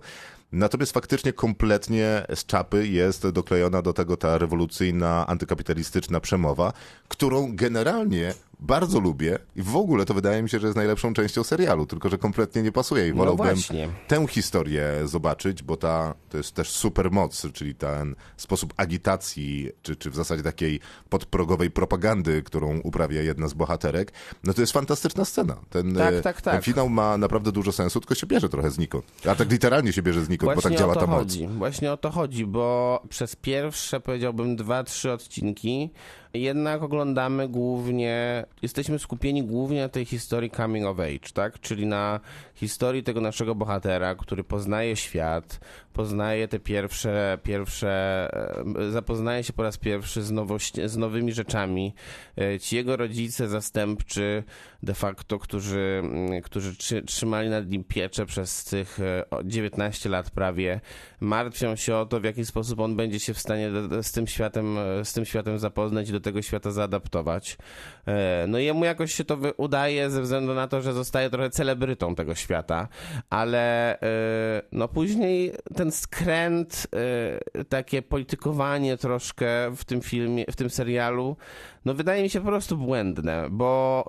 Natomiast 0.51 0.91
faktycznie 0.91 1.33
kompletnie 1.33 2.25
z 2.35 2.45
czapy 2.45 2.88
jest 2.88 3.29
doklejona 3.29 3.81
do 3.81 3.93
tego 3.93 4.17
ta 4.17 4.38
rewolucyjna, 4.38 5.27
antykapitalistyczna 5.27 6.19
przemowa, 6.19 6.73
którą 7.07 7.55
generalnie 7.55 8.33
bardzo 8.59 8.99
lubię 8.99 9.39
i 9.55 9.61
w 9.61 9.75
ogóle 9.75 10.05
to 10.05 10.13
wydaje 10.13 10.43
mi 10.43 10.49
się, 10.49 10.59
że 10.59 10.67
jest 10.67 10.77
najlepszą 10.77 11.13
częścią 11.13 11.43
serialu, 11.43 11.85
tylko 11.85 12.09
że 12.09 12.17
kompletnie 12.17 12.61
nie 12.61 12.71
pasuje 12.71 13.07
i 13.07 13.09
No 13.11 13.15
wolałbym 13.17 13.45
właśnie. 13.45 13.89
tę 14.07 14.27
historię 14.27 14.91
zobaczyć, 15.05 15.63
bo 15.63 15.77
ta 15.77 16.13
to 16.29 16.37
jest 16.37 16.51
też 16.53 16.69
supermoc, 16.69 17.45
czyli 17.53 17.75
ten 17.75 18.15
sposób 18.37 18.73
agitacji, 18.77 19.69
czy, 19.81 19.95
czy 19.95 20.09
w 20.11 20.15
zasadzie 20.15 20.43
takiej 20.43 20.79
podprogowej 21.09 21.71
propagandy, 21.71 22.43
którą 22.43 22.79
uprawia 22.79 23.21
jedna 23.21 23.47
z 23.47 23.53
bohaterek, 23.53 24.11
no 24.43 24.53
to 24.53 24.61
jest 24.61 24.73
fantastyczna 24.73 25.25
scena. 25.25 25.55
Ten, 25.69 25.95
Tak, 25.95 26.21
tak, 26.21 26.41
tak. 26.41 26.53
ten 26.53 26.61
finał 26.63 26.89
ma 26.89 27.17
naprawdę 27.17 27.51
dużo 27.51 27.71
sensu, 27.71 27.99
tylko 27.99 28.15
się 28.15 28.27
bierze 28.27 28.49
trochę 28.49 28.71
znikąd. 28.71 29.05
A 29.29 29.35
tak 29.35 29.51
literalnie 29.51 29.93
się 29.93 30.01
bierze 30.01 30.25
znikąd, 30.25 30.55
bo 30.55 30.61
tak 30.61 30.75
działa 30.75 30.95
ta 30.95 31.07
moc. 31.07 31.19
chodzi. 31.19 31.47
Właśnie 31.47 31.91
o 31.91 31.97
to 31.97 32.09
chodzi, 32.11 32.45
bo 32.45 33.01
przez 33.09 33.35
pierwsze, 33.35 33.99
powiedziałbym, 33.99 34.55
dwa, 34.55 34.83
trzy 34.83 35.11
odcinki 35.11 35.89
jednak 36.37 36.83
oglądamy 36.83 37.49
głównie, 37.49 38.45
jesteśmy 38.61 38.99
skupieni 38.99 39.43
głównie 39.43 39.81
na 39.81 39.89
tej 39.89 40.05
historii 40.05 40.51
coming 40.51 40.85
of 40.85 40.99
age, 40.99 41.29
tak? 41.33 41.59
Czyli 41.59 41.85
na 41.85 42.19
historii 42.55 43.03
tego 43.03 43.21
naszego 43.21 43.55
bohatera, 43.55 44.15
który 44.15 44.43
poznaje 44.43 44.95
świat, 44.95 45.59
poznaje 45.93 46.47
te 46.47 46.59
pierwsze, 46.59 47.37
pierwsze, 47.43 47.89
e, 48.79 48.91
zapoznaje 48.91 49.43
się 49.43 49.53
po 49.53 49.63
raz 49.63 49.77
pierwszy 49.77 50.21
z, 50.21 50.31
nowość, 50.31 50.73
z 50.85 50.97
nowymi 50.97 51.33
rzeczami. 51.33 51.93
E, 52.37 52.59
Ci 52.59 52.75
jego 52.75 52.97
rodzice 52.97 53.47
zastępczy 53.47 54.43
de 54.83 54.93
facto, 54.93 55.39
którzy, 55.39 56.01
mm, 56.03 56.41
którzy 56.41 56.75
trzy, 56.75 57.01
trzymali 57.01 57.49
nad 57.49 57.69
nim 57.69 57.83
pieczę 57.83 58.25
przez 58.25 58.63
tych 58.63 58.99
e, 58.99 59.29
o, 59.29 59.43
19 59.43 60.09
lat 60.09 60.31
prawie, 60.31 60.81
martwią 61.19 61.75
się 61.75 61.95
o 61.95 62.05
to, 62.05 62.19
w 62.19 62.23
jaki 62.23 62.45
sposób 62.45 62.79
on 62.79 62.95
będzie 62.95 63.19
się 63.19 63.33
w 63.33 63.39
stanie 63.39 63.71
z 64.01 64.11
tym 64.11 64.27
światem, 64.27 64.77
e, 64.77 65.05
z 65.05 65.13
tym 65.13 65.25
światem 65.25 65.59
zapoznać 65.59 66.11
do 66.11 66.19
tego 66.25 66.41
świata 66.41 66.71
zaadaptować. 66.71 67.57
E, 68.07 68.45
No 68.47 68.59
i 68.59 68.65
jemu 68.65 68.85
jakoś 68.85 69.13
się 69.13 69.25
to 69.25 69.38
udaje 69.57 70.09
ze 70.09 70.21
względu 70.21 70.53
na 70.53 70.67
to, 70.67 70.81
że 70.81 70.93
zostaje 70.93 71.29
trochę 71.29 71.49
celebrytą 71.49 72.15
tego 72.15 72.35
świata, 72.35 72.88
ale 73.29 73.95
e, 73.99 74.61
no 74.71 74.88
później 74.88 75.53
ten 75.75 75.91
skręt, 75.91 76.88
e, 77.55 77.63
takie 77.63 78.01
politykowanie 78.01 78.97
troszkę 78.97 79.75
w 79.75 79.85
tym 79.85 80.01
filmie, 80.01 80.45
w 80.51 80.55
tym 80.55 80.69
serialu, 80.69 81.38
no 81.85 81.93
wydaje 81.93 82.23
mi 82.23 82.29
się 82.29 82.39
po 82.39 82.47
prostu 82.47 82.77
błędne, 82.77 83.47
bo 83.51 84.05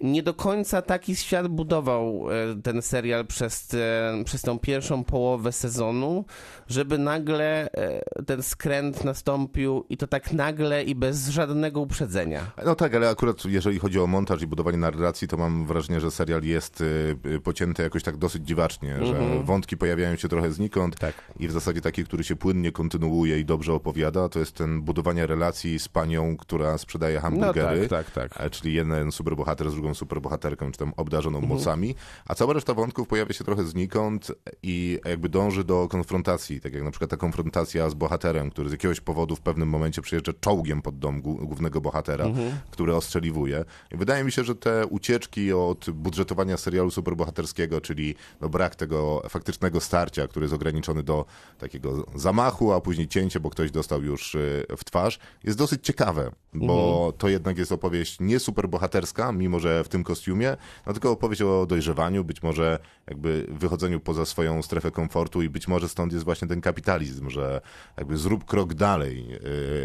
nie 0.00 0.22
do 0.22 0.34
końca 0.34 0.82
taki 0.82 1.16
świat 1.16 1.48
budował 1.48 2.26
e, 2.30 2.62
ten 2.62 2.82
serial 2.82 3.26
przez, 3.26 3.66
te, 3.66 4.12
przez 4.24 4.42
tą 4.42 4.58
pierwszą 4.58 5.04
połowę 5.04 5.52
sezonu, 5.52 6.24
żeby 6.68 6.98
nagle 6.98 7.72
e, 7.72 8.24
ten 8.26 8.42
skręt 8.42 9.04
nastąpił 9.04 9.84
i 9.88 9.96
to 9.96 10.06
tak 10.06 10.32
nagle 10.32 10.84
i 10.84 10.94
bez 10.94 11.28
żadnego 11.28 11.80
uprzedzenia. 11.80 12.40
No 12.64 12.74
tak, 12.74 12.94
ale 12.94 13.08
akurat 13.10 13.44
jeżeli 13.44 13.78
chodzi 13.78 14.00
o 14.00 14.06
montaż 14.06 14.42
i 14.42 14.46
budowanie 14.46 14.78
narracji, 14.78 15.28
to 15.28 15.36
mam 15.36 15.66
wrażenie, 15.66 16.00
że 16.00 16.10
serial 16.10 16.42
jest 16.42 16.80
y, 16.80 17.40
pocięty 17.44 17.82
jakoś 17.82 18.02
tak 18.02 18.16
dosyć 18.16 18.46
dziwacznie, 18.46 19.06
że 19.06 19.14
wątki 19.44 19.76
pojawiają 19.76 20.16
się 20.16 20.28
trochę 20.28 20.50
znikąd 20.52 20.94
Mhm. 20.94 21.12
Tak. 21.12 21.24
i 21.40 21.48
w 21.48 21.52
zasadzie 21.52 21.80
taki, 21.80 22.04
który 22.04 22.24
się 22.24 22.36
płynnie 22.36 22.72
kontynuuje 22.72 23.40
i 23.40 23.44
dobrze 23.44 23.72
opowiada, 23.72 24.28
to 24.28 24.38
jest 24.38 24.54
ten 24.54 24.82
budowanie 24.82 25.26
relacji 25.26 25.78
z 25.78 25.88
panią, 25.88 26.36
która 26.36 26.78
sprzedaje 26.78 27.14
No 27.14 27.20
hamburgery. 27.20 27.88
tak, 27.88 28.10
tak, 28.10 28.30
tak. 28.34 28.46
E, 28.46 28.50
Czyli 28.50 28.74
jeden 28.74 29.12
superbohater 29.12 29.70
z 29.70 29.74
drugą 29.74 29.85
superbohaterką, 29.94 30.72
czy 30.72 30.78
tam 30.78 30.92
obdarzoną 30.96 31.40
mocami, 31.40 31.94
a 32.26 32.34
cała 32.34 32.52
reszta 32.52 32.74
wątków 32.74 33.08
pojawia 33.08 33.32
się 33.32 33.44
trochę 33.44 33.64
znikąd 33.64 34.32
i 34.62 34.98
jakby 35.04 35.28
dąży 35.28 35.64
do 35.64 35.88
konfrontacji, 35.88 36.60
tak 36.60 36.74
jak 36.74 36.82
na 36.82 36.90
przykład 36.90 37.10
ta 37.10 37.16
konfrontacja 37.16 37.90
z 37.90 37.94
bohaterem, 37.94 38.50
który 38.50 38.68
z 38.68 38.72
jakiegoś 38.72 39.00
powodu 39.00 39.36
w 39.36 39.40
pewnym 39.40 39.68
momencie 39.68 40.02
przyjeżdża 40.02 40.32
czołgiem 40.40 40.82
pod 40.82 40.98
dom 40.98 41.22
głó- 41.22 41.46
głównego 41.46 41.80
bohatera, 41.80 42.24
który 42.70 42.94
ostrzeliwuje. 42.96 43.64
I 43.92 43.96
wydaje 43.96 44.24
mi 44.24 44.32
się, 44.32 44.44
że 44.44 44.54
te 44.54 44.86
ucieczki 44.86 45.52
od 45.52 45.90
budżetowania 45.90 46.56
serialu 46.56 46.90
superbohaterskiego, 46.90 47.80
czyli 47.80 48.14
no 48.40 48.48
brak 48.48 48.74
tego 48.74 49.22
faktycznego 49.28 49.80
starcia, 49.80 50.28
który 50.28 50.44
jest 50.44 50.54
ograniczony 50.54 51.02
do 51.02 51.24
takiego 51.58 52.06
zamachu, 52.14 52.72
a 52.72 52.80
później 52.80 53.08
cięcie, 53.08 53.40
bo 53.40 53.50
ktoś 53.50 53.70
dostał 53.70 54.02
już 54.02 54.34
y, 54.34 54.66
w 54.76 54.84
twarz, 54.84 55.18
jest 55.44 55.58
dosyć 55.58 55.84
ciekawe, 55.84 56.30
bo 56.60 57.12
to 57.18 57.28
jednak 57.28 57.58
jest 57.58 57.72
opowieść 57.72 58.16
nie 58.20 58.38
superbohaterska, 58.38 59.32
mimo 59.32 59.60
że 59.60 59.84
w 59.84 59.88
tym 59.88 60.04
kostiumie, 60.04 60.56
no 60.86 60.92
tylko 60.92 61.10
opowieść 61.10 61.42
o 61.42 61.66
dojrzewaniu, 61.66 62.24
być 62.24 62.42
może 62.42 62.78
jakby 63.06 63.46
wychodzeniu 63.48 64.00
poza 64.00 64.26
swoją 64.26 64.62
strefę 64.62 64.90
komfortu 64.90 65.42
i 65.42 65.48
być 65.48 65.68
może 65.68 65.88
stąd 65.88 66.12
jest 66.12 66.24
właśnie 66.24 66.48
ten 66.48 66.60
kapitalizm, 66.60 67.30
że 67.30 67.60
jakby 67.96 68.16
zrób 68.16 68.44
krok 68.44 68.74
dalej 68.74 69.26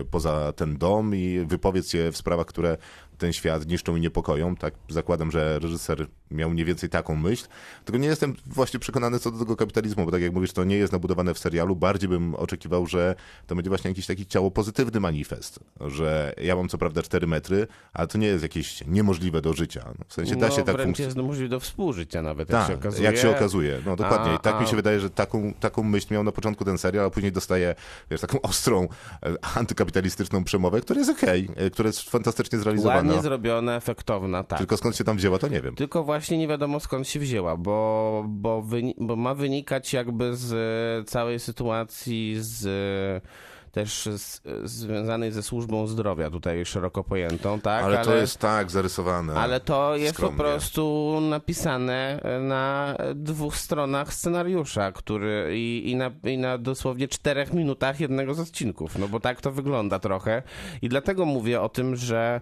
y, 0.02 0.06
poza 0.12 0.54
ten 0.54 0.78
dom 0.78 1.16
i 1.16 1.46
wypowiedz 1.48 1.90
się 1.90 2.12
w 2.12 2.18
sprawach, 2.18 2.46
które 2.46 2.78
ten 3.22 3.34
świat 3.34 3.68
niszczą 3.68 3.96
i 3.96 4.02
niepokoją. 4.02 4.56
Tak 4.56 4.74
zakładam, 4.90 5.32
że 5.32 5.60
reżyser 5.60 6.08
miał 6.32 6.50
mniej 6.50 6.66
więcej 6.66 6.90
taką 6.90 7.16
myśl. 7.16 7.46
Tylko 7.86 7.98
nie 8.00 8.08
jestem 8.08 8.36
właśnie 8.46 8.80
przekonany 8.80 9.20
co 9.20 9.32
do 9.32 9.40
tego 9.40 9.56
kapitalizmu, 9.56 10.06
bo 10.06 10.12
tak 10.12 10.22
jak 10.22 10.34
mówisz, 10.34 10.54
to 10.54 10.64
nie 10.64 10.76
jest 10.76 10.94
nabudowane 10.94 11.34
w 11.34 11.40
serialu. 11.40 11.76
Bardziej 11.76 12.10
bym 12.10 12.36
oczekiwał, 12.36 12.88
że 12.88 13.16
to 13.48 13.56
będzie 13.56 13.70
właśnie 13.70 13.90
jakiś 13.90 14.06
taki 14.06 14.26
ciało 14.26 14.52
pozytywny 14.52 15.00
manifest, 15.00 15.60
że 15.82 16.34
ja 16.42 16.56
mam 16.56 16.70
co 16.70 16.78
prawda 16.78 17.02
4 17.02 17.28
metry, 17.28 17.68
ale 17.94 18.08
to 18.08 18.18
nie 18.18 18.28
jest 18.28 18.44
jakieś 18.44 18.84
niemożliwe 18.88 19.42
do 19.42 19.54
życia. 19.54 19.82
No, 20.00 20.06
w 20.08 20.14
sensie 20.14 20.36
da 20.36 20.48
no, 20.48 20.56
się 20.56 20.64
tak 20.64 20.76
wręcz 20.76 20.88
funkcjonować. 20.88 21.16
jest 21.18 21.28
możliwe 21.28 21.50
do 21.50 21.60
współżycia 21.60 22.22
nawet, 22.22 22.50
jak 22.50 22.60
Tak, 22.60 22.68
się 22.70 22.76
okazuje. 22.76 23.04
jak 23.04 23.18
się 23.18 23.30
okazuje. 23.30 23.82
No 23.86 23.96
dokładnie. 23.96 24.32
A- 24.32 24.36
I 24.36 24.40
tak 24.40 24.62
mi 24.62 24.68
się 24.68 24.76
wydaje, 24.76 25.00
że 25.00 25.10
taką, 25.10 25.54
taką 25.60 25.84
myśl 25.84 26.14
miał 26.14 26.24
na 26.24 26.32
początku 26.32 26.66
ten 26.66 26.78
serial, 26.78 27.06
a 27.06 27.10
później 27.10 27.32
dostaje 27.32 27.76
wiesz, 28.12 28.22
taką 28.22 28.42
ostrą, 28.42 28.88
e, 29.24 29.46
antykapitalistyczną 29.58 30.44
przemowę, 30.44 30.82
która 30.82 31.00
jest 31.00 31.12
okej, 31.12 31.50
e, 31.56 31.70
która 31.70 31.88
jest 31.88 32.10
fantastycznie 32.10 32.60
zrealizowana. 32.60 33.11
Ładnie 33.12 33.24
zrobiona, 33.24 33.76
efektowna, 33.76 34.44
tak. 34.44 34.60
Tylko 34.60 34.78
skąd 34.78 34.96
się 34.96 35.04
tam 35.04 35.18
wzięła, 35.18 35.40
to 35.40 35.48
nie 35.48 35.62
wiem. 35.62 35.76
Tylko 35.76 36.04
właśnie 36.04 36.38
nie 36.38 36.48
wiadomo 36.48 36.80
skąd 36.80 37.08
się 37.08 37.20
wzięła, 37.20 37.58
bo, 37.58 38.24
bo, 38.28 38.64
bo 38.98 39.16
ma 39.16 39.34
wynikać 39.36 39.94
jakby 39.94 40.36
z 40.36 40.54
e, 40.54 41.12
całej 41.12 41.40
sytuacji 41.40 42.36
z 42.40 42.66
e, 42.66 43.52
też 43.72 44.10
z, 44.16 44.42
związanej 44.64 45.32
ze 45.32 45.44
służbą 45.44 45.88
zdrowia 45.88 46.30
tutaj 46.30 46.66
szeroko 46.66 47.04
pojętą, 47.04 47.60
tak? 47.60 47.84
Ale, 47.84 48.06
to 48.06 48.16
jest 48.16 48.38
tak 48.38 48.72
zarysowane. 48.72 49.34
ale 49.34 49.60
to 49.60 49.96
jest 49.96 50.14
skromnie. 50.14 50.38
po 50.38 50.44
prostu 50.44 51.18
napisane 51.22 52.22
na 52.42 52.96
dwóch 53.16 53.58
stronach 53.58 54.14
scenariusza, 54.14 54.92
który 54.92 55.52
i, 55.54 55.92
i, 55.92 55.96
na, 55.96 56.12
i 56.24 56.38
na 56.38 56.58
dosłownie 56.58 57.08
czterech 57.08 57.54
minutach 57.54 58.00
jednego 58.00 58.34
z 58.34 58.40
odcinków, 58.40 58.98
no 59.00 59.08
bo 59.08 59.20
tak 59.20 59.42
to 59.42 59.52
wygląda 59.52 60.00
trochę. 60.00 60.44
I 60.82 60.90
dlatego 60.90 61.26
mówię 61.26 61.62
o 61.62 61.70
tym, 61.70 61.96
że 61.96 62.42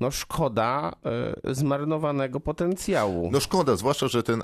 no 0.00 0.10
szkoda 0.10 0.92
e, 1.44 1.54
zmarnowanego 1.54 2.40
potencjału. 2.40 3.30
No 3.32 3.40
szkoda, 3.40 3.76
zwłaszcza, 3.76 4.08
że 4.08 4.22
ten 4.22 4.42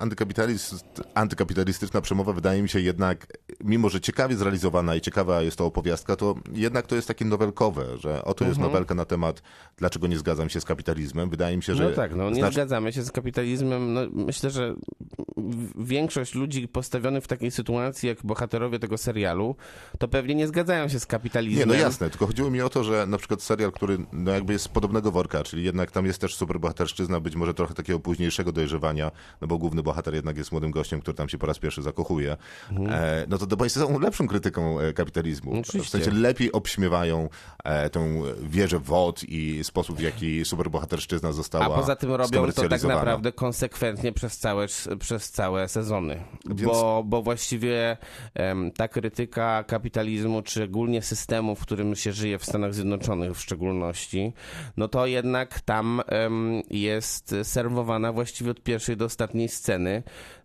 antykapitalistyczna 1.15 2.01
przemowa 2.01 2.33
wydaje 2.33 2.63
mi 2.63 2.69
się 2.69 2.81
jednak, 2.81 3.27
mimo 3.65 3.89
że 3.89 4.01
ciekawie 4.01 4.37
zrealizowana 4.37 4.97
i 4.97 5.01
ciekawa 5.01 5.43
jest 5.43 5.57
to 5.57 5.67
opowiastka, 5.67 6.17
to 6.17 6.35
jednak 6.53 6.87
to 6.87 6.95
jest 6.97 7.09
takie 7.09 7.25
nowelkowe, 7.25 7.99
że 7.99 8.25
oto 8.25 8.45
jest 8.45 8.57
Mhm. 8.57 8.73
nowelka 8.73 8.95
na 8.95 9.05
temat, 9.05 9.43
dlaczego 9.77 10.07
nie 10.07 10.19
zgadzam 10.19 10.49
się 10.49 10.61
z 10.61 10.65
kapitalizmem. 10.65 11.31
Wydaje 11.31 11.57
mi 11.57 11.63
się, 11.63 11.75
że... 11.75 11.85
No 11.85 11.91
tak, 11.91 12.15
no 12.15 12.31
nie 12.31 12.37
znaczy- 12.37 12.55
zgadzamy 12.55 12.93
się 12.93 13.03
z 13.03 13.13
kapitalizmem. 13.13 13.93
No, 13.95 14.01
myślę, 14.13 14.51
że 14.51 14.75
większość 15.79 16.35
ludzi 16.35 16.69
postawionych 16.69 17.25
w 17.25 17.29
takiej 17.29 17.51
sytuacji 17.51 18.09
jak 18.09 18.19
bohaterowie 18.27 18.79
tego 18.79 18.99
serialu, 18.99 19.57
to 19.99 20.09
pewnie 20.09 20.35
nie 20.35 20.47
zgadzają 20.47 20.89
się 20.89 21.01
z 21.01 21.03
Nie, 21.03 21.07
kapitalizmem. 21.07 21.69
no 21.69 21.75
jasne, 21.75 22.11
tylko 22.11 22.27
chodziło 22.27 22.51
mi 22.51 22.61
o 22.61 22.69
to, 22.71 22.85
że 22.85 23.07
na 23.07 23.19
przykład 23.19 23.43
serial, 23.43 23.73
który 23.73 23.99
no 24.13 24.31
jakby 24.31 24.53
jest 24.53 24.62
z 24.63 24.69
podobnego 24.69 25.11
worka, 25.11 25.43
czyli 25.43 25.65
jednak 25.65 25.91
tam 25.91 26.07
jest 26.07 26.21
też 26.21 26.35
superbohaterszczyzna, 26.35 27.21
być 27.21 27.37
może 27.37 27.55
trochę 27.55 27.75
takiego 27.75 28.01
późniejszego 28.01 28.53
dojrzewania, 28.53 29.11
no 29.41 29.49
bo 29.49 29.59
główny 29.59 29.83
bohater 29.83 30.15
jednak 30.15 30.37
jest 30.37 30.53
młodym 30.53 30.71
gościem, 30.71 31.01
który 31.01 31.15
tam 31.15 31.29
się 31.29 31.39
po 31.39 31.47
raz 31.47 31.59
pierwszy 31.59 31.83
zakochuje, 31.83 32.37
e, 32.91 33.27
no 33.29 33.39
to 33.39 33.47
The 33.47 33.57
Boys 33.57 33.73
są 33.73 33.99
lepszą 33.99 34.29
krytyką 34.29 34.81
e, 34.81 34.93
kapitalizmu. 34.93 35.51
Oczywiście. 35.61 35.99
W 35.99 36.03
sensie 36.03 36.11
lepiej 36.11 36.53
obśmiewają 36.53 37.29
e, 37.65 37.91
tą 37.91 38.23
wieżę 38.43 38.79
WOD 38.79 39.25
i 39.29 39.65
sposób, 39.65 39.97
w 39.97 40.01
jaki 40.01 40.45
superbohaterszczyzna 40.45 41.33
została 41.33 41.65
A 41.65 41.71
poza 41.71 41.97
tym 41.97 42.13
robią 42.13 42.53
to 42.53 42.69
tak 42.69 42.83
naprawdę 42.83 43.33
konsekwentnie 43.33 44.13
przez 44.13 44.39
całe, 44.39 44.67
przez 44.99 45.31
całe 45.31 45.69
sezony. 45.69 46.25
Więc- 46.47 46.63
Bo, 46.63 47.03
bo 47.07 47.23
właściwie 47.23 47.97
em, 48.35 48.73
ta 48.73 48.89
krytyka 48.89 49.65
kapitalizmu, 49.65 50.43
czy 50.43 50.65
ogólnie 50.65 51.03
systemu, 51.03 51.57
w 51.57 51.61
którym 51.61 51.97
się 51.97 52.13
żyje 52.13 52.39
w 52.39 52.45
Stanach 52.45 52.75
Zjednoczonych 52.75 53.35
w 53.35 53.41
szczególności, 53.41 54.33
no 54.77 54.89
to 54.89 55.07
jednak 55.07 55.61
tam 55.61 56.03
jest 56.71 57.35
serwowana 57.43 58.13
właściwie 58.13 58.51
od 58.51 58.63
pierwszej 58.63 58.97
do 58.97 59.05
ostatniej 59.05 59.49
sceny. 59.49 60.03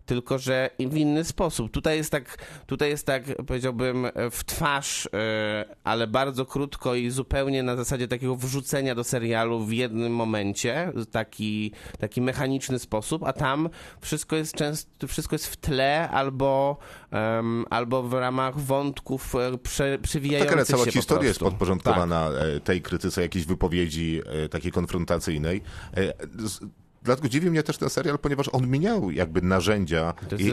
Tylko, 0.07 0.37
że 0.37 0.69
w 0.79 0.97
inny 0.97 1.23
sposób. 1.23 1.71
Tutaj 1.71 1.97
jest 1.97 2.11
tak, 2.11 2.37
tutaj 2.65 2.89
jest 2.89 3.05
tak, 3.05 3.23
powiedziałbym, 3.47 4.07
w 4.31 4.43
twarz, 4.43 5.09
e, 5.13 5.75
ale 5.83 6.07
bardzo 6.07 6.45
krótko 6.45 6.95
i 6.95 7.09
zupełnie 7.09 7.63
na 7.63 7.75
zasadzie 7.75 8.07
takiego 8.07 8.35
wrzucenia 8.35 8.95
do 8.95 9.03
serialu 9.03 9.65
w 9.65 9.73
jednym 9.73 10.15
momencie, 10.15 10.91
taki, 11.11 11.71
taki 11.99 12.21
mechaniczny 12.21 12.79
sposób, 12.79 13.23
a 13.23 13.33
tam 13.33 13.69
wszystko 14.01 14.35
jest 14.35 14.55
często, 14.55 15.07
wszystko 15.07 15.35
jest 15.35 15.47
w 15.47 15.57
tle 15.57 16.09
albo, 16.09 16.77
em, 17.11 17.65
albo 17.69 18.03
w 18.03 18.13
ramach 18.13 18.59
wątków 18.59 19.35
e, 19.35 19.57
prze, 19.57 19.99
przewijających 19.99 20.49
Tak, 20.49 20.57
ale 20.57 20.65
cała 20.65 20.85
historia 20.85 21.27
jest 21.27 21.39
podporządkowana 21.39 22.29
e, 22.29 22.59
tej 22.59 22.81
krytyce, 22.81 23.21
jakiejś 23.21 23.45
wypowiedzi 23.45 24.21
takiej 24.51 24.71
konfrontacyjnej. 24.71 25.61
Dlatego 27.07 27.29
dziwi 27.29 27.51
mnie 27.51 27.63
też 27.63 27.77
ten 27.77 27.89
serial, 27.89 28.19
ponieważ 28.19 28.49
on 28.51 28.67
miał 28.67 29.11
jakby 29.11 29.41
narzędzia 29.41 30.13
i, 30.39 30.43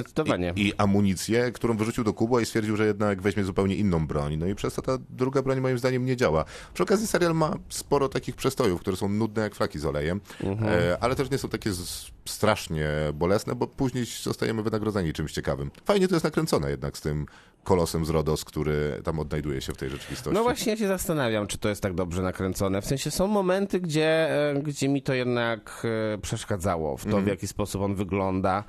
i, 0.57 0.69
i 0.69 0.73
amunicję, 0.79 1.53
którą 1.53 1.77
wyrzucił 1.77 2.05
do 2.05 2.13
kubu 2.13 2.41
i 2.41 2.47
stwierdził, 2.47 2.77
że 2.77 2.87
jednak 2.87 3.23
weźmie 3.23 3.45
zupełnie 3.45 3.77
inną 3.77 4.07
broń. 4.07 4.37
No 4.37 4.47
i 4.47 4.55
przez 4.55 4.75
to 4.75 4.83
ta 4.83 4.99
druga 5.11 5.43
broń 5.43 5.61
moim 5.61 5.79
zdaniem 5.79 6.05
nie 6.05 6.17
działa. 6.17 6.45
Przy 6.75 6.83
okazji 6.83 7.07
serial 7.07 7.35
ma 7.35 7.57
sporo 7.69 8.09
takich 8.09 8.37
przestojów, 8.37 8.81
które 8.81 8.97
są 8.97 9.09
nudne 9.09 9.43
jak 9.43 9.55
flaki 9.55 9.79
z 9.79 9.85
olejem, 9.85 10.21
e, 10.63 10.99
ale 11.01 11.17
też 11.17 11.31
nie 11.31 11.39
są 11.39 11.49
takie 11.49 11.73
z, 11.73 12.11
strasznie 12.25 12.89
bolesne, 13.14 13.55
bo 13.55 13.66
później 13.66 14.05
zostajemy 14.22 14.62
wynagrodzeni 14.62 15.12
czymś 15.12 15.33
ciekawym. 15.33 15.70
Fajnie 15.85 16.09
to 16.09 16.14
jest 16.14 16.25
nakręcone 16.25 16.70
jednak 16.70 16.99
z 16.99 17.01
tym 17.01 17.27
kolosem 17.64 18.05
z 18.05 18.11
Rodos, 18.11 18.45
który 18.45 19.01
tam 19.05 19.18
odnajduje 19.18 19.61
się 19.61 19.72
w 19.72 19.77
tej 19.77 19.91
rzeczywistości. 19.91 20.35
No 20.35 20.43
właśnie 20.43 20.72
ja 20.72 20.79
się 20.79 20.89
zastanawiam, 20.89 21.47
czy 21.47 21.59
to 21.59 21.68
jest 21.68 21.83
tak 21.83 21.95
dobrze 21.95 22.22
nakręcone. 22.22 22.83
W 22.83 22.87
sensie 22.87 23.11
są 23.11 23.27
momenty, 23.27 23.81
gdzie, 23.81 24.31
e, 24.51 24.55
gdzie 24.62 24.89
mi 24.89 25.03
to 25.03 25.14
jednak 25.14 25.87
e, 26.14 26.18
przeszkadzało 26.18 26.97
w 26.97 27.03
to, 27.03 27.07
Mhm. 27.09 27.25
w 27.25 27.29
jaki 27.29 27.47
sposób 27.49 27.83
on 27.83 27.95
wygląda. 27.95 28.64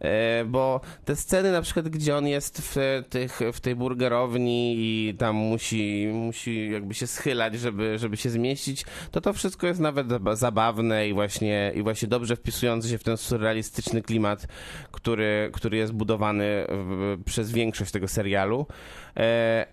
E, 0.00 0.44
Bo 0.44 0.80
te 1.04 1.16
sceny 1.16 1.52
na 1.52 1.62
przykład, 1.62 1.88
gdzie 1.88 2.16
on 2.16 2.26
jest 2.26 2.62
w, 2.62 3.02
tych, 3.10 3.40
w 3.52 3.60
tej 3.60 3.76
burgerowni 3.76 4.74
i 4.78 5.14
tam 5.18 5.36
musi, 5.36 6.08
musi 6.12 6.70
jakby 6.70 6.94
się 6.94 7.06
schylać, 7.06 7.54
żeby, 7.54 7.98
żeby 7.98 8.16
się 8.16 8.30
zmieścić, 8.30 8.84
to 9.10 9.20
to 9.20 9.32
wszystko 9.32 9.66
jest 9.66 9.80
nawet 9.80 10.06
zab- 10.08 10.36
zabawne 10.36 11.08
i 11.08 11.12
właśnie, 11.14 11.72
i 11.74 11.82
właśnie 11.82 12.08
dobrze 12.08 12.36
wpisujące 12.36 12.88
się 12.88 12.98
w 13.00 13.04
ten 13.04 13.16
surrealistyczny 13.16 14.02
klimat, 14.02 14.46
który, 14.92 15.50
który 15.52 15.76
jest 15.76 15.92
budowany 15.92 16.66
przez 17.24 17.52
większość 17.52 17.92
tego 17.92 18.08
serialu. 18.08 18.66
E, 19.16 19.66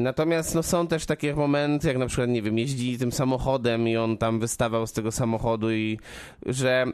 natomiast 0.00 0.54
no, 0.54 0.62
są 0.62 0.86
też 0.86 1.06
takie 1.06 1.34
momenty, 1.34 1.88
jak 1.88 1.98
na 1.98 2.06
przykład, 2.06 2.30
nie 2.30 2.42
wiem, 2.42 2.58
jeździ 2.58 2.98
tym 2.98 3.12
samochodem 3.12 3.88
i 3.88 3.96
on 3.96 4.18
tam 4.18 4.40
wystawał 4.40 4.86
z 4.86 4.92
tego 4.92 5.12
samochodu 5.12 5.72
i 5.72 5.98
że 6.46 6.86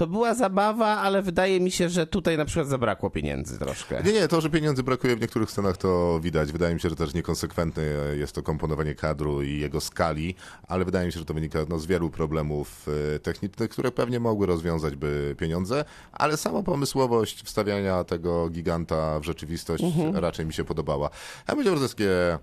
to 0.00 0.06
była 0.06 0.34
zabawa, 0.34 0.86
ale 0.86 1.22
wydaje 1.22 1.60
mi 1.60 1.70
się, 1.70 1.88
że 1.88 2.06
tutaj 2.06 2.36
na 2.36 2.44
przykład 2.44 2.68
zabrakło 2.68 3.10
pieniędzy 3.10 3.58
troszkę. 3.58 4.02
Nie, 4.02 4.12
nie, 4.12 4.28
to, 4.28 4.40
że 4.40 4.50
pieniędzy 4.50 4.82
brakuje 4.82 5.16
w 5.16 5.20
niektórych 5.20 5.50
scenach, 5.50 5.76
to 5.76 6.20
widać. 6.22 6.52
Wydaje 6.52 6.74
mi 6.74 6.80
się, 6.80 6.90
że 6.90 6.96
też 6.96 7.14
niekonsekwentne 7.14 7.82
jest 8.18 8.34
to 8.34 8.42
komponowanie 8.42 8.94
kadru 8.94 9.42
i 9.42 9.58
jego 9.58 9.80
skali, 9.80 10.34
ale 10.68 10.84
wydaje 10.84 11.06
mi 11.06 11.12
się, 11.12 11.18
że 11.18 11.24
to 11.24 11.34
wynika 11.34 11.58
no, 11.68 11.78
z 11.78 11.86
wielu 11.86 12.10
problemów 12.10 12.86
e, 13.14 13.18
technicznych, 13.18 13.70
które 13.70 13.90
pewnie 13.90 14.20
mogły 14.20 14.46
rozwiązać 14.46 14.96
by 14.96 15.34
pieniądze, 15.38 15.84
ale 16.12 16.36
sama 16.36 16.62
pomysłowość 16.62 17.42
wstawiania 17.42 18.04
tego 18.04 18.48
giganta 18.48 19.20
w 19.20 19.24
rzeczywistość 19.24 19.84
raczej 20.14 20.46
mi 20.46 20.52
się 20.52 20.64
podobała. 20.64 21.10
Ja 21.48 21.54
myślę, 21.54 21.78
że 21.78 21.88
takie 21.88 22.38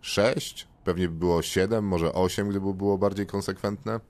sześć, 0.00 0.66
pewnie 0.84 1.08
by 1.08 1.14
było 1.14 1.42
siedem, 1.42 1.84
może 1.84 2.12
osiem, 2.12 2.48
gdyby 2.48 2.74
było 2.74 2.98
bardziej 2.98 3.26
konsekwentne. 3.26 4.00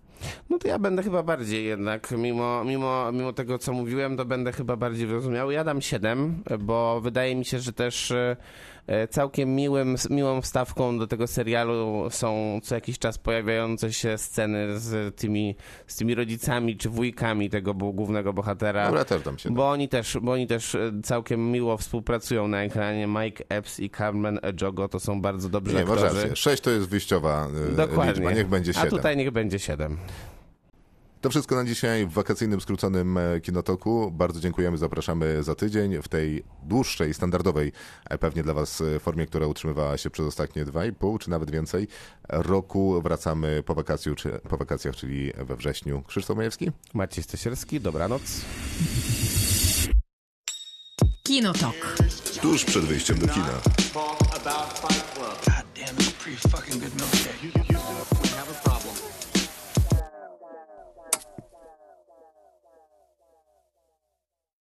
No 0.51 0.59
to 0.59 0.69
ja 0.69 0.79
będę 0.79 1.03
chyba 1.03 1.23
bardziej 1.23 1.65
jednak, 1.65 2.11
mimo, 2.11 2.65
mimo, 2.65 3.13
mimo 3.13 3.33
tego, 3.33 3.59
co 3.59 3.73
mówiłem, 3.73 4.17
to 4.17 4.25
będę 4.25 4.53
chyba 4.53 4.77
bardziej 4.77 5.07
wyrozumiał. 5.07 5.51
Ja 5.51 5.65
dam 5.65 5.81
7, 5.83 6.43
bo 6.59 7.01
wydaje 7.01 7.37
mi 7.37 7.45
się, 7.45 7.59
że 7.59 7.73
też 7.73 8.11
e, 8.11 8.37
całkiem 9.11 9.55
miłym, 9.55 9.97
miłą 10.11 10.41
wstawką 10.43 10.99
do 10.99 11.07
tego 11.07 11.27
serialu 11.27 12.05
są 12.11 12.61
co 12.63 12.75
jakiś 12.75 12.99
czas 12.99 13.19
pojawiające 13.19 13.93
się 13.93 14.19
sceny 14.19 14.81
z 14.81 15.17
tymi, 15.17 15.57
z 15.87 15.97
tymi 15.97 16.15
rodzicami 16.15 16.77
czy 16.77 16.89
wujkami 16.89 17.51
tego 17.51 17.75
głównego 17.75 18.33
bohatera. 18.33 18.87
Dobra, 18.87 19.05
też 19.05 19.23
dam 19.23 19.39
się. 19.39 19.51
Bo 19.51 19.71
oni 19.71 19.89
też, 19.89 20.19
bo 20.23 20.33
oni 20.33 20.47
też 20.47 20.75
e, 20.75 20.93
całkiem 21.05 21.53
miło 21.53 21.77
współpracują 21.77 22.49
na 22.49 22.63
ekranie. 22.63 23.07
Mike 23.07 23.45
Epps 23.49 23.81
i 23.81 23.91
Carmen 23.91 24.39
Ejogo 24.43 24.89
to 24.89 25.01
są 25.01 25.21
bardzo 25.21 25.49
dobrzy 25.49 25.77
Nie, 25.77 25.85
masz 25.85 25.91
aktorzy. 26.03 26.21
rację. 26.21 26.37
Sześć 26.37 26.63
to 26.63 26.71
jest 26.71 26.89
wyjściowa 26.89 27.49
e, 27.73 27.77
Dokładnie. 27.77 28.13
liczba, 28.13 28.33
niech 28.33 28.49
będzie 28.49 28.71
A 28.71 28.75
siedem. 28.75 28.91
tutaj 28.91 29.17
niech 29.17 29.31
będzie 29.31 29.59
7. 29.59 29.97
To 31.27 31.31
wszystko 31.31 31.55
na 31.55 31.65
dzisiaj 31.65 32.07
w 32.07 32.13
wakacyjnym, 32.13 32.61
skróconym 32.61 33.19
e, 33.19 33.41
Kinotoku. 33.41 34.11
Bardzo 34.11 34.41
dziękujemy, 34.41 34.79
zapraszamy 34.79 35.43
za 35.43 35.55
tydzień 35.55 36.03
w 36.03 36.09
tej 36.09 36.45
dłuższej, 36.63 37.15
standardowej 37.15 37.73
e, 38.11 38.19
pewnie 38.19 38.43
dla 38.43 38.55
Was 38.55 38.81
e, 38.81 39.01
formie, 39.01 39.27
która 39.27 39.47
utrzymywała 39.47 39.97
się 39.97 40.11
przez 40.11 40.27
ostatnie 40.27 40.65
dwa 40.65 40.87
i 40.87 40.93
pół, 40.93 41.19
czy 41.19 41.31
nawet 41.31 41.51
więcej 41.51 41.89
roku. 42.29 43.03
Wracamy 43.03 43.63
po, 43.63 43.75
wakacju, 43.75 44.15
czy, 44.15 44.41
po 44.49 44.57
wakacjach, 44.57 44.97
czyli 44.97 45.33
we 45.37 45.57
wrześniu. 45.57 46.03
Krzysztof 46.03 46.37
Majewski? 46.37 46.71
Maciej 46.95 47.25
Stasierski, 47.25 47.81
dobranoc. 47.81 48.23
Kinotok. 51.23 51.97
Tuż 52.43 52.65
przed 52.65 52.85
wyjściem 52.85 53.19
do 53.19 53.29
kina. 53.29 53.61